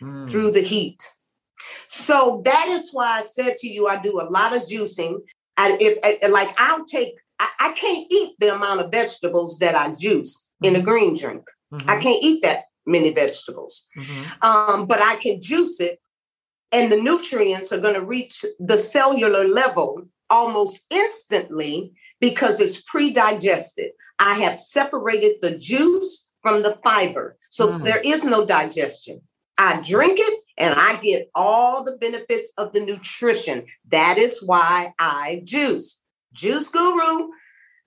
mm. 0.00 0.30
through 0.30 0.52
the 0.52 0.62
heat. 0.62 1.02
So 1.88 2.42
that 2.44 2.68
is 2.68 2.90
why 2.92 3.18
I 3.18 3.22
said 3.22 3.58
to 3.58 3.68
you, 3.68 3.88
I 3.88 4.00
do 4.00 4.20
a 4.20 4.30
lot 4.30 4.54
of 4.54 4.62
juicing 4.62 5.18
I, 5.60 5.76
if, 5.78 6.30
like 6.30 6.54
I'll 6.58 6.84
take, 6.84 7.18
I, 7.38 7.48
I, 7.60 7.72
can't 7.72 8.06
eat 8.10 8.34
the 8.38 8.54
amount 8.54 8.80
of 8.80 8.90
vegetables 8.90 9.58
that 9.58 9.74
I 9.74 9.94
juice 9.94 10.38
mm-hmm. 10.38 10.66
in 10.66 10.74
a 10.74 10.78
mm-hmm. 10.78 10.88
green 10.88 11.16
drink. 11.16 11.42
Mm-hmm. 11.72 11.90
I 11.90 12.00
can't 12.00 12.22
eat 12.22 12.42
that 12.42 12.64
many 12.86 13.10
vegetables, 13.12 13.86
mm-hmm. 13.96 14.22
um, 14.42 14.86
but 14.86 15.00
I 15.02 15.16
can 15.16 15.40
juice 15.40 15.78
it, 15.80 16.00
and 16.72 16.90
the 16.90 17.00
nutrients 17.00 17.72
are 17.72 17.80
going 17.80 17.94
to 17.94 18.04
reach 18.04 18.44
the 18.58 18.78
cellular 18.78 19.46
level 19.46 20.06
almost 20.30 20.86
instantly 20.88 21.92
because 22.20 22.60
it's 22.60 22.80
pre-digested. 22.80 23.90
I 24.18 24.34
have 24.40 24.56
separated 24.56 25.36
the 25.42 25.52
juice 25.58 26.30
from 26.42 26.62
the 26.62 26.78
fiber, 26.82 27.36
so 27.50 27.68
mm. 27.68 27.84
there 27.84 28.00
is 28.00 28.24
no 28.24 28.46
digestion. 28.46 29.20
I 29.58 29.80
drink 29.82 30.18
it 30.20 30.40
and 30.58 30.74
I 30.74 30.96
get 30.96 31.30
all 31.34 31.84
the 31.84 31.96
benefits 31.96 32.52
of 32.56 32.72
the 32.72 32.80
nutrition. 32.80 33.66
That 33.90 34.18
is 34.18 34.42
why 34.42 34.92
I 34.98 35.42
juice. 35.44 36.02
Juice 36.32 36.68
guru. 36.70 37.28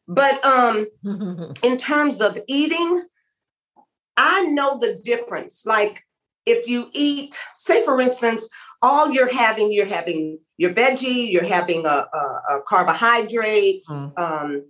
But 0.08 0.44
um 0.44 0.88
in 1.64 1.78
terms 1.78 2.22
of 2.22 2.38
eating, 2.48 3.06
I 4.18 4.44
know 4.44 4.78
the 4.78 4.96
difference. 4.96 5.66
Like 5.66 6.04
if 6.46 6.68
you 6.68 6.90
eat, 6.94 7.38
say 7.56 7.86
for 7.86 8.00
instance, 8.02 8.50
all 8.82 9.12
you're 9.12 9.34
having, 9.34 9.72
you're 9.72 9.86
having 9.86 10.40
your 10.58 10.74
veggie, 10.74 11.32
you're 11.32 11.46
having 11.46 11.86
a, 11.86 12.06
a, 12.14 12.42
a 12.50 12.62
carbohydrate, 12.68 13.82
mm. 13.90 14.20
um, 14.20 14.66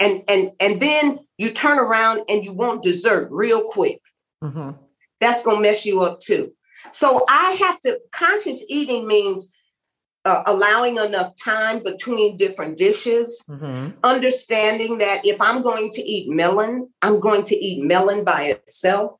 and 0.00 0.24
and 0.26 0.50
and 0.58 0.82
then 0.82 1.20
you 1.38 1.52
turn 1.52 1.78
around 1.78 2.22
and 2.28 2.44
you 2.44 2.52
want 2.52 2.82
dessert 2.82 3.28
real 3.30 3.62
quick. 3.62 4.00
Mm-hmm 4.42 4.72
that's 5.24 5.42
going 5.42 5.56
to 5.56 5.62
mess 5.62 5.86
you 5.86 6.02
up 6.02 6.20
too. 6.20 6.52
So 6.94 7.24
I 7.28 7.54
have 7.54 7.80
to, 7.80 7.98
conscious 8.12 8.64
eating 8.68 9.08
means 9.08 9.50
uh, 10.24 10.44
allowing 10.46 10.96
enough 10.96 11.32
time 11.42 11.82
between 11.82 12.36
different 12.36 12.78
dishes, 12.78 13.42
mm-hmm. 13.50 13.98
understanding 14.04 14.98
that 14.98 15.26
if 15.26 15.40
I'm 15.40 15.60
going 15.60 15.90
to 15.90 16.00
eat 16.00 16.30
melon, 16.30 16.90
I'm 17.02 17.18
going 17.18 17.42
to 17.46 17.56
eat 17.56 17.82
melon 17.82 18.22
by 18.22 18.44
itself. 18.44 19.18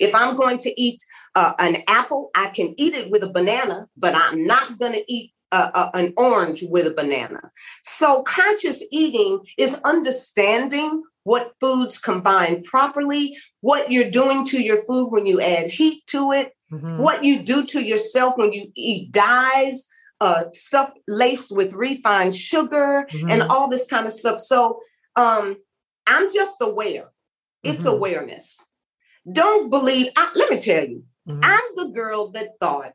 If 0.00 0.12
I'm 0.12 0.34
going 0.34 0.58
to 0.58 0.80
eat 0.80 1.04
uh, 1.36 1.52
an 1.60 1.84
apple, 1.86 2.30
I 2.34 2.48
can 2.48 2.74
eat 2.78 2.94
it 2.94 3.12
with 3.12 3.22
a 3.22 3.30
banana, 3.30 3.86
but 3.96 4.16
I'm 4.16 4.44
not 4.44 4.76
going 4.80 4.94
to 4.94 5.12
eat 5.12 5.32
uh, 5.52 5.70
uh, 5.72 5.90
an 5.94 6.14
orange 6.16 6.64
with 6.64 6.88
a 6.88 6.90
banana. 6.90 7.52
So, 7.84 8.24
conscious 8.24 8.82
eating 8.90 9.38
is 9.56 9.78
understanding 9.84 11.04
what 11.22 11.52
foods 11.60 11.96
combine 11.96 12.64
properly, 12.64 13.36
what 13.60 13.92
you're 13.92 14.10
doing 14.10 14.44
to 14.46 14.60
your 14.60 14.84
food 14.84 15.10
when 15.10 15.26
you 15.26 15.40
add 15.40 15.70
heat 15.70 16.04
to 16.08 16.32
it, 16.32 16.52
mm-hmm. 16.74 16.98
what 16.98 17.24
you 17.24 17.42
do 17.42 17.64
to 17.66 17.80
yourself 17.82 18.34
when 18.36 18.52
you 18.52 18.70
eat 18.74 19.12
dyes, 19.12 19.86
uh, 20.20 20.44
stuff 20.52 20.90
laced 21.08 21.54
with 21.54 21.72
refined 21.72 22.34
sugar, 22.34 23.06
mm-hmm. 23.12 23.30
and 23.30 23.42
all 23.42 23.68
this 23.68 23.86
kind 23.86 24.06
of 24.06 24.12
stuff. 24.12 24.40
So 24.40 24.80
um, 25.16 25.56
I'm 26.06 26.32
just 26.32 26.60
aware. 26.60 27.08
It's 27.62 27.82
mm-hmm. 27.82 27.92
awareness. 27.92 28.64
Don't 29.30 29.70
believe. 29.70 30.08
I, 30.16 30.30
let 30.34 30.50
me 30.50 30.58
tell 30.58 30.84
you, 30.84 31.04
mm-hmm. 31.28 31.40
I'm 31.42 31.62
the 31.76 31.86
girl 31.86 32.30
that 32.32 32.50
thought 32.60 32.92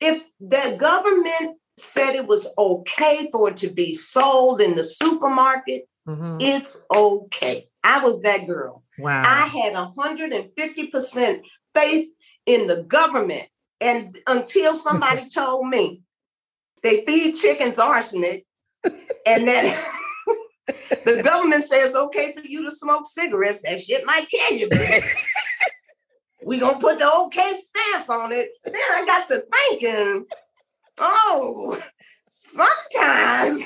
if 0.00 0.22
the 0.40 0.76
government 0.78 1.58
said 1.78 2.14
it 2.14 2.26
was 2.26 2.46
okay 2.56 3.28
for 3.32 3.50
it 3.50 3.56
to 3.58 3.68
be 3.68 3.94
sold 3.94 4.60
in 4.60 4.74
the 4.76 4.84
supermarket, 4.84 5.88
mm-hmm. 6.08 6.38
it's 6.40 6.82
okay. 6.94 7.68
I 7.84 8.00
was 8.00 8.22
that 8.22 8.46
girl. 8.46 8.82
Wow. 8.98 9.22
I 9.24 9.46
had 9.46 9.74
150% 9.74 11.40
faith 11.74 12.08
in 12.46 12.66
the 12.66 12.82
government. 12.82 13.48
And 13.80 14.18
until 14.26 14.74
somebody 14.76 15.28
told 15.34 15.68
me 15.68 16.02
they 16.82 17.04
feed 17.04 17.36
chickens 17.36 17.78
arsenic 17.78 18.46
and 19.26 19.46
then 19.46 19.76
the 21.04 21.22
government 21.22 21.64
says 21.64 21.94
okay 21.94 22.32
for 22.32 22.46
you 22.46 22.62
to 22.64 22.70
smoke 22.70 23.04
cigarettes, 23.06 23.62
that 23.62 23.80
shit 23.80 24.06
might 24.06 24.28
kill 24.28 24.56
you. 24.56 24.68
we 26.46 26.58
gonna 26.58 26.78
put 26.78 26.98
the 26.98 27.12
okay 27.12 27.54
stamp 27.56 28.08
on 28.08 28.32
it. 28.32 28.50
Then 28.64 28.74
I 28.74 29.04
got 29.04 29.28
to 29.28 29.44
thinking, 29.52 30.26
oh, 30.98 31.82
sometimes 32.28 33.62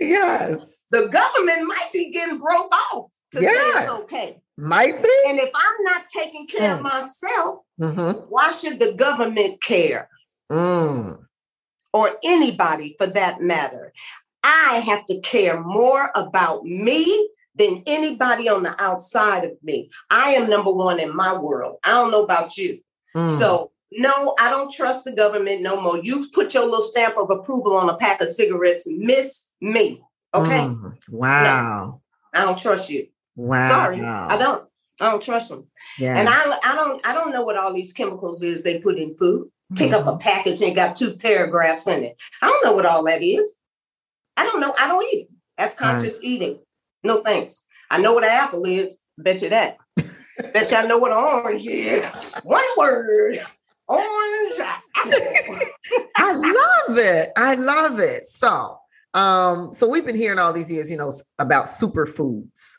yes. 0.00 0.86
The 0.90 1.06
government 1.06 1.66
might 1.66 1.90
be 1.92 2.10
getting 2.10 2.38
broke 2.38 2.72
off 2.72 3.10
to 3.32 3.40
yes. 3.40 3.74
say 3.74 3.80
it's 3.80 4.04
okay. 4.04 4.36
Might 4.60 5.00
be. 5.00 5.08
And 5.28 5.38
if 5.38 5.50
I'm 5.54 5.84
not 5.84 6.08
taking 6.08 6.48
care 6.48 6.74
mm. 6.74 6.78
of 6.78 6.82
myself, 6.82 7.60
mm-hmm. 7.80 8.18
why 8.28 8.50
should 8.50 8.80
the 8.80 8.92
government 8.92 9.62
care? 9.62 10.08
Mm. 10.50 11.20
Or 11.92 12.16
anybody 12.24 12.96
for 12.98 13.06
that 13.06 13.40
matter. 13.40 13.92
I 14.42 14.82
have 14.84 15.06
to 15.06 15.20
care 15.20 15.60
more 15.60 16.10
about 16.16 16.64
me 16.64 17.30
than 17.54 17.84
anybody 17.86 18.48
on 18.48 18.64
the 18.64 18.74
outside 18.82 19.44
of 19.44 19.52
me. 19.62 19.90
I 20.10 20.30
am 20.30 20.50
number 20.50 20.72
one 20.72 20.98
in 20.98 21.14
my 21.14 21.36
world. 21.36 21.76
I 21.84 21.90
don't 21.90 22.10
know 22.10 22.24
about 22.24 22.56
you. 22.56 22.80
Mm. 23.16 23.38
So 23.38 23.70
no, 23.92 24.34
I 24.40 24.50
don't 24.50 24.72
trust 24.72 25.04
the 25.04 25.12
government 25.12 25.62
no 25.62 25.80
more. 25.80 25.98
You 25.98 26.28
put 26.30 26.54
your 26.54 26.64
little 26.64 26.82
stamp 26.82 27.16
of 27.16 27.30
approval 27.30 27.76
on 27.76 27.88
a 27.88 27.96
pack 27.96 28.20
of 28.20 28.28
cigarettes, 28.28 28.88
miss 28.88 29.50
me. 29.60 30.02
Okay. 30.34 30.58
Mm, 30.58 30.96
wow. 31.10 31.84
No, 31.84 32.02
I 32.34 32.44
don't 32.44 32.58
trust 32.58 32.90
you. 32.90 33.06
Wow. 33.38 33.68
Sorry, 33.68 34.02
I 34.02 34.36
don't. 34.36 34.64
I 35.00 35.10
don't 35.10 35.22
trust 35.22 35.48
them. 35.48 35.66
Yeah. 35.96 36.18
And 36.18 36.28
I, 36.28 36.58
I 36.64 36.74
don't, 36.74 37.06
I 37.06 37.14
don't 37.14 37.32
know 37.32 37.42
what 37.42 37.56
all 37.56 37.72
these 37.72 37.92
chemicals 37.92 38.42
is 38.42 38.64
they 38.64 38.80
put 38.80 38.98
in 38.98 39.16
food. 39.16 39.48
Pick 39.76 39.92
mm-hmm. 39.92 39.94
up 39.94 40.06
a 40.08 40.10
mm-hmm. 40.10 40.18
package 40.18 40.60
and 40.60 40.74
got 40.74 40.96
two 40.96 41.14
paragraphs 41.14 41.86
in 41.86 42.02
it. 42.02 42.16
I 42.42 42.48
don't 42.48 42.64
know 42.64 42.72
what 42.72 42.84
all 42.84 43.04
that 43.04 43.22
is. 43.22 43.58
I 44.36 44.44
don't 44.44 44.60
know. 44.60 44.74
I 44.76 44.88
don't 44.88 45.04
eat. 45.14 45.28
That's 45.56 45.76
conscious 45.76 46.14
right. 46.14 46.24
eating. 46.24 46.58
No 47.04 47.22
thanks. 47.22 47.64
I 47.90 48.00
know 48.00 48.12
what 48.12 48.24
an 48.24 48.30
apple 48.30 48.64
is. 48.64 48.98
Bet 49.16 49.40
you 49.42 49.50
that. 49.50 49.76
Bet 50.52 50.70
you 50.70 50.76
I 50.76 50.86
know 50.86 50.98
what 50.98 51.12
an 51.12 51.18
orange 51.18 51.66
is. 51.68 52.04
One 52.42 52.64
word 52.76 53.38
orange 53.86 54.54
I 56.16 56.32
love 56.34 56.98
it. 56.98 57.30
I 57.36 57.54
love 57.54 58.00
it. 58.00 58.24
So, 58.24 58.78
um, 59.14 59.72
so 59.72 59.88
we've 59.88 60.04
been 60.04 60.16
hearing 60.16 60.38
all 60.38 60.52
these 60.52 60.72
years, 60.72 60.90
you 60.90 60.96
know, 60.96 61.12
about 61.38 61.66
superfoods. 61.66 62.74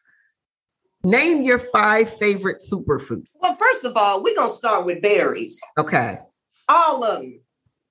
Name 1.03 1.43
your 1.43 1.59
five 1.59 2.13
favorite 2.17 2.57
superfoods. 2.57 3.23
Well, 3.39 3.55
first 3.55 3.85
of 3.85 3.95
all, 3.95 4.21
we're 4.21 4.35
gonna 4.35 4.49
start 4.49 4.85
with 4.85 5.01
berries. 5.01 5.59
Okay. 5.77 6.17
All 6.67 7.03
of 7.03 7.21
them. 7.21 7.39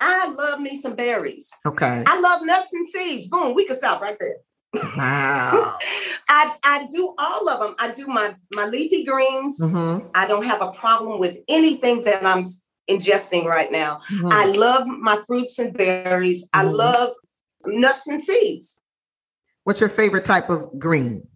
I 0.01 0.29
love 0.29 0.61
me 0.61 0.77
some 0.77 0.95
berries. 0.95 1.51
Okay. 1.67 2.05
I 2.07 2.21
love 2.21 2.43
nuts 2.43 2.73
and 2.73 2.87
seeds. 2.87 3.27
Boom, 3.27 3.55
we 3.55 3.67
can 3.67 3.77
stop 3.77 4.01
right 4.01 4.17
there. 4.21 4.37
Wow. 4.75 5.77
I, 6.29 6.55
I 6.63 6.87
do 6.93 7.15
all 7.19 7.49
of 7.49 7.61
them. 7.61 7.75
I 7.79 7.91
do 7.93 8.07
my 8.07 8.35
my 8.53 8.67
leafy 8.67 9.05
greens. 9.05 9.59
Mm-hmm. 9.63 10.09
I 10.15 10.27
don't 10.27 10.45
have 10.45 10.61
a 10.61 10.73
problem 10.73 11.19
with 11.19 11.39
anything 11.49 12.05
that 12.05 12.25
I'm 12.25 12.45
ingesting 12.91 13.47
right 13.47 13.73
now. 13.73 14.01
Mm-hmm. 14.11 14.29
I 14.31 14.45
love 14.45 14.87
my 14.87 15.21
fruits 15.27 15.59
and 15.59 15.73
berries. 15.73 16.45
Mm-hmm. 16.45 16.69
I 16.69 16.71
love 16.71 17.13
nuts 17.65 18.07
and 18.07 18.23
seeds. 18.23 18.81
What's 19.65 19.81
your 19.81 19.91
favorite 19.91 20.27
type 20.27 20.51
of 20.51 20.79
green? 20.79 21.27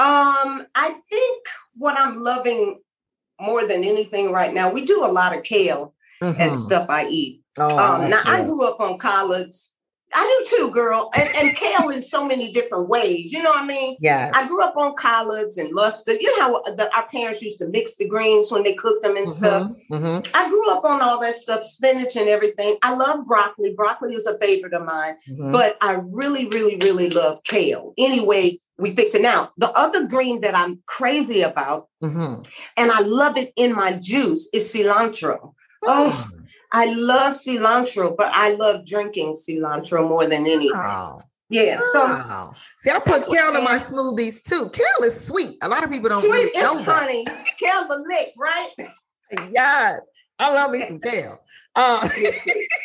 Um, 0.00 0.66
I 0.74 0.94
think 1.10 1.46
what 1.76 1.98
I'm 1.98 2.16
loving 2.16 2.80
more 3.40 3.66
than 3.66 3.84
anything 3.84 4.30
right 4.32 4.52
now, 4.52 4.70
we 4.70 4.84
do 4.84 5.04
a 5.04 5.06
lot 5.06 5.36
of 5.36 5.42
kale 5.42 5.94
mm-hmm. 6.22 6.40
and 6.40 6.54
stuff 6.54 6.86
I 6.88 7.08
eat. 7.08 7.42
Oh, 7.58 7.76
um, 7.76 8.10
now 8.10 8.22
I 8.24 8.44
grew 8.44 8.64
up 8.64 8.80
on 8.80 8.98
collards 8.98 9.74
I 10.18 10.44
do 10.50 10.56
too, 10.56 10.70
girl. 10.72 11.10
And, 11.14 11.28
and 11.36 11.56
kale 11.56 11.90
in 11.90 12.02
so 12.02 12.26
many 12.26 12.52
different 12.52 12.88
ways. 12.88 13.32
You 13.32 13.40
know 13.40 13.50
what 13.50 13.62
I 13.62 13.66
mean? 13.66 13.96
Yes. 14.00 14.32
I 14.34 14.48
grew 14.48 14.62
up 14.64 14.76
on 14.76 14.94
collards 14.96 15.58
and 15.58 15.72
mustard. 15.72 16.18
You 16.20 16.36
know 16.36 16.42
how 16.64 16.74
the, 16.74 16.92
our 16.94 17.06
parents 17.08 17.40
used 17.40 17.58
to 17.58 17.68
mix 17.68 17.96
the 17.96 18.08
greens 18.08 18.50
when 18.50 18.64
they 18.64 18.74
cooked 18.74 19.02
them 19.02 19.16
and 19.16 19.28
mm-hmm, 19.28 19.36
stuff. 19.36 19.70
Mm-hmm. 19.92 20.30
I 20.34 20.48
grew 20.48 20.70
up 20.72 20.84
on 20.84 21.02
all 21.02 21.20
that 21.20 21.34
stuff, 21.34 21.64
spinach 21.64 22.16
and 22.16 22.28
everything. 22.28 22.78
I 22.82 22.94
love 22.94 23.24
broccoli. 23.26 23.74
Broccoli 23.74 24.14
is 24.14 24.26
a 24.26 24.36
favorite 24.38 24.74
of 24.74 24.84
mine. 24.84 25.14
Mm-hmm. 25.30 25.52
But 25.52 25.76
I 25.80 26.00
really, 26.12 26.46
really, 26.48 26.76
really 26.76 27.10
love 27.10 27.44
kale. 27.44 27.94
Anyway, 27.96 28.58
we 28.76 28.96
fix 28.96 29.14
it 29.14 29.22
now. 29.22 29.52
The 29.56 29.70
other 29.70 30.06
green 30.06 30.40
that 30.40 30.56
I'm 30.56 30.82
crazy 30.86 31.42
about, 31.42 31.88
mm-hmm. 32.02 32.42
and 32.76 32.90
I 32.90 33.00
love 33.00 33.36
it 33.36 33.52
in 33.56 33.72
my 33.72 33.92
juice, 33.92 34.48
is 34.52 34.72
cilantro. 34.72 35.54
Oh, 35.84 36.28
I 36.72 36.92
love 36.92 37.32
cilantro, 37.32 38.14
but 38.16 38.30
I 38.32 38.54
love 38.54 38.84
drinking 38.84 39.34
cilantro 39.34 40.06
more 40.06 40.26
than 40.26 40.46
anything. 40.46 40.72
Oh. 40.74 41.22
Yeah. 41.50 41.78
So 41.92 42.04
wow. 42.04 42.54
see, 42.76 42.90
I 42.90 42.98
put 42.98 43.26
kale 43.26 43.56
in 43.56 43.64
my 43.64 43.78
smoothies 43.78 44.42
too. 44.42 44.68
Kale 44.70 45.04
is 45.06 45.18
sweet. 45.18 45.56
A 45.62 45.68
lot 45.68 45.82
of 45.82 45.90
people 45.90 46.10
don't 46.10 46.20
sweet 46.20 46.30
really 46.30 46.60
know 46.60 46.82
honey. 46.82 47.24
Kale 47.58 47.88
the 47.88 48.04
lick, 48.06 48.34
right? 48.36 48.70
yes. 49.50 50.00
I 50.38 50.54
love 50.54 50.70
me 50.70 50.82
some 50.82 51.00
kale. 51.00 51.40
Uh, 51.74 52.08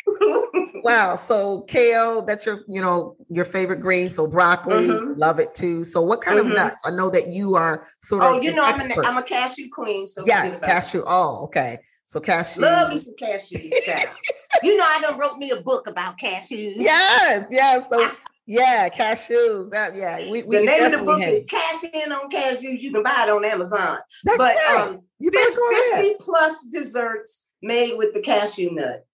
wow. 0.83 1.15
So 1.15 1.61
kale, 1.63 2.21
that's 2.21 2.45
your, 2.45 2.61
you 2.69 2.81
know, 2.81 3.17
your 3.29 3.45
favorite 3.45 3.81
green. 3.81 4.09
So 4.09 4.27
broccoli, 4.27 4.87
mm-hmm. 4.87 5.19
love 5.19 5.39
it 5.39 5.53
too. 5.53 5.83
So 5.83 6.01
what 6.01 6.21
kind 6.21 6.39
mm-hmm. 6.39 6.51
of 6.51 6.55
nuts? 6.55 6.87
I 6.87 6.91
know 6.91 7.09
that 7.09 7.27
you 7.27 7.55
are 7.55 7.85
sort 8.01 8.23
oh, 8.23 8.35
of. 8.35 8.35
Oh, 8.37 8.41
you 8.41 8.55
know, 8.55 8.63
I'm, 8.63 8.79
an, 8.79 9.05
I'm, 9.05 9.17
a 9.17 9.23
cashew 9.23 9.69
queen. 9.69 10.07
So 10.07 10.23
yeah, 10.25 10.57
cashew. 10.59 11.03
Oh, 11.05 11.43
okay. 11.43 11.79
So 12.05 12.19
cashews. 12.19 12.61
Love 12.61 12.89
me 12.91 12.97
some 12.97 13.15
cashews, 13.19 13.53
you 14.63 14.77
know, 14.77 14.85
I 14.85 14.99
done 15.01 15.17
wrote 15.17 15.37
me 15.37 15.51
a 15.51 15.61
book 15.61 15.87
about 15.87 16.19
cashews. 16.19 16.75
Yes, 16.77 17.47
yes. 17.49 17.89
So 17.89 18.11
yeah, 18.45 18.89
cashews. 18.89 19.71
That 19.71 19.95
yeah. 19.95 20.29
We, 20.29 20.43
we 20.43 20.57
the 20.57 20.63
name 20.63 20.83
of 20.83 20.91
the 20.91 20.97
book 20.99 21.21
have. 21.21 21.29
is 21.29 21.45
Cash 21.45 21.83
In 21.93 22.11
on 22.11 22.29
Cashews. 22.29 22.81
You 22.81 22.91
can 22.91 23.03
buy 23.03 23.23
it 23.23 23.29
on 23.29 23.45
Amazon. 23.45 23.99
That's 24.25 24.37
but 24.37 24.55
right. 24.55 24.87
um 24.89 25.01
you 25.19 25.31
better 25.31 25.55
go 25.55 25.69
50 25.69 25.91
ahead. 25.93 26.15
plus 26.19 26.65
desserts 26.65 27.43
made 27.61 27.97
with 27.97 28.13
the 28.13 28.19
cashew 28.19 28.71
nut. 28.71 29.05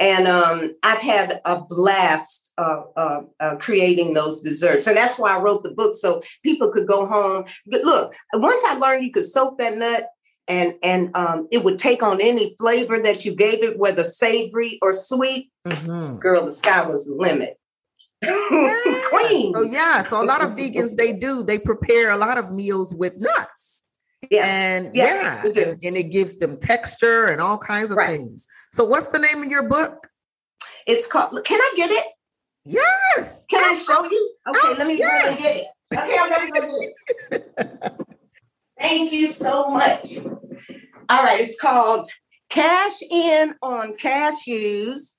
And 0.00 0.28
um, 0.28 0.74
I've 0.82 1.00
had 1.00 1.40
a 1.44 1.60
blast 1.60 2.52
uh, 2.56 2.82
uh, 2.96 3.20
uh, 3.40 3.56
creating 3.56 4.14
those 4.14 4.40
desserts. 4.42 4.86
And 4.86 4.96
that's 4.96 5.18
why 5.18 5.36
I 5.36 5.40
wrote 5.40 5.64
the 5.64 5.70
book 5.70 5.92
so 5.94 6.22
people 6.44 6.70
could 6.70 6.86
go 6.86 7.06
home. 7.06 7.46
Look, 7.66 8.14
once 8.34 8.62
I 8.64 8.74
learned 8.74 9.04
you 9.04 9.10
could 9.12 9.24
soak 9.24 9.58
that 9.58 9.76
nut 9.76 10.08
and 10.48 10.74
and 10.82 11.14
um, 11.14 11.46
it 11.52 11.62
would 11.62 11.78
take 11.78 12.02
on 12.02 12.20
any 12.20 12.56
flavor 12.58 13.00
that 13.02 13.24
you 13.24 13.34
gave 13.34 13.62
it, 13.62 13.78
whether 13.78 14.02
savory 14.02 14.78
or 14.82 14.92
sweet. 14.92 15.50
Mm-hmm. 15.66 16.16
Girl, 16.16 16.44
the 16.46 16.52
sky 16.52 16.86
was 16.86 17.06
the 17.06 17.14
limit. 17.14 17.58
Queen. 18.24 19.54
So 19.54 19.62
yeah, 19.62 20.02
so 20.02 20.22
a 20.22 20.26
lot 20.26 20.42
of 20.42 20.52
vegans 20.52 20.96
they 20.96 21.12
do 21.12 21.44
they 21.44 21.58
prepare 21.58 22.10
a 22.10 22.16
lot 22.16 22.38
of 22.38 22.50
meals 22.50 22.94
with 22.94 23.14
nuts. 23.16 23.84
Yeah. 24.30 24.44
And 24.44 24.96
yeah, 24.96 25.44
and, 25.44 25.56
and, 25.56 25.96
it 25.96 26.10
gives 26.10 26.38
them 26.38 26.58
texture 26.58 27.26
and 27.26 27.40
all 27.40 27.56
kinds 27.56 27.92
of 27.92 27.98
right. 27.98 28.10
things. 28.10 28.48
So 28.72 28.84
what's 28.84 29.08
the 29.08 29.20
name 29.20 29.44
of 29.44 29.48
your 29.48 29.68
book? 29.68 30.08
It's 30.86 31.06
called 31.06 31.38
Can 31.44 31.60
I 31.60 31.72
get 31.76 31.90
it? 31.90 32.06
Yes. 32.64 33.46
Can 33.46 33.70
I 33.70 33.74
show 33.74 34.04
you? 34.04 34.34
Okay, 34.48 34.58
oh, 34.64 34.74
let 34.76 34.86
me 34.88 34.98
yes. 34.98 35.40
get 35.40 35.56
it. 35.56 35.66
Okay, 35.96 36.16
I'm 36.18 36.30
gonna 36.30 36.50
go 36.50 36.80
get 37.30 37.42
it. 37.70 38.00
Thank 38.80 39.12
you 39.12 39.28
so 39.28 39.68
much. 39.70 40.18
All 41.08 41.22
right, 41.22 41.40
it's 41.40 41.60
called 41.60 42.08
Cash 42.50 43.02
In 43.10 43.54
on 43.62 43.96
Cashews 43.96 45.14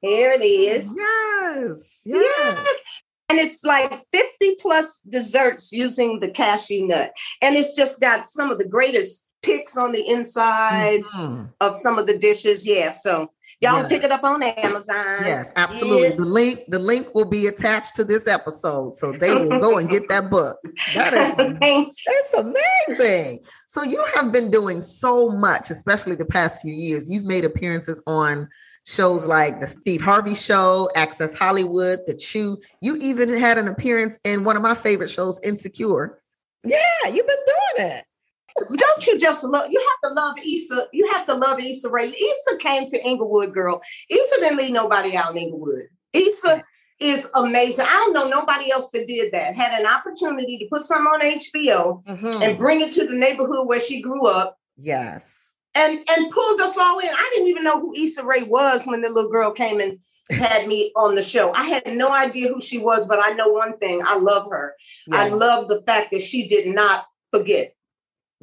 Here 0.00 0.32
it 0.32 0.44
is. 0.44 0.92
Yes. 0.96 2.02
Yes. 2.04 2.24
yes. 2.36 2.84
And 3.28 3.38
it's 3.38 3.64
like 3.64 4.02
50 4.12 4.56
plus 4.60 5.00
desserts 5.00 5.72
using 5.72 6.20
the 6.20 6.28
cashew 6.28 6.86
nut. 6.86 7.12
And 7.40 7.56
it's 7.56 7.74
just 7.74 8.00
got 8.00 8.26
some 8.26 8.50
of 8.50 8.58
the 8.58 8.64
greatest 8.64 9.24
picks 9.42 9.76
on 9.76 9.92
the 9.92 10.06
inside 10.06 11.02
mm-hmm. 11.02 11.44
of 11.60 11.76
some 11.76 11.98
of 11.98 12.06
the 12.06 12.18
dishes. 12.18 12.66
Yeah. 12.66 12.90
So 12.90 13.30
Y'all 13.62 13.76
yes. 13.76 13.88
pick 13.88 14.02
it 14.02 14.10
up 14.10 14.24
on 14.24 14.42
Amazon. 14.42 15.18
Yes, 15.20 15.52
absolutely. 15.54 16.10
The 16.10 16.24
link, 16.24 16.64
the 16.66 16.80
link 16.80 17.14
will 17.14 17.24
be 17.24 17.46
attached 17.46 17.94
to 17.94 18.02
this 18.02 18.26
episode, 18.26 18.92
so 18.96 19.12
they 19.12 19.32
will 19.32 19.60
go 19.60 19.78
and 19.78 19.88
get 19.88 20.08
that 20.08 20.30
book. 20.30 20.58
That 20.94 21.14
is 21.38 21.56
It's 22.08 22.34
amazing. 22.34 23.38
So 23.68 23.84
you 23.84 24.04
have 24.16 24.32
been 24.32 24.50
doing 24.50 24.80
so 24.80 25.28
much, 25.28 25.70
especially 25.70 26.16
the 26.16 26.26
past 26.26 26.60
few 26.60 26.74
years. 26.74 27.08
You've 27.08 27.22
made 27.22 27.44
appearances 27.44 28.02
on 28.04 28.48
shows 28.84 29.28
like 29.28 29.60
the 29.60 29.68
Steve 29.68 30.00
Harvey 30.00 30.34
Show, 30.34 30.88
Access 30.96 31.32
Hollywood, 31.32 32.00
The 32.08 32.14
Chew. 32.14 32.58
You 32.80 32.96
even 32.96 33.28
had 33.30 33.58
an 33.58 33.68
appearance 33.68 34.18
in 34.24 34.42
one 34.42 34.56
of 34.56 34.62
my 34.62 34.74
favorite 34.74 35.10
shows, 35.10 35.40
Insecure. 35.44 36.20
Yeah, 36.64 36.78
you've 37.04 37.28
been 37.28 37.36
doing 37.76 37.92
it 37.92 38.04
don't 38.56 39.06
you 39.06 39.18
just 39.18 39.44
love 39.44 39.70
you 39.70 39.80
have 39.80 40.10
to 40.10 40.14
love 40.14 40.36
Issa, 40.44 40.86
you 40.92 41.10
have 41.12 41.26
to 41.26 41.34
love 41.34 41.60
Issa 41.60 41.88
Rae. 41.88 42.08
Issa 42.08 42.58
came 42.58 42.86
to 42.86 43.02
Inglewood, 43.04 43.52
girl. 43.52 43.80
Issa 44.08 44.36
didn't 44.40 44.58
leave 44.58 44.72
nobody 44.72 45.16
out 45.16 45.32
in 45.32 45.38
Inglewood. 45.38 45.88
Issa 46.12 46.62
is 47.00 47.28
amazing. 47.34 47.86
I 47.88 47.92
don't 47.92 48.12
know 48.12 48.28
nobody 48.28 48.70
else 48.70 48.90
that 48.92 49.06
did 49.06 49.32
that. 49.32 49.56
Had 49.56 49.78
an 49.78 49.86
opportunity 49.86 50.58
to 50.58 50.66
put 50.66 50.82
some 50.82 51.06
on 51.06 51.20
HBO 51.20 52.04
mm-hmm. 52.04 52.42
and 52.42 52.58
bring 52.58 52.80
it 52.80 52.92
to 52.92 53.06
the 53.06 53.14
neighborhood 53.14 53.66
where 53.66 53.80
she 53.80 54.00
grew 54.00 54.26
up. 54.26 54.58
Yes. 54.76 55.56
And 55.74 55.98
and 56.08 56.30
pulled 56.30 56.60
us 56.60 56.76
all 56.76 56.98
in. 56.98 57.08
I 57.08 57.30
didn't 57.32 57.48
even 57.48 57.64
know 57.64 57.80
who 57.80 57.94
Issa 57.94 58.24
Rae 58.24 58.42
was 58.42 58.84
when 58.84 59.00
the 59.00 59.08
little 59.08 59.30
girl 59.30 59.52
came 59.52 59.80
and 59.80 59.98
had 60.30 60.68
me 60.68 60.92
on 60.96 61.14
the 61.14 61.22
show. 61.22 61.52
I 61.54 61.64
had 61.64 61.86
no 61.86 62.10
idea 62.10 62.52
who 62.52 62.60
she 62.60 62.78
was, 62.78 63.06
but 63.06 63.18
I 63.22 63.32
know 63.32 63.48
one 63.48 63.78
thing. 63.78 64.00
I 64.04 64.16
love 64.16 64.50
her. 64.50 64.74
Yeah. 65.06 65.16
I 65.16 65.28
love 65.28 65.68
the 65.68 65.82
fact 65.82 66.12
that 66.12 66.22
she 66.22 66.46
did 66.46 66.66
not 66.68 67.06
forget. 67.30 67.74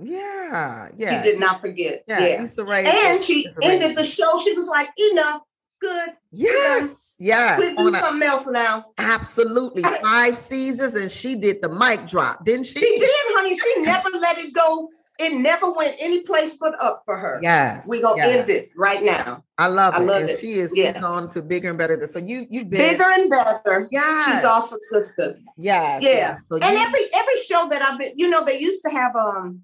Yeah, 0.02 0.90
yeah. 0.96 1.22
She 1.22 1.30
did 1.30 1.40
not 1.40 1.62
forget. 1.62 2.04
Yeah, 2.08 2.20
yeah. 2.20 2.44
Issa 2.44 2.64
Rae 2.64 2.86
and 2.86 3.24
she 3.24 3.48
ended 3.62 3.98
the 3.98 4.06
show. 4.06 4.42
She 4.44 4.54
was 4.54 4.68
like, 4.68 4.90
enough, 5.12 5.42
good. 5.82 6.10
Yes, 6.32 7.16
yes. 7.20 7.60
We 7.60 7.76
do 7.76 7.92
something 7.92 8.28
else 8.28 8.48
now. 8.48 8.86
Absolutely, 8.98 9.84
five 9.84 10.38
seasons, 10.38 10.96
and 10.96 11.12
she 11.12 11.36
did 11.36 11.62
the 11.62 11.70
mic 11.70 12.08
drop, 12.08 12.46
didn't 12.46 12.68
she? 12.68 12.80
She 12.80 12.96
did, 12.98 13.10
honey. 13.12 13.58
She 13.58 13.82
never 13.82 14.10
let 14.20 14.38
it 14.38 14.54
go. 14.54 14.90
It 15.20 15.34
never 15.38 15.70
went 15.74 15.98
any 16.00 16.22
place 16.22 16.56
but 16.56 16.82
up 16.82 17.02
for 17.04 17.18
her. 17.18 17.42
Yes, 17.42 17.90
we're 17.90 18.02
gonna 18.02 18.16
yes. 18.18 18.40
end 18.40 18.50
it 18.50 18.70
right 18.78 19.04
now. 19.04 19.44
I 19.58 19.68
love 19.68 19.96
it. 19.96 19.98
I 19.98 20.04
love 20.04 20.22
and 20.22 20.30
it. 20.30 20.40
She 20.40 20.54
is 20.54 20.72
yeah. 20.78 20.94
she's 20.94 21.04
on 21.04 21.28
to 21.32 21.42
bigger 21.42 21.68
and 21.68 21.78
better. 21.78 21.98
Than, 21.98 22.08
so 22.08 22.20
you 22.20 22.48
you've 22.50 22.70
been 22.70 22.92
bigger 22.92 23.12
and 23.12 23.30
better. 23.30 23.90
Yeah, 23.92 24.26
she's 24.26 24.46
awesome 24.46 24.80
sister. 24.82 25.38
Yes, 25.58 26.02
yeah. 26.02 26.10
Yes. 26.10 26.48
So 26.48 26.56
and 26.56 26.78
you, 26.78 26.86
every 26.86 27.10
every 27.14 27.38
show 27.46 27.68
that 27.70 27.82
I've 27.82 28.00
been, 28.00 28.14
you 28.16 28.30
know, 28.30 28.46
they 28.46 28.62
used 28.62 28.82
to 28.86 28.92
have 28.92 29.14
um 29.18 29.62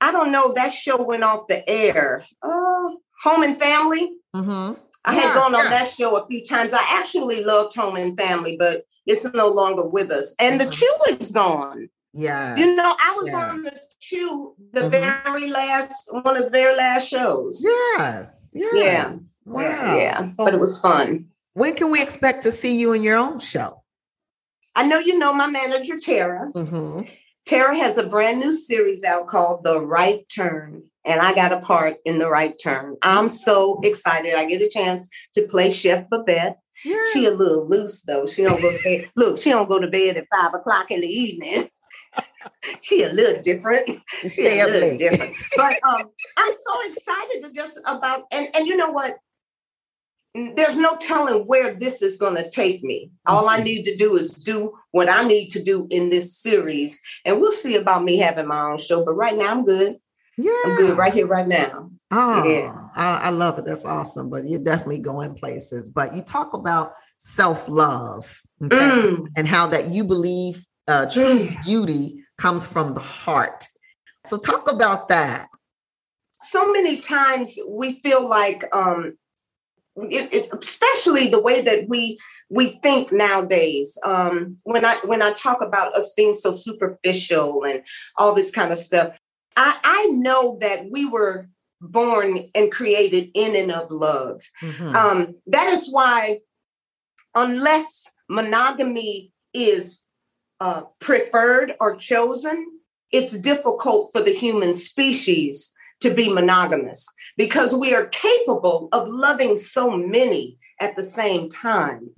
I 0.00 0.12
don't 0.12 0.32
know, 0.32 0.52
that 0.54 0.72
show 0.72 1.02
went 1.02 1.24
off 1.24 1.48
the 1.48 1.68
air. 1.68 2.24
Uh, 2.42 2.90
Home 3.22 3.42
and 3.42 3.58
Family. 3.58 4.12
Mm-hmm. 4.34 4.80
I 5.04 5.14
yes, 5.14 5.24
had 5.24 5.34
gone 5.34 5.52
yes. 5.52 5.64
on 5.64 5.70
that 5.70 5.88
show 5.88 6.16
a 6.16 6.26
few 6.26 6.44
times. 6.44 6.72
I 6.72 6.84
actually 6.88 7.44
loved 7.44 7.74
Home 7.76 7.96
and 7.96 8.16
Family, 8.16 8.56
but 8.58 8.84
it's 9.06 9.24
no 9.32 9.48
longer 9.48 9.86
with 9.86 10.10
us. 10.10 10.34
And 10.38 10.60
mm-hmm. 10.60 10.70
the 10.70 10.76
Chew 10.76 10.96
is 11.08 11.30
gone. 11.30 11.88
Yeah. 12.12 12.56
You 12.56 12.74
know, 12.76 12.96
I 12.98 13.14
was 13.16 13.28
yeah. 13.28 13.50
on 13.50 13.62
the 13.62 13.80
Chew, 14.00 14.54
the 14.72 14.80
mm-hmm. 14.80 14.90
very 14.90 15.50
last, 15.50 16.08
one 16.10 16.36
of 16.36 16.44
the 16.44 16.50
very 16.50 16.76
last 16.76 17.08
shows. 17.08 17.60
Yes. 17.62 18.50
yes. 18.52 18.74
Yeah. 18.74 19.16
Wow. 19.44 19.96
Yeah. 19.96 20.26
So 20.26 20.44
but 20.44 20.54
it 20.54 20.60
was 20.60 20.80
fun. 20.80 21.26
When 21.54 21.74
can 21.74 21.90
we 21.90 22.02
expect 22.02 22.42
to 22.44 22.52
see 22.52 22.78
you 22.78 22.92
in 22.92 23.02
your 23.02 23.16
own 23.16 23.40
show? 23.40 23.82
I 24.74 24.86
know 24.86 24.98
you 24.98 25.18
know 25.18 25.32
my 25.32 25.46
manager, 25.46 25.98
Tara. 25.98 26.50
Mm-hmm. 26.54 27.02
Tara 27.46 27.76
has 27.76 27.98
a 27.98 28.06
brand 28.06 28.38
new 28.38 28.52
series 28.52 29.04
out 29.04 29.26
called 29.26 29.64
The 29.64 29.80
Right 29.80 30.28
Turn, 30.28 30.84
and 31.04 31.20
I 31.20 31.34
got 31.34 31.52
a 31.52 31.60
part 31.60 31.96
in 32.04 32.18
The 32.18 32.28
Right 32.28 32.54
Turn. 32.62 32.96
I'm 33.02 33.30
so 33.30 33.80
excited. 33.82 34.34
I 34.34 34.46
get 34.46 34.62
a 34.62 34.68
chance 34.68 35.08
to 35.34 35.46
play 35.46 35.70
Chef 35.72 36.08
Babette. 36.08 36.58
Yes. 36.84 37.12
She 37.12 37.26
a 37.26 37.30
little 37.30 37.68
loose 37.68 38.02
though. 38.02 38.26
She 38.26 38.42
don't 38.42 38.60
go 38.60 38.70
to 38.70 38.82
bed. 38.82 39.10
Look, 39.16 39.38
she 39.38 39.50
don't 39.50 39.68
go 39.68 39.78
to 39.78 39.88
bed 39.88 40.16
at 40.16 40.26
five 40.34 40.54
o'clock 40.54 40.90
in 40.90 41.00
the 41.00 41.08
evening. 41.08 41.68
she 42.80 43.02
a 43.02 43.12
little 43.12 43.42
different. 43.42 44.00
She 44.28 44.46
a 44.60 44.66
little 44.66 44.96
different. 44.96 45.34
But 45.56 45.78
um, 45.82 46.10
I'm 46.38 46.54
so 46.54 46.90
excited 46.90 47.42
to 47.42 47.52
just 47.52 47.80
about 47.86 48.24
and 48.30 48.48
and 48.54 48.66
you 48.66 48.76
know 48.76 48.90
what? 48.90 49.18
There's 50.34 50.78
no 50.78 50.96
telling 50.96 51.42
where 51.46 51.74
this 51.74 52.02
is 52.02 52.16
going 52.16 52.36
to 52.36 52.48
take 52.48 52.84
me. 52.84 53.10
All 53.26 53.48
I 53.48 53.56
mm-hmm. 53.56 53.64
need 53.64 53.82
to 53.84 53.96
do 53.96 54.16
is 54.16 54.34
do 54.34 54.78
what 54.92 55.10
I 55.10 55.24
need 55.24 55.48
to 55.48 55.62
do 55.62 55.88
in 55.90 56.10
this 56.10 56.36
series. 56.36 57.00
And 57.24 57.40
we'll 57.40 57.52
see 57.52 57.74
about 57.74 58.04
me 58.04 58.18
having 58.18 58.46
my 58.46 58.70
own 58.70 58.78
show. 58.78 59.04
But 59.04 59.14
right 59.14 59.36
now, 59.36 59.50
I'm 59.50 59.64
good. 59.64 59.96
Yeah. 60.38 60.52
I'm 60.64 60.76
good 60.76 60.96
right 60.96 61.12
here, 61.12 61.26
right 61.26 61.48
now. 61.48 61.90
Oh, 62.12 62.44
yeah. 62.44 62.74
I, 62.94 63.16
I 63.18 63.30
love 63.30 63.58
it. 63.58 63.64
That's 63.64 63.84
awesome. 63.84 64.30
But 64.30 64.48
you're 64.48 64.62
definitely 64.62 64.98
going 64.98 65.34
places. 65.34 65.88
But 65.88 66.14
you 66.14 66.22
talk 66.22 66.54
about 66.54 66.92
self 67.18 67.68
love 67.68 68.40
okay? 68.64 68.76
mm. 68.76 69.26
and 69.36 69.48
how 69.48 69.66
that 69.68 69.88
you 69.88 70.04
believe 70.04 70.64
uh, 70.86 71.06
true 71.06 71.48
mm. 71.48 71.64
beauty 71.64 72.22
comes 72.38 72.66
from 72.66 72.94
the 72.94 73.00
heart. 73.00 73.64
So, 74.26 74.36
talk 74.36 74.70
about 74.70 75.08
that. 75.08 75.48
So 76.42 76.72
many 76.72 77.00
times 77.00 77.58
we 77.68 78.00
feel 78.00 78.26
like 78.26 78.64
um, 78.72 79.18
it, 79.96 80.32
it, 80.32 80.48
especially 80.58 81.28
the 81.28 81.40
way 81.40 81.62
that 81.62 81.88
we 81.88 82.18
we 82.48 82.78
think 82.82 83.12
nowadays. 83.12 83.98
Um, 84.04 84.58
when 84.64 84.84
I 84.84 84.96
when 85.04 85.22
I 85.22 85.32
talk 85.32 85.62
about 85.62 85.94
us 85.94 86.12
being 86.16 86.34
so 86.34 86.52
superficial 86.52 87.64
and 87.64 87.82
all 88.16 88.34
this 88.34 88.50
kind 88.50 88.72
of 88.72 88.78
stuff, 88.78 89.16
I, 89.56 89.78
I 89.82 90.06
know 90.06 90.58
that 90.60 90.90
we 90.90 91.06
were 91.06 91.48
born 91.80 92.50
and 92.54 92.70
created 92.70 93.30
in 93.34 93.56
and 93.56 93.72
of 93.72 93.90
love. 93.90 94.42
Mm-hmm. 94.62 94.94
Um, 94.94 95.34
that 95.46 95.68
is 95.68 95.90
why, 95.90 96.40
unless 97.34 98.10
monogamy 98.28 99.32
is 99.54 100.02
uh, 100.60 100.82
preferred 101.00 101.74
or 101.80 101.96
chosen, 101.96 102.66
it's 103.10 103.38
difficult 103.38 104.12
for 104.12 104.20
the 104.20 104.34
human 104.34 104.74
species 104.74 105.72
to 106.00 106.12
be 106.12 106.32
monogamous 106.32 107.06
because 107.36 107.74
we 107.74 107.94
are 107.94 108.06
capable 108.06 108.88
of 108.92 109.08
loving 109.08 109.56
so 109.56 109.90
many 109.96 110.58
at 110.80 110.96
the 110.96 111.02
same 111.02 111.48
time. 111.48 112.10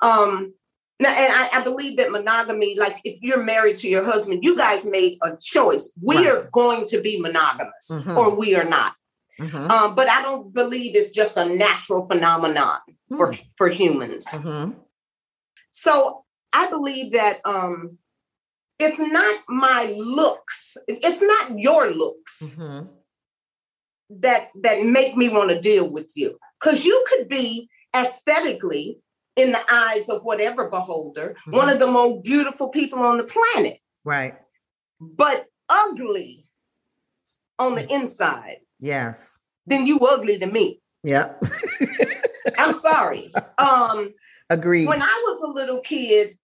Um, 0.00 0.54
and 0.98 1.08
I, 1.08 1.48
I, 1.52 1.62
believe 1.62 1.96
that 1.96 2.12
monogamy, 2.12 2.76
like 2.78 2.96
if 3.04 3.20
you're 3.22 3.42
married 3.42 3.78
to 3.78 3.88
your 3.88 4.04
husband, 4.04 4.44
you 4.44 4.56
guys 4.56 4.86
made 4.86 5.18
a 5.22 5.36
choice. 5.36 5.92
We 6.00 6.16
right. 6.16 6.28
are 6.28 6.48
going 6.52 6.86
to 6.86 7.00
be 7.00 7.20
monogamous 7.20 7.88
mm-hmm. 7.90 8.16
or 8.16 8.34
we 8.34 8.54
are 8.54 8.64
not. 8.64 8.94
Mm-hmm. 9.40 9.70
Um, 9.70 9.94
but 9.94 10.08
I 10.08 10.22
don't 10.22 10.52
believe 10.52 10.94
it's 10.94 11.10
just 11.10 11.36
a 11.36 11.44
natural 11.44 12.06
phenomenon 12.06 12.78
mm-hmm. 12.88 13.16
for, 13.16 13.32
for 13.56 13.68
humans. 13.68 14.26
Mm-hmm. 14.26 14.78
So 15.70 16.24
I 16.52 16.68
believe 16.68 17.12
that 17.12 17.40
um, 17.44 17.98
it's 18.78 19.00
not 19.00 19.40
my 19.48 19.92
looks, 19.96 20.76
it's 20.86 21.22
not 21.22 21.58
your 21.58 21.92
looks 21.92 22.42
mm-hmm 22.42 22.86
that 24.20 24.48
that 24.62 24.84
make 24.84 25.16
me 25.16 25.28
want 25.28 25.50
to 25.50 25.60
deal 25.60 25.88
with 25.88 26.12
you. 26.16 26.38
Because 26.60 26.84
you 26.84 27.04
could 27.08 27.28
be 27.28 27.68
aesthetically 27.94 28.98
in 29.36 29.52
the 29.52 29.72
eyes 29.72 30.08
of 30.08 30.22
whatever 30.22 30.68
beholder 30.68 31.36
mm-hmm. 31.40 31.56
one 31.56 31.68
of 31.68 31.78
the 31.78 31.86
most 31.86 32.22
beautiful 32.24 32.68
people 32.68 32.98
on 33.00 33.18
the 33.18 33.24
planet. 33.24 33.78
Right. 34.04 34.34
But 35.00 35.46
ugly 35.68 36.46
on 37.58 37.74
the 37.74 37.90
inside 37.92 38.58
yes. 38.80 39.38
then 39.66 39.86
you 39.86 39.98
ugly 40.00 40.38
to 40.38 40.46
me. 40.46 40.80
Yeah 41.02 41.34
i'm 42.58 42.72
sorry. 42.72 43.32
Um 43.58 44.12
agreed. 44.50 44.88
when 44.88 45.02
i 45.02 45.24
was 45.26 45.42
a 45.42 45.52
little 45.52 45.80
kid 45.80 46.36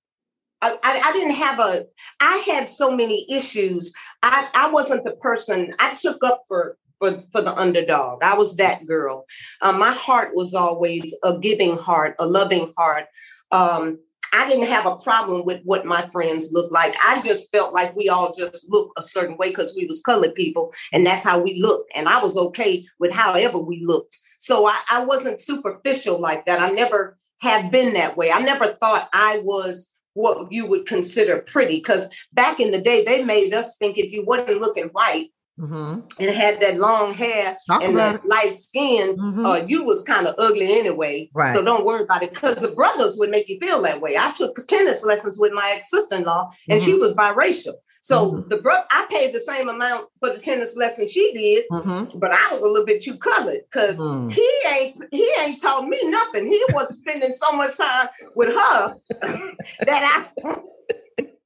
I, 0.61 0.77
I, 0.83 1.13
didn't 1.13 1.37
have 1.37 1.61
a 1.61 1.85
i 2.21 2.39
had 2.39 2.69
so 2.69 2.91
many 2.91 3.27
issues. 3.31 3.93
I, 4.23 4.49
I 4.55 4.71
wasn't 4.71 5.05
the 5.05 5.13
person 5.13 5.75
i 5.79 5.95
took 5.95 6.25
up 6.25 6.45
for 6.49 6.79
for, 6.99 7.23
for 7.33 7.43
the 7.43 7.57
underdog. 7.57 8.23
I 8.23 8.35
was 8.35 8.57
that 8.57 8.87
girl. 8.87 9.27
Um, 9.61 9.79
my 9.79 9.93
heart 9.93 10.31
was 10.35 10.55
always 10.55 11.15
a 11.23 11.39
giving 11.39 11.77
heart, 11.77 12.17
a 12.19 12.27
loving 12.27 12.73
heart. 12.77 13.07
Um, 13.51 13.99
I 14.33 14.47
didn't 14.49 14.67
have 14.67 14.85
a 14.85 14.97
problem 14.97 15.45
with 15.45 15.63
what 15.65 15.87
my 15.87 16.09
friends 16.11 16.53
looked 16.53 16.73
like. 16.73 16.95
I 17.03 17.21
just 17.23 17.51
felt 17.51 17.73
like 17.73 17.97
we 17.97 18.09
all 18.09 18.33
just 18.33 18.71
looked 18.71 18.99
a 18.99 19.03
certain 19.03 19.37
way 19.39 19.49
because 19.49 19.75
we 19.75 19.87
was 19.87 20.03
colored 20.03 20.35
people, 20.35 20.73
and 20.93 21.07
that's 21.07 21.25
how 21.25 21.41
we 21.41 21.61
looked. 21.61 21.91
And 21.95 22.09
I 22.09 22.23
was 22.23 22.37
okay 22.37 22.87
with 22.99 23.13
however 23.13 23.59
we 23.59 23.83
looked. 23.85 24.19
So 24.39 24.67
I, 24.67 24.79
I 24.91 25.05
wasn't 25.05 25.41
superficial 25.41 26.21
like 26.21 26.47
that. 26.47 26.61
I 26.61 26.71
never 26.71 27.17
have 27.41 27.71
been 27.71 27.95
that 27.95 28.17
way. 28.17 28.31
I 28.31 28.41
never 28.41 28.75
thought 28.75 29.09
I 29.13 29.41
was 29.43 29.89
what 30.15 30.51
you 30.51 30.67
would 30.67 30.85
consider 30.85 31.39
pretty 31.39 31.77
because 31.77 32.09
back 32.33 32.59
in 32.59 32.73
the 32.73 32.81
day 32.81 33.05
they 33.05 33.23
made 33.23 33.55
us 33.55 33.77
think 33.77 33.97
if 33.97 34.11
you 34.13 34.25
wasn't 34.25 34.61
looking 34.61 34.89
white 34.89 35.29
mm-hmm. 35.59 36.01
and 36.19 36.31
had 36.31 36.61
that 36.61 36.79
long 36.79 37.15
hair 37.15 37.57
Talk 37.69 37.83
and 37.83 37.97
that 37.97 38.25
light 38.27 38.61
skin, 38.61 39.17
mm-hmm. 39.17 39.45
uh, 39.45 39.57
you 39.57 39.85
was 39.85 40.03
kind 40.03 40.27
of 40.27 40.35
ugly 40.39 40.79
anyway. 40.79 41.31
Right. 41.35 41.55
So 41.55 41.65
don't 41.65 41.85
worry 41.85 42.05
about 42.05 42.23
it 42.23 42.33
because 42.33 42.57
the 42.57 42.69
brothers 42.69 43.17
would 43.19 43.31
make 43.31 43.49
you 43.49 43.59
feel 43.59 43.83
that 43.83 44.01
way. 44.01 44.17
I 44.17 44.33
took 44.33 44.67
tennis 44.67 45.05
lessons 45.05 45.39
with 45.39 45.53
my 45.53 45.73
ex 45.77 45.91
sister 45.91 46.17
in 46.17 46.25
law, 46.25 46.51
and 46.69 46.83
she 46.83 46.93
mm-hmm. 46.93 47.01
was 47.01 47.13
biracial. 47.13 47.75
So 48.09 48.33
mm-hmm. 48.33 48.49
the 48.49 48.57
bro- 48.59 48.85
I 48.91 49.07
paid 49.11 49.35
the 49.35 49.41
same 49.41 49.69
amount 49.69 50.09
for 50.21 50.33
the 50.33 50.39
tennis 50.39 50.77
lesson 50.77 51.09
she 51.09 51.33
did, 51.33 51.65
mm-hmm. 51.71 52.19
but 52.19 52.33
I 52.33 52.53
was 52.53 52.63
a 52.63 52.67
little 52.67 52.87
bit 52.87 53.03
too 53.03 53.19
colored 53.19 53.61
because 53.71 53.99
mm. 53.99 54.33
he 54.33 54.51
ain't 54.67 54.97
he 55.11 55.31
ain't 55.41 55.61
taught 55.61 55.87
me 55.87 55.99
nothing. 56.05 56.47
He 56.47 56.63
was 56.73 56.97
spending 56.97 57.35
so 57.35 57.53
much 57.53 57.77
time 57.77 58.09
with 58.35 58.49
her 58.49 58.97
that 59.85 60.31
I. 60.47 60.61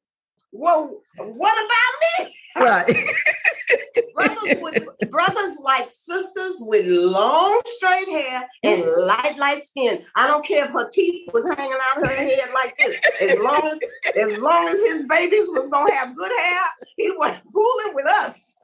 well, 0.63 0.97
what 1.17 1.67
about 1.67 2.27
me? 2.27 2.35
Right. 2.55 2.87
brothers 4.15 4.55
with 4.61 5.11
brothers 5.11 5.57
like 5.65 5.91
sisters 5.91 6.59
with 6.61 6.87
long 6.87 7.61
straight 7.65 8.09
hair 8.09 8.49
and 8.63 8.85
light 8.85 9.37
light 9.39 9.65
skin. 9.65 10.05
I 10.15 10.29
don't 10.29 10.47
care 10.47 10.67
if 10.67 10.71
her 10.71 10.89
teeth 10.89 11.33
was 11.33 11.45
hanging 11.47 11.73
out 11.73 12.07
her 12.07 12.15
head 12.15 12.49
like 12.55 12.77
this. 12.79 12.97
As 13.23 13.39
long 13.41 13.67
as 13.67 13.81
as 14.17 14.39
long 14.39 14.69
as 14.69 14.79
his 14.79 15.03
babies 15.09 15.49
was 15.49 15.69
gonna 15.69 15.93
have 15.95 16.17
good 16.17 16.31
hair, 16.31 16.61
he 16.97 17.11
wasn't 17.17 17.43
fooling 17.53 17.95
with 17.95 18.07
us. 18.07 18.59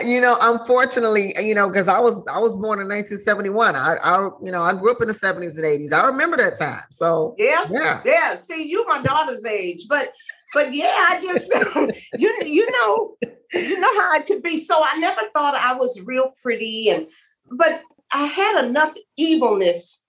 you 0.05 0.21
know, 0.21 0.37
unfortunately, 0.41 1.35
you 1.41 1.55
know, 1.55 1.69
because 1.69 1.89
I 1.89 1.99
was 2.01 2.27
I 2.33 2.39
was 2.39 2.53
born 2.55 2.81
in 2.81 2.89
1971. 2.89 3.77
I, 3.77 3.97
I 4.03 4.31
you 4.43 4.51
know 4.51 4.63
I 4.63 4.73
grew 4.75 4.91
up 4.91 5.01
in 5.01 5.09
the 5.09 5.15
70s 5.15 5.57
and 5.57 5.65
80s. 5.65 5.93
I 5.93 6.07
remember 6.07 6.37
that 6.39 6.59
time. 6.59 6.83
So 6.91 7.35
yeah, 7.39 7.67
yeah, 7.71 8.03
yeah. 8.05 8.35
See, 8.35 8.65
you 8.65 8.87
my 8.87 9.03
daughter's 9.03 9.45
age, 9.45 9.87
but 9.89 10.13
but 10.55 10.75
yeah, 10.75 11.07
I 11.09 11.21
just 11.21 11.53
you 12.19 12.43
you 12.45 12.71
know 12.71 13.17
you 13.53 13.81
know 13.81 14.01
how 14.01 14.15
it 14.15 14.27
could 14.27 14.43
be. 14.43 14.59
So 14.59 14.81
I 14.83 14.99
never 14.99 15.23
thought 15.35 15.55
I 15.55 15.75
was 15.75 16.01
real 16.01 16.33
pretty, 16.43 16.89
and 16.89 17.07
but 17.51 17.83
I 18.13 18.27
had 18.27 18.65
enough 18.65 18.95
evilness. 19.17 20.05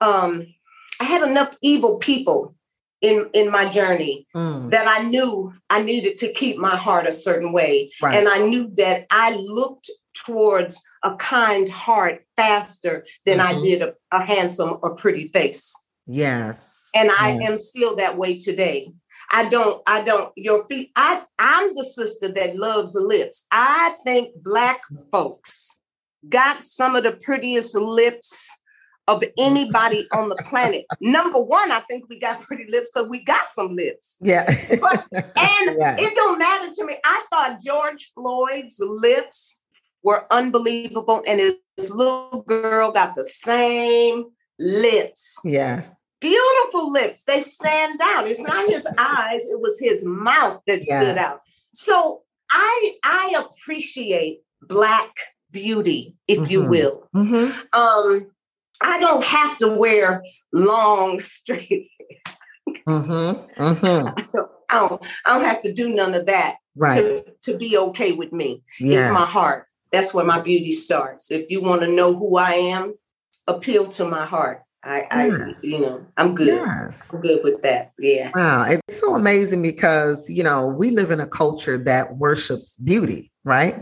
Um, 0.00 0.46
I 1.00 1.04
had 1.04 1.22
enough 1.22 1.56
evil 1.62 1.98
people 1.98 2.54
in 3.02 3.28
in 3.34 3.50
my 3.50 3.68
journey 3.68 4.26
mm. 4.34 4.70
that 4.70 4.88
I 4.88 5.02
knew 5.02 5.52
I 5.68 5.82
needed 5.82 6.16
to 6.18 6.32
keep 6.32 6.56
my 6.56 6.76
heart 6.76 7.06
a 7.06 7.12
certain 7.12 7.52
way, 7.52 7.92
right. 8.00 8.16
and 8.16 8.28
I 8.28 8.38
knew 8.38 8.72
that 8.76 9.06
I 9.10 9.34
looked 9.34 9.90
towards 10.14 10.82
a 11.02 11.16
kind 11.16 11.68
heart 11.68 12.24
faster 12.36 13.04
than 13.26 13.38
mm-hmm. 13.38 13.58
I 13.58 13.60
did 13.60 13.82
a, 13.82 13.94
a, 14.12 14.22
handsome 14.22 14.78
or 14.82 14.94
pretty 14.94 15.28
face. 15.28 15.74
Yes, 16.06 16.90
and 16.94 17.10
I 17.10 17.32
yes. 17.32 17.50
am 17.50 17.58
still 17.58 17.96
that 17.96 18.16
way 18.16 18.38
today. 18.38 18.92
I 19.34 19.48
don't, 19.48 19.82
I 19.86 20.02
don't, 20.02 20.30
your 20.36 20.66
feet, 20.68 20.90
I, 20.94 21.22
I'm 21.38 21.74
the 21.74 21.84
sister 21.84 22.28
that 22.28 22.54
loves 22.54 22.94
lips. 22.94 23.46
I 23.50 23.96
think 24.04 24.34
black 24.36 24.82
folks 25.10 25.70
got 26.28 26.62
some 26.62 26.96
of 26.96 27.04
the 27.04 27.12
prettiest 27.12 27.74
lips 27.74 28.50
of 29.08 29.22
anybody 29.36 30.06
on 30.12 30.28
the 30.28 30.36
planet. 30.48 30.84
Number 31.00 31.40
one, 31.42 31.70
I 31.72 31.80
think 31.80 32.08
we 32.08 32.18
got 32.18 32.40
pretty 32.40 32.70
lips 32.70 32.90
because 32.92 33.08
we 33.08 33.24
got 33.24 33.50
some 33.50 33.74
lips. 33.74 34.16
Yeah. 34.20 34.44
but, 34.80 35.06
and 35.12 35.26
yeah. 35.78 35.96
it 35.98 36.14
don't 36.14 36.38
matter 36.38 36.72
to 36.74 36.84
me. 36.86 36.96
I 37.04 37.24
thought 37.30 37.60
George 37.62 38.12
Floyd's 38.14 38.80
lips 38.80 39.60
were 40.02 40.26
unbelievable, 40.30 41.22
and 41.26 41.40
his 41.40 41.90
little 41.90 42.42
girl 42.46 42.90
got 42.92 43.14
the 43.14 43.24
same 43.24 44.26
lips. 44.58 45.38
Yeah 45.44 45.82
beautiful 46.22 46.90
lips. 46.92 47.24
They 47.24 47.42
stand 47.42 48.00
out. 48.02 48.26
It's 48.26 48.40
not 48.40 48.70
his 48.70 48.86
eyes, 48.98 49.44
it 49.44 49.60
was 49.60 49.78
his 49.78 50.06
mouth 50.06 50.62
that 50.66 50.82
yes. 50.86 51.02
stood 51.02 51.18
out. 51.18 51.38
So 51.74 52.22
I 52.50 52.94
I 53.04 53.44
appreciate 53.44 54.40
black 54.62 55.10
beauty, 55.50 56.16
if 56.26 56.38
mm-hmm. 56.38 56.50
you 56.50 56.62
will. 56.62 57.08
Mm-hmm. 57.14 57.78
Um, 57.78 58.30
I 58.82 58.98
don't 58.98 59.24
have 59.24 59.56
to 59.58 59.68
wear 59.68 60.24
long 60.52 61.20
straight 61.20 61.90
mm-hmm. 62.88 63.62
mm-hmm. 63.62 64.08
I, 64.08 64.26
don't, 64.32 64.50
I, 64.70 64.88
don't, 64.88 65.02
I 65.26 65.38
don't 65.38 65.44
have 65.44 65.60
to 65.62 65.72
do 65.72 65.88
none 65.88 66.14
of 66.14 66.26
that 66.26 66.56
right. 66.76 67.00
to, 67.00 67.24
to 67.42 67.58
be 67.58 67.76
okay 67.76 68.12
with 68.12 68.32
me. 68.32 68.62
Yeah. 68.78 69.06
It's 69.06 69.12
my 69.12 69.26
heart. 69.26 69.66
That's 69.90 70.14
where 70.14 70.24
my 70.24 70.40
beauty 70.40 70.72
starts. 70.72 71.30
If 71.30 71.50
you 71.50 71.60
want 71.62 71.82
to 71.82 71.88
know 71.88 72.16
who 72.16 72.36
I 72.36 72.54
am, 72.54 72.94
appeal 73.46 73.88
to 73.88 74.06
my 74.06 74.24
heart. 74.24 74.62
I, 74.84 75.04
I 75.10 75.26
yes. 75.28 75.62
you 75.62 75.80
know, 75.80 76.04
I'm 76.16 76.34
good. 76.34 76.48
Yes. 76.48 77.14
I'm 77.14 77.20
good 77.20 77.44
with 77.44 77.62
that. 77.62 77.92
Yeah. 77.98 78.32
Wow. 78.34 78.66
It's 78.68 78.98
so 78.98 79.14
amazing 79.14 79.62
because, 79.62 80.28
you 80.28 80.42
know, 80.42 80.66
we 80.66 80.90
live 80.90 81.12
in 81.12 81.20
a 81.20 81.26
culture 81.26 81.78
that 81.84 82.16
worships 82.16 82.76
beauty, 82.78 83.30
right? 83.44 83.76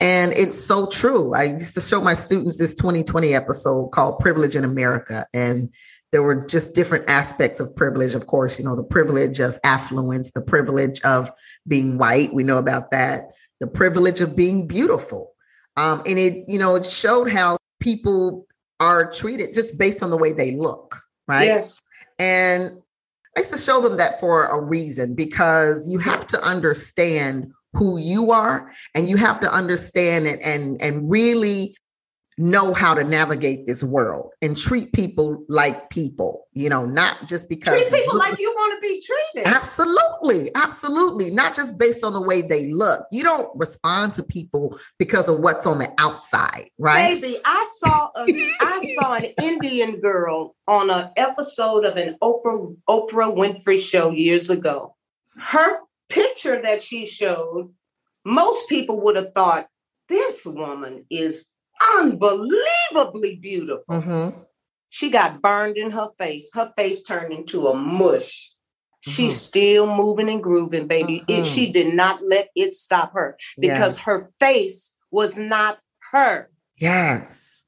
And 0.00 0.32
it's 0.32 0.58
so 0.58 0.86
true. 0.86 1.34
I 1.34 1.44
used 1.44 1.74
to 1.74 1.80
show 1.80 2.00
my 2.00 2.14
students 2.14 2.56
this 2.58 2.74
2020 2.74 3.34
episode 3.34 3.88
called 3.88 4.20
Privilege 4.20 4.54
in 4.54 4.64
America. 4.64 5.26
And 5.34 5.74
there 6.12 6.22
were 6.22 6.46
just 6.46 6.74
different 6.74 7.10
aspects 7.10 7.60
of 7.60 7.74
privilege. 7.74 8.14
Of 8.14 8.26
course, 8.26 8.58
you 8.58 8.64
know, 8.64 8.76
the 8.76 8.84
privilege 8.84 9.40
of 9.40 9.58
affluence, 9.64 10.30
the 10.30 10.40
privilege 10.40 11.00
of 11.02 11.30
being 11.66 11.98
white. 11.98 12.32
We 12.32 12.44
know 12.44 12.58
about 12.58 12.92
that. 12.92 13.32
The 13.60 13.66
privilege 13.66 14.20
of 14.20 14.36
being 14.36 14.66
beautiful. 14.68 15.32
Um, 15.76 16.02
and 16.06 16.18
it, 16.18 16.44
you 16.48 16.58
know, 16.58 16.76
it 16.76 16.86
showed 16.86 17.30
how 17.30 17.58
people 17.80 18.46
are 18.80 19.10
treated 19.10 19.52
just 19.52 19.78
based 19.78 20.02
on 20.02 20.10
the 20.10 20.16
way 20.16 20.32
they 20.32 20.54
look, 20.54 21.00
right? 21.26 21.44
Yes. 21.44 21.82
And 22.18 22.70
I 23.36 23.40
used 23.40 23.52
to 23.52 23.58
show 23.58 23.80
them 23.80 23.98
that 23.98 24.20
for 24.20 24.46
a 24.46 24.60
reason 24.60 25.14
because 25.14 25.86
you 25.88 25.98
have 25.98 26.26
to 26.28 26.40
understand 26.44 27.52
who 27.74 27.98
you 27.98 28.30
are 28.30 28.72
and 28.94 29.08
you 29.08 29.16
have 29.16 29.40
to 29.40 29.52
understand 29.52 30.26
it 30.26 30.40
and 30.42 30.80
and 30.80 31.10
really 31.10 31.74
know 32.38 32.72
how 32.72 32.94
to 32.94 33.02
navigate 33.02 33.66
this 33.66 33.82
world 33.82 34.30
and 34.40 34.56
treat 34.56 34.92
people 34.92 35.44
like 35.48 35.90
people, 35.90 36.46
you 36.52 36.68
know, 36.68 36.86
not 36.86 37.26
just 37.26 37.48
because 37.48 37.82
treat 37.82 37.92
people 37.92 38.16
like 38.16 38.38
you 38.38 38.50
want 38.50 38.80
to 38.80 38.88
be 38.88 39.02
treated. 39.02 39.48
Absolutely. 39.48 40.50
Absolutely. 40.54 41.30
Not 41.30 41.54
just 41.54 41.76
based 41.78 42.04
on 42.04 42.12
the 42.12 42.22
way 42.22 42.40
they 42.40 42.72
look. 42.72 43.04
You 43.10 43.24
don't 43.24 43.50
respond 43.56 44.14
to 44.14 44.22
people 44.22 44.78
because 44.98 45.28
of 45.28 45.40
what's 45.40 45.66
on 45.66 45.78
the 45.78 45.92
outside, 45.98 46.70
right? 46.78 47.20
Baby, 47.20 47.38
I 47.44 47.68
saw 47.78 48.10
a, 48.16 48.24
I 48.60 48.94
saw 49.00 49.14
an 49.14 49.24
Indian 49.42 50.00
girl 50.00 50.54
on 50.68 50.90
an 50.90 51.10
episode 51.16 51.84
of 51.84 51.96
an 51.96 52.16
Oprah 52.22 52.76
Oprah 52.88 53.34
Winfrey 53.34 53.80
show 53.80 54.10
years 54.10 54.48
ago. 54.48 54.94
Her 55.36 55.80
picture 56.08 56.60
that 56.62 56.82
she 56.82 57.06
showed, 57.06 57.72
most 58.24 58.68
people 58.68 59.00
would 59.02 59.16
have 59.16 59.32
thought 59.34 59.68
this 60.08 60.44
woman 60.44 61.04
is 61.10 61.46
unbelievably 61.96 63.36
beautiful. 63.36 63.84
Mm-hmm. 63.90 64.40
She 64.90 65.10
got 65.10 65.42
burned 65.42 65.76
in 65.76 65.90
her 65.90 66.08
face. 66.18 66.50
Her 66.54 66.72
face 66.76 67.02
turned 67.02 67.32
into 67.32 67.68
a 67.68 67.74
mush. 67.74 68.52
Mm-hmm. 69.06 69.10
She's 69.10 69.40
still 69.40 69.86
moving 69.86 70.28
and 70.28 70.42
grooving, 70.42 70.86
baby. 70.86 71.20
Mm-hmm. 71.28 71.42
It, 71.42 71.46
she 71.46 71.70
did 71.70 71.94
not 71.94 72.22
let 72.22 72.48
it 72.56 72.74
stop 72.74 73.12
her 73.14 73.36
because 73.58 73.96
yes. 73.96 74.04
her 74.04 74.32
face 74.40 74.94
was 75.10 75.36
not 75.36 75.78
her. 76.12 76.50
Yes. 76.76 77.67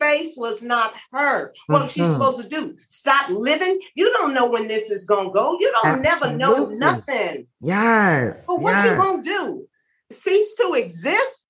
Face 0.00 0.36
was 0.36 0.62
not 0.62 0.94
her. 1.12 1.54
What 1.68 1.78
mm-hmm. 1.78 1.88
she's 1.88 2.10
supposed 2.10 2.40
to 2.42 2.48
do? 2.48 2.76
Stop 2.88 3.30
living? 3.30 3.80
You 3.94 4.12
don't 4.12 4.34
know 4.34 4.50
when 4.50 4.68
this 4.68 4.90
is 4.90 5.06
gonna 5.06 5.30
go. 5.30 5.58
You 5.58 5.72
don't 5.72 6.04
Absolutely. 6.04 6.36
never 6.36 6.36
know 6.36 6.68
nothing. 6.70 7.46
Yes. 7.60 8.46
But 8.46 8.60
what 8.60 8.72
yes. 8.72 8.90
you 8.90 8.96
gonna 8.96 9.22
do? 9.22 9.68
Cease 10.12 10.54
to 10.56 10.74
exist? 10.74 11.48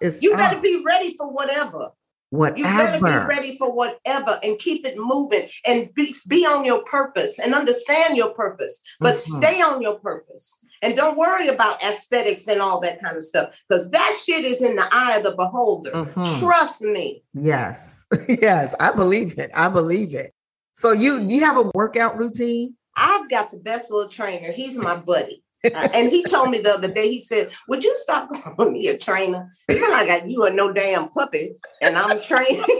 It's 0.00 0.22
you 0.22 0.36
better 0.36 0.60
be 0.60 0.82
ready 0.84 1.16
for 1.16 1.32
whatever. 1.32 1.90
Whatever. 2.32 2.58
You 2.58 2.64
better 2.64 2.98
be 2.98 3.26
ready 3.26 3.58
for 3.58 3.70
whatever 3.70 4.40
and 4.42 4.58
keep 4.58 4.86
it 4.86 4.94
moving 4.96 5.50
and 5.66 5.92
be, 5.92 6.14
be 6.28 6.46
on 6.46 6.64
your 6.64 6.82
purpose 6.84 7.38
and 7.38 7.54
understand 7.54 8.16
your 8.16 8.30
purpose, 8.30 8.80
but 9.00 9.16
mm-hmm. 9.16 9.36
stay 9.36 9.60
on 9.60 9.82
your 9.82 9.98
purpose. 9.98 10.58
And 10.80 10.96
don't 10.96 11.18
worry 11.18 11.48
about 11.48 11.82
aesthetics 11.82 12.48
and 12.48 12.62
all 12.62 12.80
that 12.80 13.02
kind 13.02 13.18
of 13.18 13.24
stuff 13.24 13.50
because 13.68 13.90
that 13.90 14.18
shit 14.24 14.46
is 14.46 14.62
in 14.62 14.76
the 14.76 14.88
eye 14.90 15.18
of 15.18 15.24
the 15.24 15.32
beholder. 15.32 15.90
Mm-hmm. 15.90 16.40
Trust 16.40 16.80
me. 16.80 17.22
Yes. 17.34 18.06
yes. 18.30 18.74
I 18.80 18.92
believe 18.92 19.38
it. 19.38 19.50
I 19.54 19.68
believe 19.68 20.14
it. 20.14 20.32
So 20.72 20.92
you 20.92 21.20
you 21.20 21.40
have 21.40 21.58
a 21.58 21.70
workout 21.74 22.16
routine? 22.16 22.76
I've 22.96 23.28
got 23.28 23.50
the 23.50 23.58
best 23.58 23.90
little 23.90 24.08
trainer. 24.08 24.52
He's 24.52 24.78
my 24.78 24.96
buddy. 24.96 25.42
Uh, 25.64 25.88
and 25.94 26.10
he 26.10 26.24
told 26.24 26.50
me 26.50 26.58
the 26.58 26.74
other 26.74 26.88
day, 26.88 27.08
he 27.08 27.18
said, 27.18 27.50
Would 27.68 27.84
you 27.84 27.96
stop 27.96 28.28
calling 28.30 28.72
me 28.72 28.88
a 28.88 28.98
trainer? 28.98 29.54
It's 29.68 29.80
like 29.90 30.24
you 30.26 30.42
are 30.44 30.52
no 30.52 30.72
damn 30.72 31.08
puppy 31.10 31.54
and 31.80 31.96
I'm 31.96 32.20
training. 32.20 32.64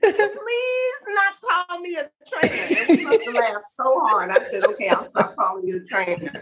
Please 0.00 1.02
not 1.08 1.34
call 1.68 1.80
me 1.80 1.96
a 1.96 2.08
trainer. 2.28 2.54
And 2.78 2.98
we 2.98 3.04
must 3.04 3.24
have 3.24 3.34
laughed 3.34 3.66
so 3.66 4.00
hard. 4.04 4.30
I 4.30 4.38
said, 4.40 4.64
Okay, 4.64 4.88
I'll 4.88 5.04
stop 5.04 5.36
calling 5.36 5.66
you 5.66 5.82
a 5.82 5.84
trainer. 5.84 6.32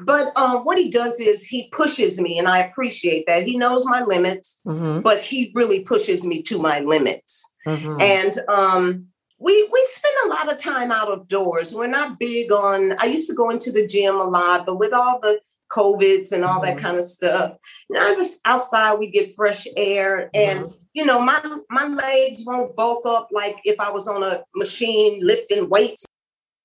But 0.00 0.36
um, 0.36 0.64
what 0.64 0.78
he 0.78 0.90
does 0.90 1.20
is 1.20 1.42
he 1.42 1.68
pushes 1.72 2.20
me, 2.20 2.38
and 2.38 2.48
I 2.48 2.58
appreciate 2.58 3.26
that. 3.26 3.44
He 3.44 3.56
knows 3.56 3.86
my 3.86 4.02
limits, 4.02 4.60
mm-hmm. 4.66 5.00
but 5.00 5.20
he 5.20 5.52
really 5.54 5.80
pushes 5.80 6.24
me 6.24 6.42
to 6.42 6.58
my 6.58 6.80
limits. 6.80 7.44
Mm-hmm. 7.66 8.00
And 8.00 8.40
um, 8.48 9.06
we 9.38 9.68
we 9.70 9.88
spend 9.90 10.14
a 10.24 10.28
lot 10.28 10.50
of 10.50 10.58
time 10.58 10.90
out 10.90 11.08
of 11.08 11.28
doors. 11.28 11.74
We're 11.74 11.86
not 11.86 12.18
big 12.18 12.50
on. 12.52 12.96
I 12.98 13.06
used 13.06 13.28
to 13.28 13.36
go 13.36 13.50
into 13.50 13.70
the 13.70 13.86
gym 13.86 14.16
a 14.16 14.24
lot, 14.24 14.64
but 14.64 14.78
with 14.78 14.92
all 14.92 15.20
the 15.20 15.40
COVIDs 15.70 16.32
and 16.32 16.44
all 16.44 16.60
mm-hmm. 16.60 16.76
that 16.76 16.78
kind 16.78 16.96
of 16.96 17.04
stuff, 17.04 17.56
you 17.90 17.98
know, 17.98 18.14
just 18.14 18.40
outside 18.44 18.94
we 18.94 19.08
get 19.08 19.34
fresh 19.34 19.66
air, 19.76 20.30
and 20.32 20.60
mm-hmm. 20.60 20.74
you 20.94 21.04
know, 21.04 21.20
my 21.20 21.40
my 21.70 21.86
legs 21.86 22.44
won't 22.46 22.74
bulk 22.76 23.04
up 23.04 23.28
like 23.30 23.56
if 23.64 23.78
I 23.78 23.90
was 23.90 24.08
on 24.08 24.22
a 24.22 24.42
machine 24.54 25.20
lifting 25.22 25.68
weights. 25.68 26.04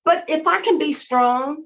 But 0.04 0.24
if 0.28 0.46
I 0.46 0.60
can 0.62 0.78
be 0.78 0.92
strong, 0.92 1.64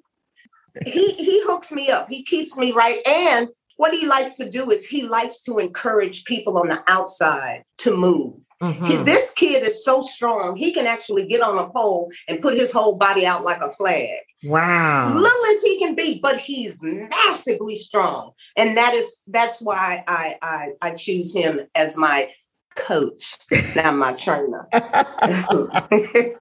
he 0.84 1.12
he 1.12 1.42
hooks 1.44 1.70
me 1.70 1.88
up. 1.88 2.08
He 2.08 2.24
keeps 2.24 2.56
me 2.56 2.72
right, 2.72 3.06
and 3.06 3.48
what 3.76 3.94
he 3.94 4.06
likes 4.06 4.36
to 4.36 4.48
do 4.48 4.70
is 4.70 4.86
he 4.86 5.02
likes 5.02 5.42
to 5.42 5.58
encourage 5.58 6.24
people 6.24 6.58
on 6.58 6.68
the 6.68 6.82
outside 6.86 7.62
to 7.78 7.96
move. 7.96 8.42
Mm-hmm. 8.62 8.86
He, 8.86 8.96
this 8.98 9.32
kid 9.32 9.64
is 9.64 9.84
so 9.84 10.02
strong, 10.02 10.56
he 10.56 10.72
can 10.72 10.86
actually 10.86 11.26
get 11.26 11.42
on 11.42 11.58
a 11.58 11.68
pole 11.68 12.10
and 12.26 12.40
put 12.40 12.56
his 12.56 12.72
whole 12.72 12.96
body 12.96 13.26
out 13.26 13.44
like 13.44 13.60
a 13.60 13.70
flag. 13.70 14.20
Wow. 14.44 15.08
As 15.08 15.14
Little 15.14 15.56
as 15.56 15.62
he 15.62 15.78
can 15.78 15.94
be, 15.94 16.18
but 16.22 16.38
he's 16.38 16.80
massively 16.82 17.76
strong. 17.76 18.32
And 18.56 18.76
that 18.76 18.94
is 18.94 19.22
that's 19.26 19.60
why 19.60 20.04
I 20.06 20.36
I, 20.42 20.68
I 20.80 20.90
choose 20.92 21.34
him 21.34 21.60
as 21.74 21.96
my 21.96 22.30
coach, 22.76 23.36
not 23.74 23.96
my 23.96 24.12
trainer. 24.18 24.68
okay. 24.72 26.38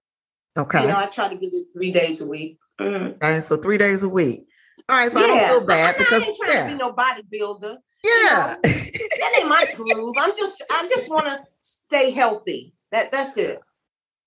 You 0.81 0.87
know, 0.87 0.97
I 0.97 1.07
try 1.11 1.29
to 1.29 1.35
get 1.35 1.53
it 1.53 1.67
three 1.73 1.91
days 1.91 2.21
a 2.21 2.27
week. 2.27 2.59
Mm. 2.79 3.17
And 3.21 3.43
so 3.43 3.55
three 3.55 3.77
days 3.77 4.03
a 4.03 4.09
week. 4.09 4.45
All 4.87 4.95
right, 4.95 5.11
so 5.11 5.19
yeah. 5.19 5.25
I 5.25 5.27
don't 5.27 5.49
feel 5.49 5.67
bad 5.67 5.97
because 5.97 6.23
I 6.23 6.25
ain't 6.27 6.37
trying 6.37 6.57
yeah. 6.57 6.65
to 6.65 6.71
be 6.73 6.77
no 6.77 6.93
bodybuilder. 6.93 7.75
Yeah, 8.03 8.09
you 8.13 8.35
know, 8.35 8.57
that 8.63 9.33
ain't 9.39 9.49
my 9.49 9.65
groove. 9.75 10.13
I'm 10.19 10.37
just, 10.37 10.63
I 10.69 10.87
just 10.87 11.09
want 11.09 11.25
to 11.25 11.39
stay 11.61 12.11
healthy. 12.11 12.73
That 12.91 13.11
that's 13.11 13.35
it. 13.37 13.59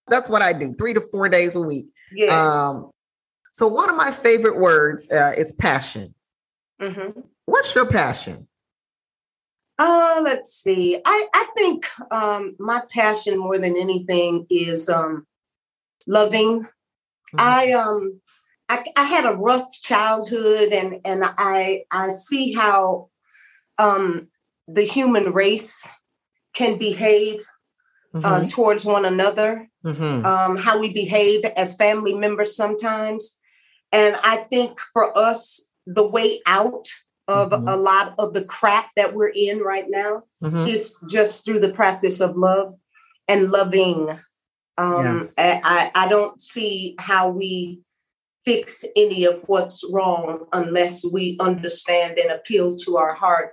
That's 0.09 0.28
what 0.28 0.42
I 0.42 0.52
do. 0.52 0.74
Three 0.74 0.94
to 0.94 1.00
four 1.00 1.28
days 1.28 1.54
a 1.54 1.61
week. 1.61 1.86
Yeah. 2.12 2.34
Um. 2.34 2.90
So 3.52 3.68
one 3.68 3.88
of 3.88 3.96
my 3.96 4.11
favorite 4.11 4.59
words 4.59 5.11
uh, 5.12 5.32
is 5.36 5.52
passion. 5.52 6.14
Mm-hmm. 6.80 7.20
What's 7.46 7.74
your 7.74 7.86
passion? 7.86 8.48
Uh, 9.78 10.20
let's 10.22 10.52
see. 10.52 11.00
I 11.04 11.26
I 11.32 11.46
think 11.56 11.86
um 12.11 12.56
my 12.59 12.82
passion 12.90 13.38
more 13.38 13.59
than 13.59 13.76
anything 13.76 14.46
is 14.50 14.88
um 14.88 15.26
loving. 16.06 16.62
Mm-hmm. 16.62 17.36
I 17.38 17.72
um 17.72 18.20
I, 18.69 18.85
I 18.97 19.05
had 19.05 19.25
a 19.25 19.37
rough 19.37 19.73
childhood 19.81 20.73
and 20.73 21.01
and 21.05 21.25
I 21.25 21.85
I 21.91 22.11
see 22.11 22.53
how 22.53 23.09
um, 23.79 24.29
the 24.66 24.83
human 24.83 25.33
race 25.33 25.89
can 26.55 26.79
behave 26.79 27.47
uh, 28.14 28.19
mm-hmm. 28.19 28.47
uh, 28.47 28.49
towards 28.49 28.85
one 28.85 29.05
another, 29.05 29.69
mm-hmm. 29.85 30.25
um, 30.25 30.57
how 30.57 30.79
we 30.79 30.93
behave 30.93 31.45
as 31.45 31.77
family 31.77 32.14
members 32.14 32.57
sometimes. 32.57 33.39
And 33.93 34.16
I 34.23 34.39
think 34.39 34.79
for 34.93 35.16
us, 35.16 35.66
the 35.87 36.07
way 36.07 36.41
out 36.47 36.89
of 37.27 37.51
mm-hmm. 37.51 37.69
a 37.69 37.77
lot 37.77 38.14
of 38.19 38.35
the 38.35 38.45
crap 38.45 38.89
that 38.97 39.14
we're 39.14 39.29
in 39.29 39.61
right 39.61 39.87
now 39.89 40.25
mm-hmm. 40.43 40.66
is 40.66 40.97
just 41.09 41.45
through 41.45 41.61
the 41.61 41.73
practice 41.73 42.21
of 42.21 42.37
love 42.37 42.75
and 43.29 43.51
loving. 43.51 44.19
Um, 44.77 45.16
yes. 45.16 45.35
I, 45.39 45.91
I 45.95 46.09
don't 46.09 46.41
see 46.41 46.95
how 46.99 47.29
we 47.31 47.81
fix 48.49 48.82
any 48.96 49.26
of 49.26 49.42
what's 49.46 49.84
wrong 49.92 50.46
unless 50.55 51.05
we 51.05 51.36
understand 51.38 52.16
and 52.16 52.30
appeal 52.30 52.74
to 52.74 52.96
our 52.96 53.14
heart 53.14 53.53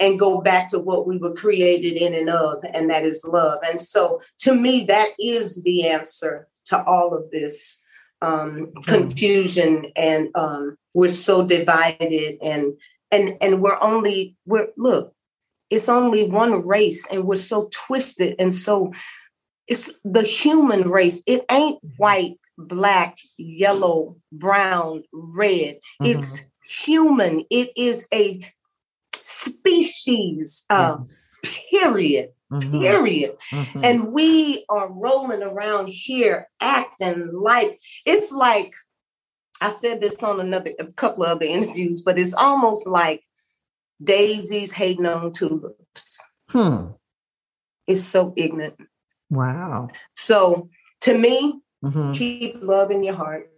and 0.00 0.18
go 0.18 0.40
back 0.40 0.68
to 0.68 0.80
what 0.80 1.06
we 1.06 1.16
were 1.16 1.32
created 1.32 1.92
in 1.92 2.12
and 2.12 2.28
of, 2.28 2.58
and 2.74 2.90
that 2.90 3.04
is 3.04 3.24
love. 3.24 3.60
And 3.64 3.80
so, 3.80 4.20
to 4.40 4.52
me, 4.52 4.84
that 4.86 5.10
is 5.20 5.62
the 5.62 5.86
answer 5.86 6.48
to 6.64 6.82
all 6.82 7.14
of 7.14 7.30
this 7.30 7.80
um, 8.20 8.72
confusion. 8.84 9.92
And 9.94 10.30
um, 10.34 10.76
we're 10.92 11.08
so 11.08 11.46
divided, 11.46 12.38
and 12.42 12.72
and 13.12 13.36
and 13.40 13.62
we're 13.62 13.80
only 13.80 14.36
we're 14.44 14.70
look, 14.76 15.14
it's 15.70 15.88
only 15.88 16.24
one 16.24 16.66
race, 16.66 17.06
and 17.06 17.22
we're 17.22 17.36
so 17.36 17.68
twisted 17.70 18.34
and 18.40 18.52
so. 18.52 18.92
It's 19.68 20.00
the 20.04 20.22
human 20.22 20.90
race. 20.90 21.22
It 21.24 21.44
ain't 21.48 21.78
white 21.96 22.34
black, 22.68 23.18
yellow, 23.36 24.16
brown, 24.30 25.04
red. 25.12 25.78
Mm-hmm. 26.00 26.18
It's 26.18 26.40
human. 26.64 27.44
It 27.50 27.70
is 27.76 28.08
a 28.12 28.44
species, 29.20 30.64
uh, 30.70 30.96
yes. 30.98 31.38
period. 31.70 32.30
Mm-hmm. 32.52 32.80
Period. 32.80 33.36
Mm-hmm. 33.50 33.84
And 33.84 34.12
we 34.12 34.64
are 34.68 34.92
rolling 34.92 35.42
around 35.42 35.88
here 35.88 36.48
acting 36.60 37.30
like 37.32 37.80
it's 38.04 38.30
like 38.30 38.74
I 39.62 39.70
said 39.70 40.00
this 40.00 40.22
on 40.22 40.38
another 40.40 40.72
a 40.78 40.86
couple 40.86 41.24
of 41.24 41.30
other 41.30 41.46
interviews, 41.46 42.02
but 42.02 42.18
it's 42.18 42.34
almost 42.34 42.86
like 42.86 43.22
daisies 44.02 44.72
hating 44.72 45.06
on 45.06 45.32
tulips. 45.32 46.20
Hmm. 46.48 46.88
It's 47.86 48.02
so 48.02 48.34
ignorant. 48.36 48.74
Wow. 49.30 49.88
So 50.14 50.68
to 51.02 51.16
me, 51.16 51.54
Mm-hmm. 51.84 52.12
Keep 52.14 52.62
love 52.62 52.90
in 52.90 53.02
your 53.02 53.14
heart. 53.14 53.50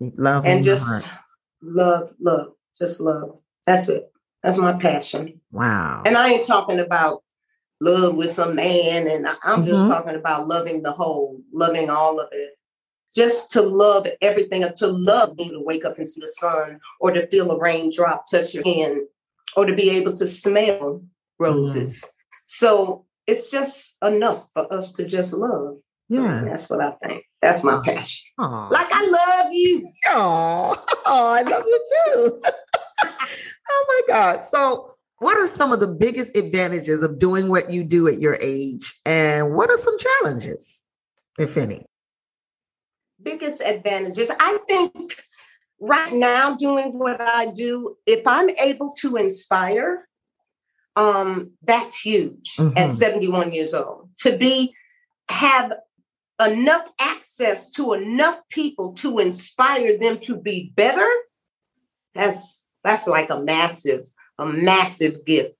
Keep 0.00 0.14
love 0.16 0.44
and 0.46 0.64
just 0.64 1.08
love, 1.62 2.12
love, 2.20 2.52
just 2.78 3.00
love. 3.00 3.38
That's 3.66 3.88
it. 3.88 4.10
That's 4.42 4.58
my 4.58 4.72
passion. 4.72 5.40
Wow. 5.52 6.02
And 6.04 6.16
I 6.16 6.30
ain't 6.30 6.46
talking 6.46 6.80
about 6.80 7.22
love 7.80 8.14
with 8.14 8.32
some 8.32 8.54
man, 8.54 9.06
and 9.06 9.26
I'm 9.26 9.34
mm-hmm. 9.34 9.64
just 9.64 9.86
talking 9.86 10.16
about 10.16 10.48
loving 10.48 10.82
the 10.82 10.92
whole, 10.92 11.40
loving 11.52 11.90
all 11.90 12.18
of 12.20 12.28
it. 12.32 12.58
Just 13.14 13.50
to 13.52 13.62
love 13.62 14.06
everything, 14.22 14.64
to 14.76 14.86
love 14.86 15.36
being 15.36 15.50
to 15.50 15.60
wake 15.60 15.84
up 15.84 15.98
and 15.98 16.08
see 16.08 16.20
the 16.20 16.28
sun, 16.28 16.80
or 16.98 17.10
to 17.10 17.26
feel 17.28 17.50
a 17.50 17.58
raindrop 17.58 18.24
touch 18.30 18.54
your 18.54 18.64
hand, 18.64 19.02
or 19.54 19.66
to 19.66 19.74
be 19.74 19.90
able 19.90 20.14
to 20.14 20.26
smell 20.26 21.04
roses. 21.38 22.00
Mm-hmm. 22.00 22.08
So 22.46 23.04
it's 23.26 23.50
just 23.50 23.96
enough 24.02 24.50
for 24.52 24.72
us 24.72 24.92
to 24.94 25.04
just 25.04 25.34
love. 25.34 25.76
Yeah. 26.12 26.44
That's 26.44 26.68
what 26.68 26.80
I 26.80 26.90
think. 27.06 27.24
That's 27.40 27.64
my 27.64 27.80
passion. 27.84 28.28
Aww. 28.38 28.70
Like 28.70 28.88
I 28.92 29.06
love 29.06 29.52
you. 29.52 29.88
Oh, 30.10 30.84
oh 31.06 31.34
I 31.34 31.42
love 31.42 31.64
you 31.66 31.86
too. 32.04 32.42
oh 33.70 33.84
my 33.88 34.14
God. 34.14 34.42
So, 34.42 34.94
what 35.18 35.38
are 35.38 35.46
some 35.46 35.72
of 35.72 35.80
the 35.80 35.88
biggest 35.88 36.36
advantages 36.36 37.02
of 37.02 37.18
doing 37.18 37.48
what 37.48 37.70
you 37.70 37.82
do 37.82 38.08
at 38.08 38.20
your 38.20 38.36
age? 38.42 38.94
And 39.06 39.54
what 39.54 39.70
are 39.70 39.76
some 39.76 39.96
challenges, 39.98 40.82
if 41.38 41.56
any? 41.56 41.86
Biggest 43.22 43.62
advantages. 43.62 44.30
I 44.38 44.58
think 44.68 45.16
right 45.80 46.12
now, 46.12 46.56
doing 46.56 46.98
what 46.98 47.20
I 47.20 47.46
do, 47.46 47.96
if 48.04 48.26
I'm 48.26 48.50
able 48.50 48.92
to 49.00 49.16
inspire, 49.16 50.08
um, 50.96 51.52
that's 51.62 51.98
huge 51.98 52.56
mm-hmm. 52.58 52.76
at 52.76 52.90
71 52.90 53.52
years 53.52 53.72
old. 53.72 54.10
To 54.18 54.36
be 54.36 54.74
have 55.30 55.72
enough 56.50 56.88
access 56.98 57.70
to 57.70 57.92
enough 57.94 58.40
people 58.48 58.92
to 58.94 59.18
inspire 59.18 59.98
them 59.98 60.18
to 60.20 60.36
be 60.36 60.72
better, 60.74 61.08
that's 62.14 62.68
that's 62.84 63.06
like 63.06 63.30
a 63.30 63.40
massive, 63.40 64.08
a 64.38 64.46
massive 64.46 65.24
gift. 65.24 65.56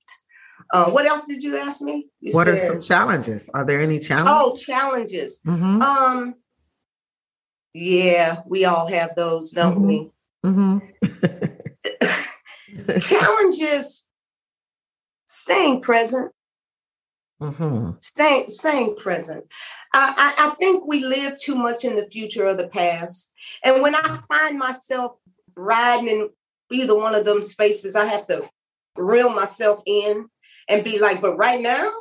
Uh, 0.73 0.91
what 0.91 1.07
else 1.07 1.27
did 1.27 1.43
you 1.43 1.57
ask 1.57 1.83
me? 1.83 2.09
You 2.21 2.33
what 2.33 2.47
said, 2.47 2.55
are 2.55 2.59
some 2.59 2.81
challenges? 2.81 3.51
Are 3.53 3.65
there 3.65 3.81
any 3.81 3.99
challenges? 3.99 4.35
Oh, 4.35 4.57
challenges. 4.57 5.41
Mm-hmm. 5.47 5.83
Um, 5.83 6.35
yeah, 7.75 8.41
we 8.47 8.65
all 8.65 8.87
have 8.87 9.15
those, 9.15 9.51
don't 9.51 9.79
mm-hmm. 9.79 9.87
we? 9.87 10.13
Mm-hmm. 10.45 10.79
challenges 13.01 14.09
staying 15.27 15.81
present 15.83 16.33
Mm-hmm. 17.43 17.91
Staying, 18.01 18.49
staying 18.49 18.95
present. 18.97 19.45
I, 19.95 20.35
I, 20.39 20.55
think 20.59 20.87
we 20.87 21.05
live 21.05 21.39
too 21.39 21.55
much 21.55 21.85
in 21.85 21.97
the 21.97 22.09
future 22.09 22.47
or 22.47 22.55
the 22.55 22.69
past. 22.69 23.33
And 23.63 23.83
when 23.83 23.95
I 23.95 24.21
find 24.27 24.59
myself 24.59 25.19
riding 25.55 26.09
in 26.09 26.31
either 26.71 26.97
one 26.97 27.15
of 27.15 27.25
them 27.25 27.43
spaces, 27.43 27.95
I 27.95 28.07
have 28.07 28.27
to 28.29 28.49
reel 28.97 29.29
myself 29.29 29.83
in 29.87 30.29
and 30.69 30.85
be 30.85 30.99
like, 30.99 31.21
but 31.21 31.37
right 31.37 31.61
now, 31.61 31.93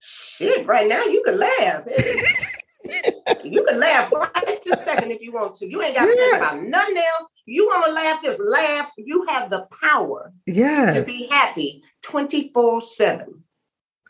shit, 0.00 0.66
right 0.66 0.86
now 0.86 1.04
you 1.04 1.22
can 1.24 1.38
laugh. 1.38 1.84
you 3.44 3.64
can 3.64 3.80
laugh 3.80 4.12
right 4.12 4.60
this 4.64 4.84
second 4.84 5.10
if 5.10 5.20
you 5.20 5.32
want 5.32 5.54
to. 5.56 5.68
You 5.68 5.82
ain't 5.82 5.96
got 5.96 6.06
to 6.06 6.14
yes. 6.14 6.30
think 6.30 6.42
about 6.42 6.68
nothing 6.68 6.96
else. 6.98 7.28
You 7.46 7.66
want 7.66 7.86
to 7.86 7.92
laugh, 7.92 8.22
just 8.22 8.40
laugh. 8.40 8.90
You 8.96 9.26
have 9.28 9.50
the 9.50 9.66
power 9.82 10.32
yes. 10.46 10.94
to 10.94 11.04
be 11.04 11.28
happy 11.28 11.82
24 12.02 12.82
7. 12.82 13.44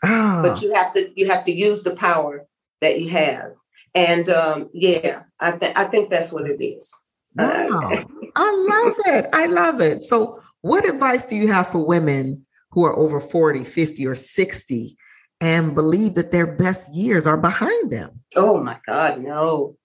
Oh. 0.03 0.41
But 0.41 0.51
ah. 0.51 0.59
you 0.61 0.73
have 0.73 0.93
to 0.93 1.11
you 1.15 1.29
have 1.29 1.43
to 1.45 1.51
use 1.51 1.83
the 1.83 1.95
power 1.95 2.47
that 2.81 2.99
you 2.99 3.09
have. 3.09 3.53
And 3.93 4.29
um, 4.29 4.69
yeah, 4.73 5.23
I 5.39 5.51
think 5.51 5.77
I 5.77 5.85
think 5.85 6.09
that's 6.09 6.31
what 6.31 6.49
it 6.49 6.63
is. 6.63 6.93
Wow. 7.35 7.69
Uh, 7.71 8.03
I 8.35 8.65
love 8.69 8.95
it. 9.05 9.27
I 9.33 9.45
love 9.47 9.81
it. 9.81 10.01
So 10.01 10.41
what 10.61 10.87
advice 10.87 11.25
do 11.25 11.35
you 11.35 11.47
have 11.47 11.67
for 11.67 11.85
women 11.85 12.45
who 12.71 12.85
are 12.85 12.97
over 12.97 13.19
40, 13.19 13.63
50, 13.63 14.07
or 14.07 14.15
60 14.15 14.97
and 15.41 15.73
believe 15.73 16.13
that 16.13 16.31
their 16.31 16.47
best 16.47 16.93
years 16.93 17.25
are 17.27 17.37
behind 17.37 17.91
them. 17.91 18.21
Oh 18.35 18.61
my 18.63 18.77
God, 18.85 19.21
no, 19.21 19.75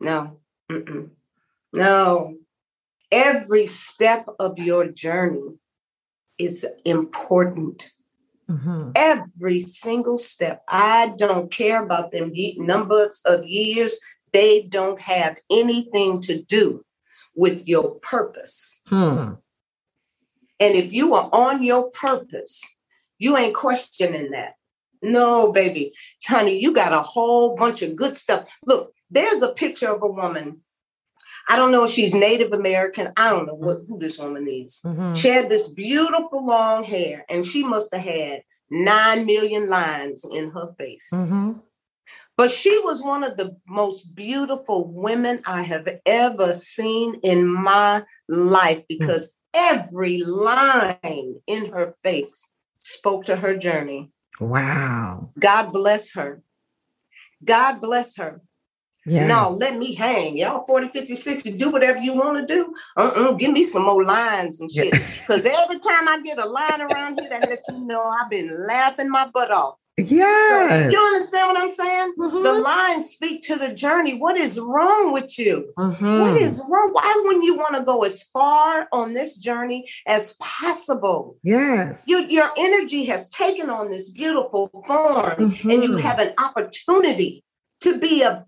no, 0.00 0.40
Mm-mm. 0.70 1.10
no. 1.72 2.34
Every 3.12 3.66
step 3.66 4.26
of 4.40 4.58
your 4.58 4.88
journey 4.88 5.54
is 6.36 6.66
important. 6.84 7.92
Mm-hmm. 8.50 8.90
Every 8.94 9.60
single 9.60 10.18
step. 10.18 10.62
I 10.68 11.14
don't 11.16 11.50
care 11.50 11.82
about 11.82 12.12
them 12.12 12.32
numbers 12.58 13.22
of 13.24 13.46
years. 13.46 13.98
They 14.32 14.62
don't 14.62 15.00
have 15.00 15.36
anything 15.50 16.20
to 16.22 16.42
do 16.42 16.84
with 17.34 17.66
your 17.66 17.94
purpose. 17.96 18.80
Hmm. 18.86 19.34
And 20.60 20.74
if 20.74 20.92
you 20.92 21.14
are 21.14 21.28
on 21.32 21.62
your 21.62 21.90
purpose, 21.90 22.62
you 23.18 23.36
ain't 23.36 23.54
questioning 23.54 24.30
that. 24.32 24.54
No, 25.02 25.52
baby. 25.52 25.92
Honey, 26.26 26.58
you 26.58 26.72
got 26.72 26.92
a 26.92 27.02
whole 27.02 27.56
bunch 27.56 27.82
of 27.82 27.96
good 27.96 28.16
stuff. 28.16 28.46
Look, 28.64 28.92
there's 29.10 29.42
a 29.42 29.52
picture 29.52 29.92
of 29.92 30.02
a 30.02 30.06
woman. 30.06 30.60
I 31.48 31.56
don't 31.56 31.72
know 31.72 31.84
if 31.84 31.90
she's 31.90 32.14
Native 32.14 32.52
American. 32.52 33.12
I 33.16 33.30
don't 33.30 33.46
know 33.46 33.54
what, 33.54 33.82
who 33.86 33.98
this 33.98 34.18
woman 34.18 34.48
is. 34.48 34.80
Mm-hmm. 34.84 35.14
She 35.14 35.28
had 35.28 35.48
this 35.48 35.70
beautiful 35.70 36.46
long 36.46 36.84
hair, 36.84 37.24
and 37.28 37.46
she 37.46 37.62
must 37.62 37.94
have 37.94 38.04
had 38.04 38.42
nine 38.70 39.26
million 39.26 39.68
lines 39.68 40.24
in 40.30 40.50
her 40.50 40.68
face. 40.78 41.10
Mm-hmm. 41.12 41.52
But 42.36 42.50
she 42.50 42.78
was 42.80 43.02
one 43.02 43.22
of 43.22 43.36
the 43.36 43.56
most 43.68 44.14
beautiful 44.14 44.92
women 44.92 45.40
I 45.46 45.62
have 45.62 45.88
ever 46.04 46.52
seen 46.54 47.20
in 47.22 47.46
my 47.46 48.02
life 48.28 48.78
mm. 48.78 48.86
because 48.88 49.36
every 49.52 50.18
line 50.18 51.36
in 51.46 51.66
her 51.72 51.94
face 52.02 52.50
spoke 52.78 53.24
to 53.26 53.36
her 53.36 53.56
journey. 53.56 54.10
Wow. 54.40 55.30
God 55.38 55.72
bless 55.72 56.14
her. 56.14 56.42
God 57.44 57.80
bless 57.80 58.16
her. 58.16 58.40
Yes. 59.06 59.28
No, 59.28 59.50
let 59.50 59.78
me 59.78 59.94
hang. 59.94 60.36
Y'all 60.36 60.64
40, 60.66 60.88
50, 60.88 61.14
60, 61.14 61.52
do 61.52 61.70
whatever 61.70 61.98
you 61.98 62.14
want 62.14 62.46
to 62.46 62.54
do. 62.54 62.74
Uh-uh, 62.96 63.32
give 63.32 63.52
me 63.52 63.62
some 63.62 63.84
more 63.84 64.04
lines 64.04 64.60
and 64.60 64.70
shit. 64.70 64.92
Because 64.92 65.44
every 65.44 65.78
time 65.80 66.08
I 66.08 66.20
get 66.24 66.38
a 66.38 66.46
line 66.46 66.80
around 66.80 67.20
here, 67.20 67.28
that 67.28 67.48
let 67.48 67.62
you 67.68 67.84
know 67.84 68.02
I've 68.02 68.30
been 68.30 68.66
laughing 68.66 69.10
my 69.10 69.28
butt 69.28 69.50
off. 69.50 69.76
Yes. 69.96 70.84
So, 70.84 70.90
you 70.90 70.98
understand 70.98 71.48
what 71.48 71.56
I'm 71.56 71.68
saying? 71.68 72.14
Mm-hmm. 72.18 72.42
The 72.42 72.52
lines 72.52 73.10
speak 73.10 73.42
to 73.42 73.56
the 73.56 73.68
journey. 73.68 74.14
What 74.14 74.36
is 74.36 74.58
wrong 74.58 75.12
with 75.12 75.38
you? 75.38 75.72
Mm-hmm. 75.78 76.20
What 76.20 76.40
is 76.40 76.60
wrong? 76.68 76.90
Why 76.92 77.22
wouldn't 77.24 77.44
you 77.44 77.56
want 77.56 77.76
to 77.76 77.82
go 77.82 78.02
as 78.02 78.24
far 78.24 78.88
on 78.90 79.14
this 79.14 79.38
journey 79.38 79.88
as 80.06 80.34
possible? 80.40 81.36
Yes. 81.44 82.06
You, 82.08 82.26
your 82.28 82.50
energy 82.58 83.04
has 83.04 83.28
taken 83.28 83.70
on 83.70 83.88
this 83.88 84.10
beautiful 84.10 84.68
form, 84.84 85.36
mm-hmm. 85.38 85.70
and 85.70 85.82
you 85.82 85.90
mm-hmm. 85.90 85.98
have 85.98 86.18
an 86.18 86.32
opportunity 86.38 87.44
to 87.82 87.98
be 87.98 88.22
a, 88.22 88.46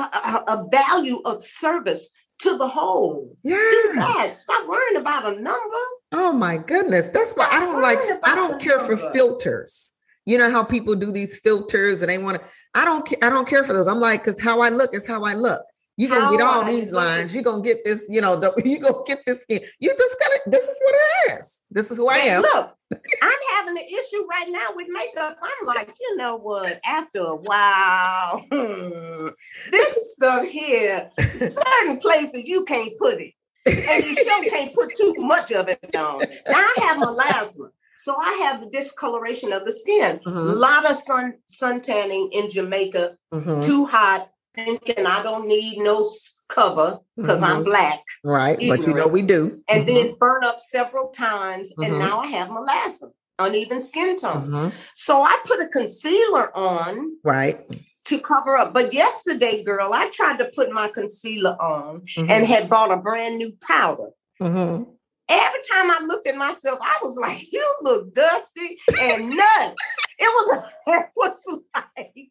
a, 0.00 0.44
a 0.48 0.66
value 0.70 1.20
of 1.24 1.42
service 1.42 2.10
to 2.40 2.56
the 2.56 2.68
whole. 2.68 3.36
Yeah. 3.42 3.56
Do 3.56 3.92
that. 3.96 4.34
Stop 4.34 4.68
worrying 4.68 4.96
about 4.96 5.26
a 5.26 5.40
number. 5.40 5.76
Oh 6.12 6.32
my 6.32 6.58
goodness. 6.58 7.08
That's 7.08 7.32
why 7.32 7.46
Stop 7.46 7.54
I 7.62 7.64
don't 7.64 7.80
like 7.82 7.98
I 8.24 8.34
don't 8.34 8.60
care 8.60 8.78
number. 8.78 8.96
for 8.96 9.12
filters. 9.12 9.92
You 10.24 10.38
know 10.38 10.50
how 10.50 10.62
people 10.62 10.94
do 10.94 11.10
these 11.10 11.36
filters 11.36 12.00
and 12.02 12.10
they 12.10 12.18
want 12.18 12.42
to. 12.42 12.48
I 12.74 12.84
don't. 12.84 13.08
I 13.22 13.28
don't 13.28 13.48
care 13.48 13.64
for 13.64 13.72
those. 13.72 13.88
I'm 13.88 13.98
like, 13.98 14.22
because 14.24 14.40
how 14.40 14.60
I 14.60 14.68
look 14.68 14.94
is 14.94 15.06
how 15.06 15.24
I 15.24 15.34
look. 15.34 15.62
You're 15.96 16.10
gonna 16.10 16.22
how 16.22 16.30
get 16.30 16.40
all 16.40 16.64
these 16.64 16.90
lines. 16.90 17.34
You're 17.34 17.42
gonna 17.42 17.62
get 17.62 17.84
this. 17.84 18.06
You 18.08 18.20
know, 18.20 18.36
the, 18.36 18.52
you 18.64 18.78
gonna 18.78 19.04
get 19.06 19.20
this 19.26 19.42
skin. 19.42 19.60
You 19.78 19.94
just 19.96 20.18
gotta. 20.18 20.40
This 20.46 20.64
is 20.64 20.80
what 20.82 20.94
it 20.94 21.38
is. 21.38 21.62
This 21.70 21.90
is 21.90 21.98
who 21.98 22.08
I 22.08 22.16
am. 22.16 22.42
Look, 22.42 22.74
I'm 23.22 23.38
having 23.50 23.76
an 23.76 23.84
issue 23.84 24.26
right 24.28 24.46
now 24.48 24.68
with 24.74 24.86
makeup. 24.90 25.38
I'm 25.42 25.66
like, 25.66 25.94
you 26.00 26.16
know 26.16 26.36
what? 26.36 26.80
After 26.86 27.20
a 27.20 27.36
while, 27.36 28.44
hmm, 28.52 29.28
this 29.70 30.14
stuff 30.14 30.46
here, 30.46 31.10
certain 31.18 31.98
places 31.98 32.42
you 32.44 32.64
can't 32.64 32.96
put 32.98 33.20
it, 33.20 33.34
and 33.66 34.04
you 34.04 34.16
still 34.16 34.42
can't 34.44 34.74
put 34.74 34.96
too 34.96 35.14
much 35.18 35.52
of 35.52 35.68
it 35.68 35.94
on. 35.94 36.20
Now 36.20 36.56
I 36.56 36.74
have 36.78 36.98
melasma. 36.98 37.68
So 37.98 38.16
I 38.18 38.32
have 38.42 38.60
the 38.60 38.68
discoloration 38.68 39.52
of 39.52 39.64
the 39.64 39.70
skin. 39.70 40.18
A 40.26 40.28
mm-hmm. 40.28 40.58
lot 40.58 40.90
of 40.90 40.96
sun 40.96 41.34
sun 41.46 41.80
tanning 41.80 42.30
in 42.32 42.50
Jamaica, 42.50 43.16
mm-hmm. 43.32 43.60
too 43.60 43.86
hot, 43.86 44.31
thinking 44.54 45.06
I 45.06 45.22
don't 45.22 45.46
need 45.46 45.78
no 45.78 46.08
cover 46.48 46.98
because 47.16 47.40
mm-hmm. 47.40 47.58
I'm 47.58 47.64
black. 47.64 48.00
Right, 48.24 48.60
ignorant, 48.60 48.82
but 48.82 48.88
you 48.88 48.94
know 48.94 49.08
we 49.08 49.22
do. 49.22 49.62
And 49.68 49.88
then 49.88 50.06
mm-hmm. 50.08 50.18
burn 50.18 50.44
up 50.44 50.60
several 50.60 51.08
times, 51.08 51.72
and 51.78 51.92
mm-hmm. 51.92 51.98
now 51.98 52.20
I 52.20 52.26
have 52.28 52.48
melasma, 52.48 53.10
uneven 53.38 53.80
skin 53.80 54.16
tone. 54.16 54.48
Mm-hmm. 54.48 54.76
So 54.94 55.22
I 55.22 55.38
put 55.44 55.60
a 55.60 55.68
concealer 55.68 56.56
on. 56.56 57.16
Right 57.24 57.60
to 58.04 58.20
cover 58.20 58.56
up. 58.56 58.74
But 58.74 58.92
yesterday, 58.92 59.62
girl, 59.62 59.92
I 59.92 60.10
tried 60.10 60.38
to 60.38 60.46
put 60.54 60.72
my 60.72 60.88
concealer 60.88 61.56
on 61.60 62.02
mm-hmm. 62.16 62.30
and 62.30 62.46
had 62.46 62.68
bought 62.68 62.90
a 62.90 62.96
brand 62.96 63.38
new 63.38 63.56
powder. 63.66 64.10
Mm-hmm. 64.40 64.90
Every 65.28 65.60
time 65.70 65.90
I 65.90 66.04
looked 66.04 66.26
at 66.26 66.36
myself, 66.36 66.80
I 66.82 66.98
was 67.02 67.16
like, 67.16 67.46
"You 67.52 67.64
look 67.82 68.12
dusty 68.12 68.76
and 69.00 69.30
nuts." 69.30 69.76
it 70.18 70.26
was, 70.26 70.64
it 70.86 71.06
was 71.16 71.60
like, 71.74 72.30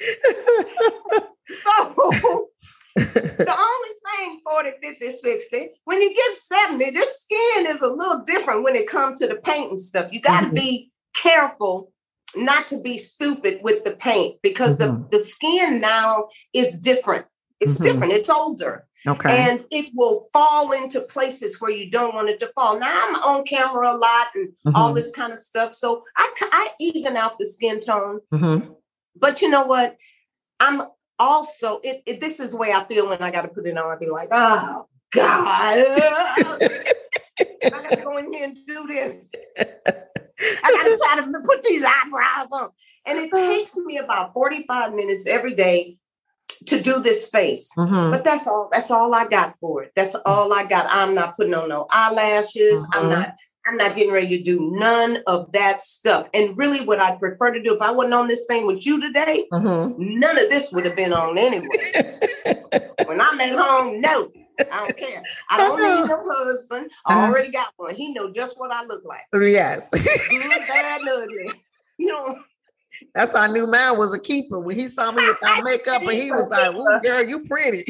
so 1.46 1.94
the 2.94 3.56
only 3.58 3.88
thing 4.16 4.40
40, 4.44 4.70
50, 4.82 5.10
60, 5.10 5.70
when 5.84 6.00
you 6.00 6.14
get 6.14 6.38
70, 6.38 6.90
this 6.90 7.22
skin 7.22 7.66
is 7.66 7.82
a 7.82 7.88
little 7.88 8.24
different 8.24 8.62
when 8.62 8.76
it 8.76 8.88
comes 8.88 9.20
to 9.20 9.26
the 9.26 9.36
paint 9.36 9.70
and 9.70 9.80
stuff. 9.80 10.12
You 10.12 10.20
got 10.20 10.40
to 10.40 10.46
mm-hmm. 10.46 10.54
be 10.54 10.92
careful 11.14 11.92
not 12.34 12.68
to 12.68 12.78
be 12.78 12.98
stupid 12.98 13.60
with 13.62 13.84
the 13.84 13.92
paint 13.92 14.36
because 14.42 14.76
mm-hmm. 14.76 15.02
the, 15.10 15.18
the 15.18 15.20
skin 15.20 15.80
now 15.80 16.28
is 16.52 16.78
different. 16.78 17.26
It's 17.60 17.74
mm-hmm. 17.74 17.84
different, 17.84 18.12
it's 18.12 18.30
older. 18.30 18.86
Okay. 19.06 19.34
And 19.34 19.64
it 19.70 19.92
will 19.94 20.28
fall 20.32 20.72
into 20.72 21.00
places 21.00 21.58
where 21.60 21.70
you 21.70 21.90
don't 21.90 22.14
want 22.14 22.28
it 22.28 22.38
to 22.40 22.48
fall. 22.54 22.78
Now 22.78 23.08
I'm 23.08 23.14
on 23.16 23.44
camera 23.44 23.92
a 23.92 23.96
lot 23.96 24.28
and 24.34 24.48
mm-hmm. 24.48 24.76
all 24.76 24.92
this 24.92 25.10
kind 25.10 25.32
of 25.32 25.40
stuff. 25.40 25.74
So 25.74 26.04
I, 26.16 26.32
I 26.40 26.70
even 26.80 27.16
out 27.16 27.38
the 27.38 27.46
skin 27.46 27.80
tone. 27.80 28.20
But 29.16 29.42
you 29.42 29.50
know 29.50 29.64
what? 29.64 29.96
I'm 30.58 30.82
also, 31.18 31.80
it, 31.82 32.02
it, 32.06 32.20
this 32.20 32.40
is 32.40 32.52
the 32.52 32.56
way 32.56 32.72
I 32.72 32.84
feel 32.84 33.08
when 33.08 33.22
I 33.22 33.30
got 33.30 33.42
to 33.42 33.48
put 33.48 33.66
it 33.66 33.76
on. 33.76 33.90
I'd 33.90 34.00
be 34.00 34.08
like, 34.08 34.28
oh, 34.30 34.86
God. 35.12 35.28
I 35.28 36.58
got 37.70 37.90
to 37.90 37.96
go 37.96 38.16
in 38.18 38.32
here 38.32 38.44
and 38.44 38.56
do 38.66 38.86
this. 38.86 39.32
I 39.58 39.64
got 39.64 40.84
to 40.84 40.98
try 41.02 41.20
to 41.20 41.40
put 41.44 41.62
these 41.62 41.82
eyebrows 41.82 42.48
on. 42.52 42.70
And 43.06 43.18
it 43.18 43.32
takes 43.32 43.76
me 43.76 43.98
about 43.98 44.34
45 44.34 44.94
minutes 44.94 45.26
every 45.26 45.54
day 45.54 45.96
to 46.66 46.80
do 46.80 47.00
this 47.00 47.26
space. 47.26 47.70
Mm-hmm. 47.76 48.10
But 48.10 48.24
that's 48.24 48.46
all 48.46 48.68
that's 48.70 48.90
all 48.90 49.14
I 49.14 49.26
got 49.26 49.56
for 49.60 49.84
it. 49.84 49.92
That's 49.94 50.14
all 50.14 50.52
I 50.52 50.64
got. 50.64 50.86
I'm 50.90 51.14
not 51.14 51.36
putting 51.36 51.54
on 51.54 51.68
no 51.68 51.86
eyelashes. 51.90 52.82
Mm-hmm. 52.82 52.98
I'm 52.98 53.08
not 53.08 53.34
I'm 53.70 53.76
not 53.76 53.94
getting 53.94 54.12
ready 54.12 54.36
to 54.36 54.42
do 54.42 54.72
none 54.72 55.18
of 55.28 55.52
that 55.52 55.80
stuff. 55.80 56.26
And 56.34 56.58
really 56.58 56.80
what 56.80 56.98
I'd 56.98 57.20
prefer 57.20 57.52
to 57.52 57.62
do 57.62 57.72
if 57.72 57.80
I 57.80 57.92
wasn't 57.92 58.14
on 58.14 58.26
this 58.26 58.44
thing 58.46 58.66
with 58.66 58.84
you 58.84 59.00
today, 59.00 59.44
mm-hmm. 59.52 60.18
none 60.18 60.38
of 60.38 60.50
this 60.50 60.72
would 60.72 60.84
have 60.86 60.96
been 60.96 61.12
on 61.12 61.38
anyway. 61.38 61.68
when 63.04 63.20
I'm 63.20 63.40
at 63.40 63.56
home, 63.56 64.00
no. 64.00 64.32
I 64.58 64.78
don't 64.80 64.98
care. 64.98 65.22
I 65.50 65.56
don't 65.56 65.78
need 65.78 66.08
no 66.08 66.22
husband. 66.26 66.90
I 67.06 67.14
uh-huh. 67.14 67.26
already 67.26 67.52
got 67.52 67.68
one. 67.76 67.94
He 67.94 68.12
know 68.12 68.32
just 68.32 68.58
what 68.58 68.72
I 68.72 68.84
look 68.84 69.04
like. 69.04 69.22
Yes. 69.32 69.88
Good, 69.88 70.50
bad, 70.66 71.00
ugly. 71.08 71.48
You 71.96 72.08
know, 72.08 72.40
that's 73.14 73.32
how 73.32 73.42
I 73.42 73.46
knew 73.46 73.68
mine 73.68 73.96
was 73.96 74.12
a 74.12 74.18
keeper. 74.18 74.58
When 74.58 74.76
he 74.76 74.88
saw 74.88 75.12
me 75.12 75.26
without 75.28 75.62
makeup, 75.62 76.02
and 76.02 76.10
he 76.10 76.30
was 76.30 76.48
like, 76.50 76.74
"Ooh, 76.74 77.00
girl, 77.02 77.22
you 77.22 77.44
pretty." 77.46 77.84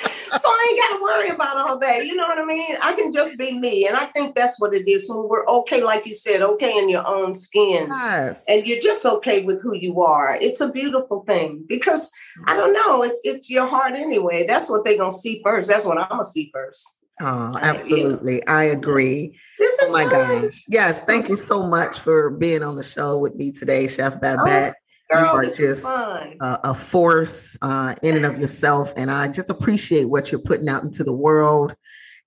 So 0.00 0.48
I 0.48 0.66
ain't 0.70 0.80
got 0.80 0.96
to 0.96 1.02
worry 1.02 1.28
about 1.30 1.56
all 1.56 1.78
that. 1.78 2.06
You 2.06 2.14
know 2.14 2.26
what 2.26 2.38
I 2.38 2.44
mean? 2.44 2.76
I 2.82 2.92
can 2.94 3.10
just 3.12 3.38
be 3.38 3.52
me. 3.52 3.86
And 3.86 3.96
I 3.96 4.06
think 4.06 4.34
that's 4.34 4.60
what 4.60 4.74
it 4.74 4.88
is 4.88 5.08
when 5.08 5.28
we're 5.28 5.46
okay, 5.46 5.82
like 5.82 6.06
you 6.06 6.12
said, 6.12 6.42
okay 6.42 6.76
in 6.78 6.88
your 6.88 7.06
own 7.06 7.34
skin. 7.34 7.88
Yes. 7.88 8.44
And 8.48 8.66
you're 8.66 8.80
just 8.80 9.04
okay 9.04 9.42
with 9.42 9.62
who 9.62 9.74
you 9.74 10.00
are. 10.00 10.36
It's 10.36 10.60
a 10.60 10.70
beautiful 10.70 11.24
thing 11.24 11.64
because 11.66 12.12
I 12.46 12.56
don't 12.56 12.72
know, 12.72 13.02
it's 13.02 13.20
it's 13.24 13.50
your 13.50 13.66
heart 13.66 13.94
anyway. 13.94 14.46
That's 14.46 14.70
what 14.70 14.84
they're 14.84 14.98
gonna 14.98 15.12
see 15.12 15.40
first. 15.42 15.68
That's 15.68 15.84
what 15.84 15.98
I'm 15.98 16.08
gonna 16.08 16.24
see 16.24 16.50
first. 16.52 16.98
Oh, 17.20 17.58
absolutely. 17.60 18.46
I 18.46 18.64
agree. 18.64 19.36
This 19.58 19.72
is 19.80 19.90
oh 19.90 19.92
my 19.92 20.04
fun. 20.04 20.42
gosh. 20.42 20.64
Yes, 20.68 21.02
thank 21.02 21.26
oh. 21.26 21.30
you 21.30 21.36
so 21.36 21.66
much 21.66 21.98
for 21.98 22.30
being 22.30 22.62
on 22.62 22.76
the 22.76 22.82
show 22.82 23.18
with 23.18 23.34
me 23.34 23.50
today, 23.50 23.88
Chef 23.88 24.20
Babette. 24.20 24.74
Oh, 24.76 24.87
you 25.10 25.16
are 25.16 25.44
just 25.44 25.86
a, 25.86 26.36
a, 26.64 26.74
force 26.74 27.56
uh, 27.62 27.94
in 28.02 28.16
and 28.16 28.26
of 28.26 28.38
yourself, 28.38 28.92
and 28.96 29.10
I 29.10 29.30
just 29.30 29.50
appreciate 29.50 30.10
what 30.10 30.30
you're 30.30 30.40
putting 30.40 30.68
out 30.68 30.84
into 30.84 31.02
the 31.02 31.12
world 31.12 31.74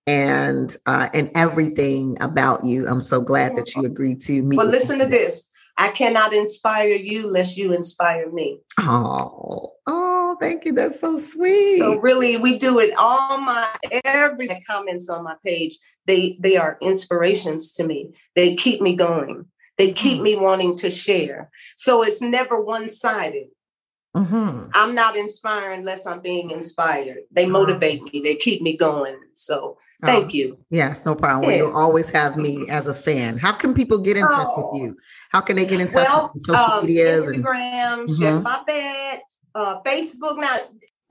and 0.08 0.76
uh, 0.86 1.10
and 1.14 1.32
everything 1.36 2.18
about 2.22 2.66
you. 2.66 2.88
I'm 2.88 3.02
so 3.02 3.22
glad 3.22 3.56
that 3.56 3.76
you 3.76 3.86
agreed 3.86 4.20
to 4.22 4.42
meet. 4.42 4.58
Well, 4.58 4.68
listen 4.68 5.00
to 5.00 5.06
this. 5.06 5.48
I 5.78 5.90
cannot 5.90 6.34
inspire 6.34 6.94
you 6.94 7.28
unless 7.28 7.58
you 7.58 7.74
inspire 7.74 8.32
me. 8.32 8.60
Oh, 8.80 9.74
oh, 9.88 10.38
thank 10.40 10.66
you. 10.66 10.74
That's 10.74 11.00
so 11.00 11.18
sweet. 11.18 11.78
So 11.78 11.96
really, 11.96 12.38
we 12.38 12.58
do 12.58 12.80
it. 12.80 12.94
All 12.98 13.40
my 13.40 13.68
every 14.04 14.48
comments 14.68 15.10
on 15.10 15.24
my 15.24 15.36
page, 15.46 15.78
they 16.06 16.38
they 16.40 16.58
are 16.58 16.78
inspirations 16.82 17.74
to 17.74 17.84
me. 17.84 18.12
They 18.36 18.56
keep 18.56 18.82
me 18.82 18.96
going. 18.96 19.46
They 19.82 19.94
keep 19.94 20.14
mm-hmm. 20.18 20.24
me 20.24 20.36
wanting 20.36 20.78
to 20.78 20.92
share. 20.92 21.50
So 21.76 22.04
it's 22.04 22.22
never 22.22 22.62
one 22.62 22.88
sided. 22.88 23.48
Mm-hmm. 24.16 24.68
I'm 24.76 24.94
not 24.94 25.16
inspiring 25.16 25.80
unless 25.80 26.06
I'm 26.06 26.22
being 26.22 26.52
inspired. 26.52 27.22
They 27.32 27.46
uh-huh. 27.46 27.54
motivate 27.54 28.04
me, 28.04 28.22
they 28.24 28.36
keep 28.36 28.62
me 28.62 28.78
going. 28.78 29.18
So 29.34 29.80
thank 30.04 30.26
oh, 30.26 30.30
you. 30.30 30.60
Yes, 30.70 31.04
no 31.04 31.16
problem. 31.16 31.50
Yeah. 31.50 31.58
You'll 31.58 31.76
always 31.76 32.12
have 32.12 32.38
me 32.38 32.70
as 32.70 32.86
a 32.86 32.94
fan. 32.94 33.40
How 33.40 33.54
can 33.54 33.74
people 33.74 33.98
get 33.98 34.18
in 34.18 34.24
touch 34.28 34.48
oh. 34.52 34.70
with 34.70 34.82
you? 34.84 34.98
How 35.32 35.42
can 35.42 35.56
they 35.56 35.66
get 35.66 35.82
in 35.82 35.88
touch 35.88 36.08
well, 36.08 36.30
with 36.32 36.44
social 36.44 36.64
um, 36.64 36.86
medias? 36.86 37.26
Instagram, 37.26 38.02
and, 38.02 38.10
Chef 38.20 38.44
mm-hmm. 38.44 39.18
Uh, 39.56 39.82
Facebook. 39.82 40.40
Now, 40.40 40.58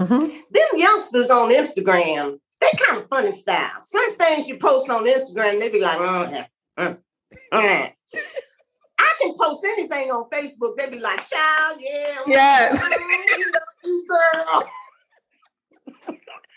mm-hmm. 0.00 0.28
them 0.52 0.68
youngsters 0.76 1.28
on 1.30 1.50
Instagram, 1.50 2.38
they 2.60 2.70
kind 2.86 3.02
of 3.02 3.08
funny 3.08 3.32
style. 3.32 3.80
Some 3.80 4.12
things 4.12 4.46
you 4.46 4.58
post 4.58 4.88
on 4.88 5.06
Instagram, 5.06 5.58
they 5.58 5.70
be 5.70 5.80
like, 5.80 5.98
mm, 5.98 6.46
mm, 6.78 6.98
mm. 7.52 7.52
I 7.52 7.94
can 9.20 9.36
post 9.38 9.64
anything 9.64 10.10
on 10.10 10.28
Facebook. 10.30 10.76
they'd 10.76 10.90
be 10.90 10.98
like, 10.98 11.28
child, 11.28 11.80
yeah. 11.80 12.18
Yes. 12.26 12.82
girl. 14.08 14.64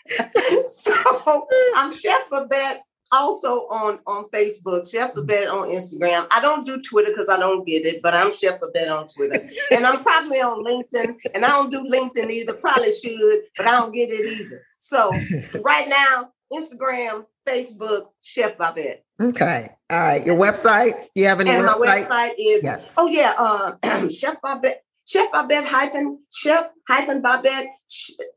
so 0.68 1.46
I'm 1.76 1.94
Chef 1.94 2.28
Babette 2.30 2.82
also 3.12 3.66
on, 3.68 3.98
on 4.06 4.24
Facebook, 4.30 4.90
Chef 4.90 5.14
Babette 5.14 5.48
on 5.48 5.68
Instagram. 5.68 6.26
I 6.30 6.40
don't 6.40 6.66
do 6.66 6.80
Twitter 6.82 7.10
because 7.10 7.28
I 7.28 7.38
don't 7.38 7.64
get 7.66 7.86
it, 7.86 8.02
but 8.02 8.14
I'm 8.14 8.34
Chef 8.34 8.60
Babette 8.60 8.88
on 8.88 9.06
Twitter. 9.06 9.40
and 9.70 9.86
I'm 9.86 10.02
probably 10.02 10.40
on 10.40 10.58
LinkedIn, 10.64 11.16
and 11.34 11.44
I 11.44 11.48
don't 11.48 11.70
do 11.70 11.84
LinkedIn 11.84 12.30
either. 12.30 12.54
Probably 12.54 12.92
should, 12.92 13.42
but 13.56 13.66
I 13.66 13.72
don't 13.72 13.94
get 13.94 14.10
it 14.10 14.40
either. 14.40 14.62
So 14.80 15.10
right 15.62 15.88
now, 15.88 16.32
Instagram, 16.52 17.24
Facebook, 17.46 18.06
Chef 18.22 18.56
Babette. 18.58 19.04
Okay. 19.20 19.68
All 19.90 20.00
right. 20.00 20.24
Your 20.24 20.36
websites? 20.36 21.06
Do 21.14 21.22
you 21.22 21.26
have 21.28 21.40
any 21.40 21.50
and 21.50 21.66
website? 21.66 22.08
my 22.08 22.32
website 22.32 22.34
is 22.38 22.64
yes. 22.64 22.94
oh 22.96 23.08
yeah, 23.08 23.34
uh, 23.38 24.08
Chef 24.10 24.36
Babette. 24.42 24.82
Chef 25.06 25.30
Babette 25.32 25.66
hyphen 25.66 26.18
Chef 26.32 26.64
hyphen 26.88 27.20
Babette 27.20 27.66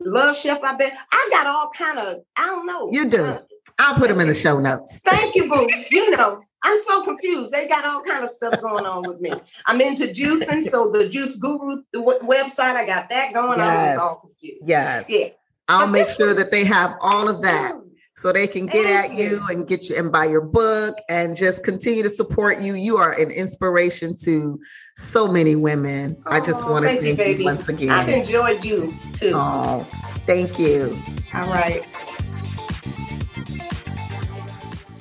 love 0.02 0.36
Chef 0.36 0.62
Babette. 0.62 0.98
I 1.12 1.28
got 1.32 1.48
all 1.48 1.70
kind 1.70 1.98
of 1.98 2.18
I 2.36 2.46
don't 2.46 2.66
know. 2.66 2.90
You 2.92 3.10
do. 3.10 3.24
Uh, 3.24 3.40
I'll 3.80 3.96
put 3.96 4.10
them 4.10 4.20
in 4.20 4.28
the 4.28 4.34
show 4.34 4.60
notes. 4.60 5.02
Thank 5.06 5.36
you, 5.36 5.50
boo. 5.50 5.68
you 5.92 6.12
know, 6.12 6.42
I'm 6.64 6.80
so 6.84 7.04
confused. 7.04 7.52
They 7.52 7.68
got 7.68 7.86
all 7.86 8.02
kind 8.02 8.24
of 8.24 8.30
stuff 8.30 8.60
going 8.62 8.86
on 8.86 9.04
with 9.08 9.22
me. 9.22 9.32
I'm 9.66 9.80
into 9.82 10.08
juicing, 10.08 10.64
so 10.64 10.92
the 10.92 11.08
Juice 11.08 11.38
Guru 11.38 11.84
the 11.94 12.00
website, 12.00 12.76
I 12.76 12.86
got 12.86 13.10
that 13.10 13.34
going. 13.34 13.60
Yes. 13.60 13.70
I 13.70 13.92
was 13.92 14.00
all 14.00 14.20
confused. 14.20 14.68
Yes. 14.68 15.10
Yeah. 15.10 15.28
I'll 15.70 15.88
but 15.88 15.92
make 15.92 16.10
sure 16.10 16.34
that 16.34 16.52
they 16.52 16.66
have 16.66 16.96
all 17.02 17.30
of 17.30 17.42
that 17.42 17.74
so 18.18 18.32
they 18.34 18.48
can 18.48 18.66
get 18.66 18.86
Thank 18.86 19.12
at 19.12 19.18
you. 19.18 19.30
you 19.30 19.42
and 19.50 19.68
get 19.68 19.90
you 19.90 19.96
and 19.96 20.12
buy 20.12 20.26
your 20.26 20.42
book 20.42 20.98
and 21.08 21.36
just 21.36 21.64
continue 21.64 22.02
to 22.02 22.10
support 22.10 22.60
you. 22.62 22.74
You 22.74 22.98
are 22.98 23.12
an 23.12 23.30
inspiration 23.30 24.16
to 24.24 24.60
so 24.96 25.28
many 25.28 25.56
women. 25.56 26.18
Oh, 26.26 26.32
I 26.32 26.40
just 26.40 26.68
want 26.68 26.86
to 26.86 27.00
thank, 27.00 27.18
thank 27.18 27.38
you, 27.38 27.44
you, 27.44 27.46
once 27.46 27.70
again. 27.70 27.92
I've 27.92 28.10
enjoyed 28.10 28.66
you 28.66 28.92
too. 29.14 29.34
Oh, 29.36 29.86
thank 30.26 30.58
you. 30.58 30.98
All 31.36 31.48
right. 31.48 31.86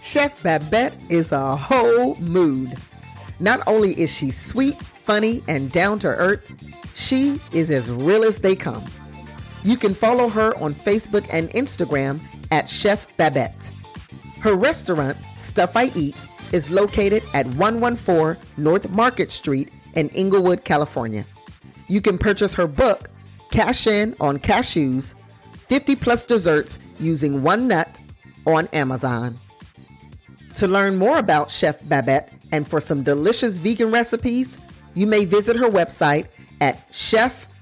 Chef 0.02 0.42
Babette 0.42 0.94
is 1.08 1.32
a 1.32 1.56
whole 1.56 2.16
mood. 2.16 2.74
Not 3.40 3.66
only 3.66 3.98
is 3.98 4.12
she 4.12 4.30
sweet, 4.30 4.74
funny, 4.74 5.42
and 5.48 5.72
down 5.72 5.98
to 6.00 6.08
earth, 6.08 6.44
she 6.94 7.40
is 7.52 7.70
as 7.70 7.90
real 7.90 8.24
as 8.24 8.40
they 8.40 8.54
come. 8.54 8.84
You 9.64 9.78
can 9.78 9.94
follow 9.94 10.28
her 10.28 10.54
on 10.58 10.74
Facebook 10.74 11.26
and 11.32 11.48
Instagram 11.50 12.20
at 12.50 12.68
Chef 12.68 13.06
Babette. 13.16 13.70
Her 14.40 14.54
restaurant, 14.54 15.16
Stuff 15.36 15.76
I 15.76 15.90
Eat, 15.94 16.16
is 16.52 16.70
located 16.70 17.22
at 17.34 17.46
114 17.54 18.42
North 18.56 18.90
Market 18.90 19.30
Street 19.30 19.72
in 19.94 20.08
Inglewood, 20.10 20.64
California. 20.64 21.24
You 21.88 22.00
can 22.00 22.18
purchase 22.18 22.54
her 22.54 22.66
book, 22.66 23.08
Cash 23.50 23.86
In 23.86 24.14
on 24.20 24.38
Cashews 24.38 25.14
50 25.66 25.96
plus 25.96 26.24
desserts 26.24 26.78
using 27.00 27.42
one 27.42 27.68
nut 27.68 28.00
on 28.46 28.68
Amazon. 28.68 29.34
To 30.56 30.66
learn 30.66 30.96
more 30.96 31.18
about 31.18 31.50
Chef 31.50 31.82
Babette 31.82 32.32
and 32.52 32.66
for 32.66 32.80
some 32.80 33.02
delicious 33.02 33.56
vegan 33.58 33.90
recipes, 33.90 34.58
you 34.94 35.06
may 35.06 35.24
visit 35.24 35.56
her 35.56 35.68
website 35.68 36.28
at 36.60 36.86
chef-b.com. 36.90 37.52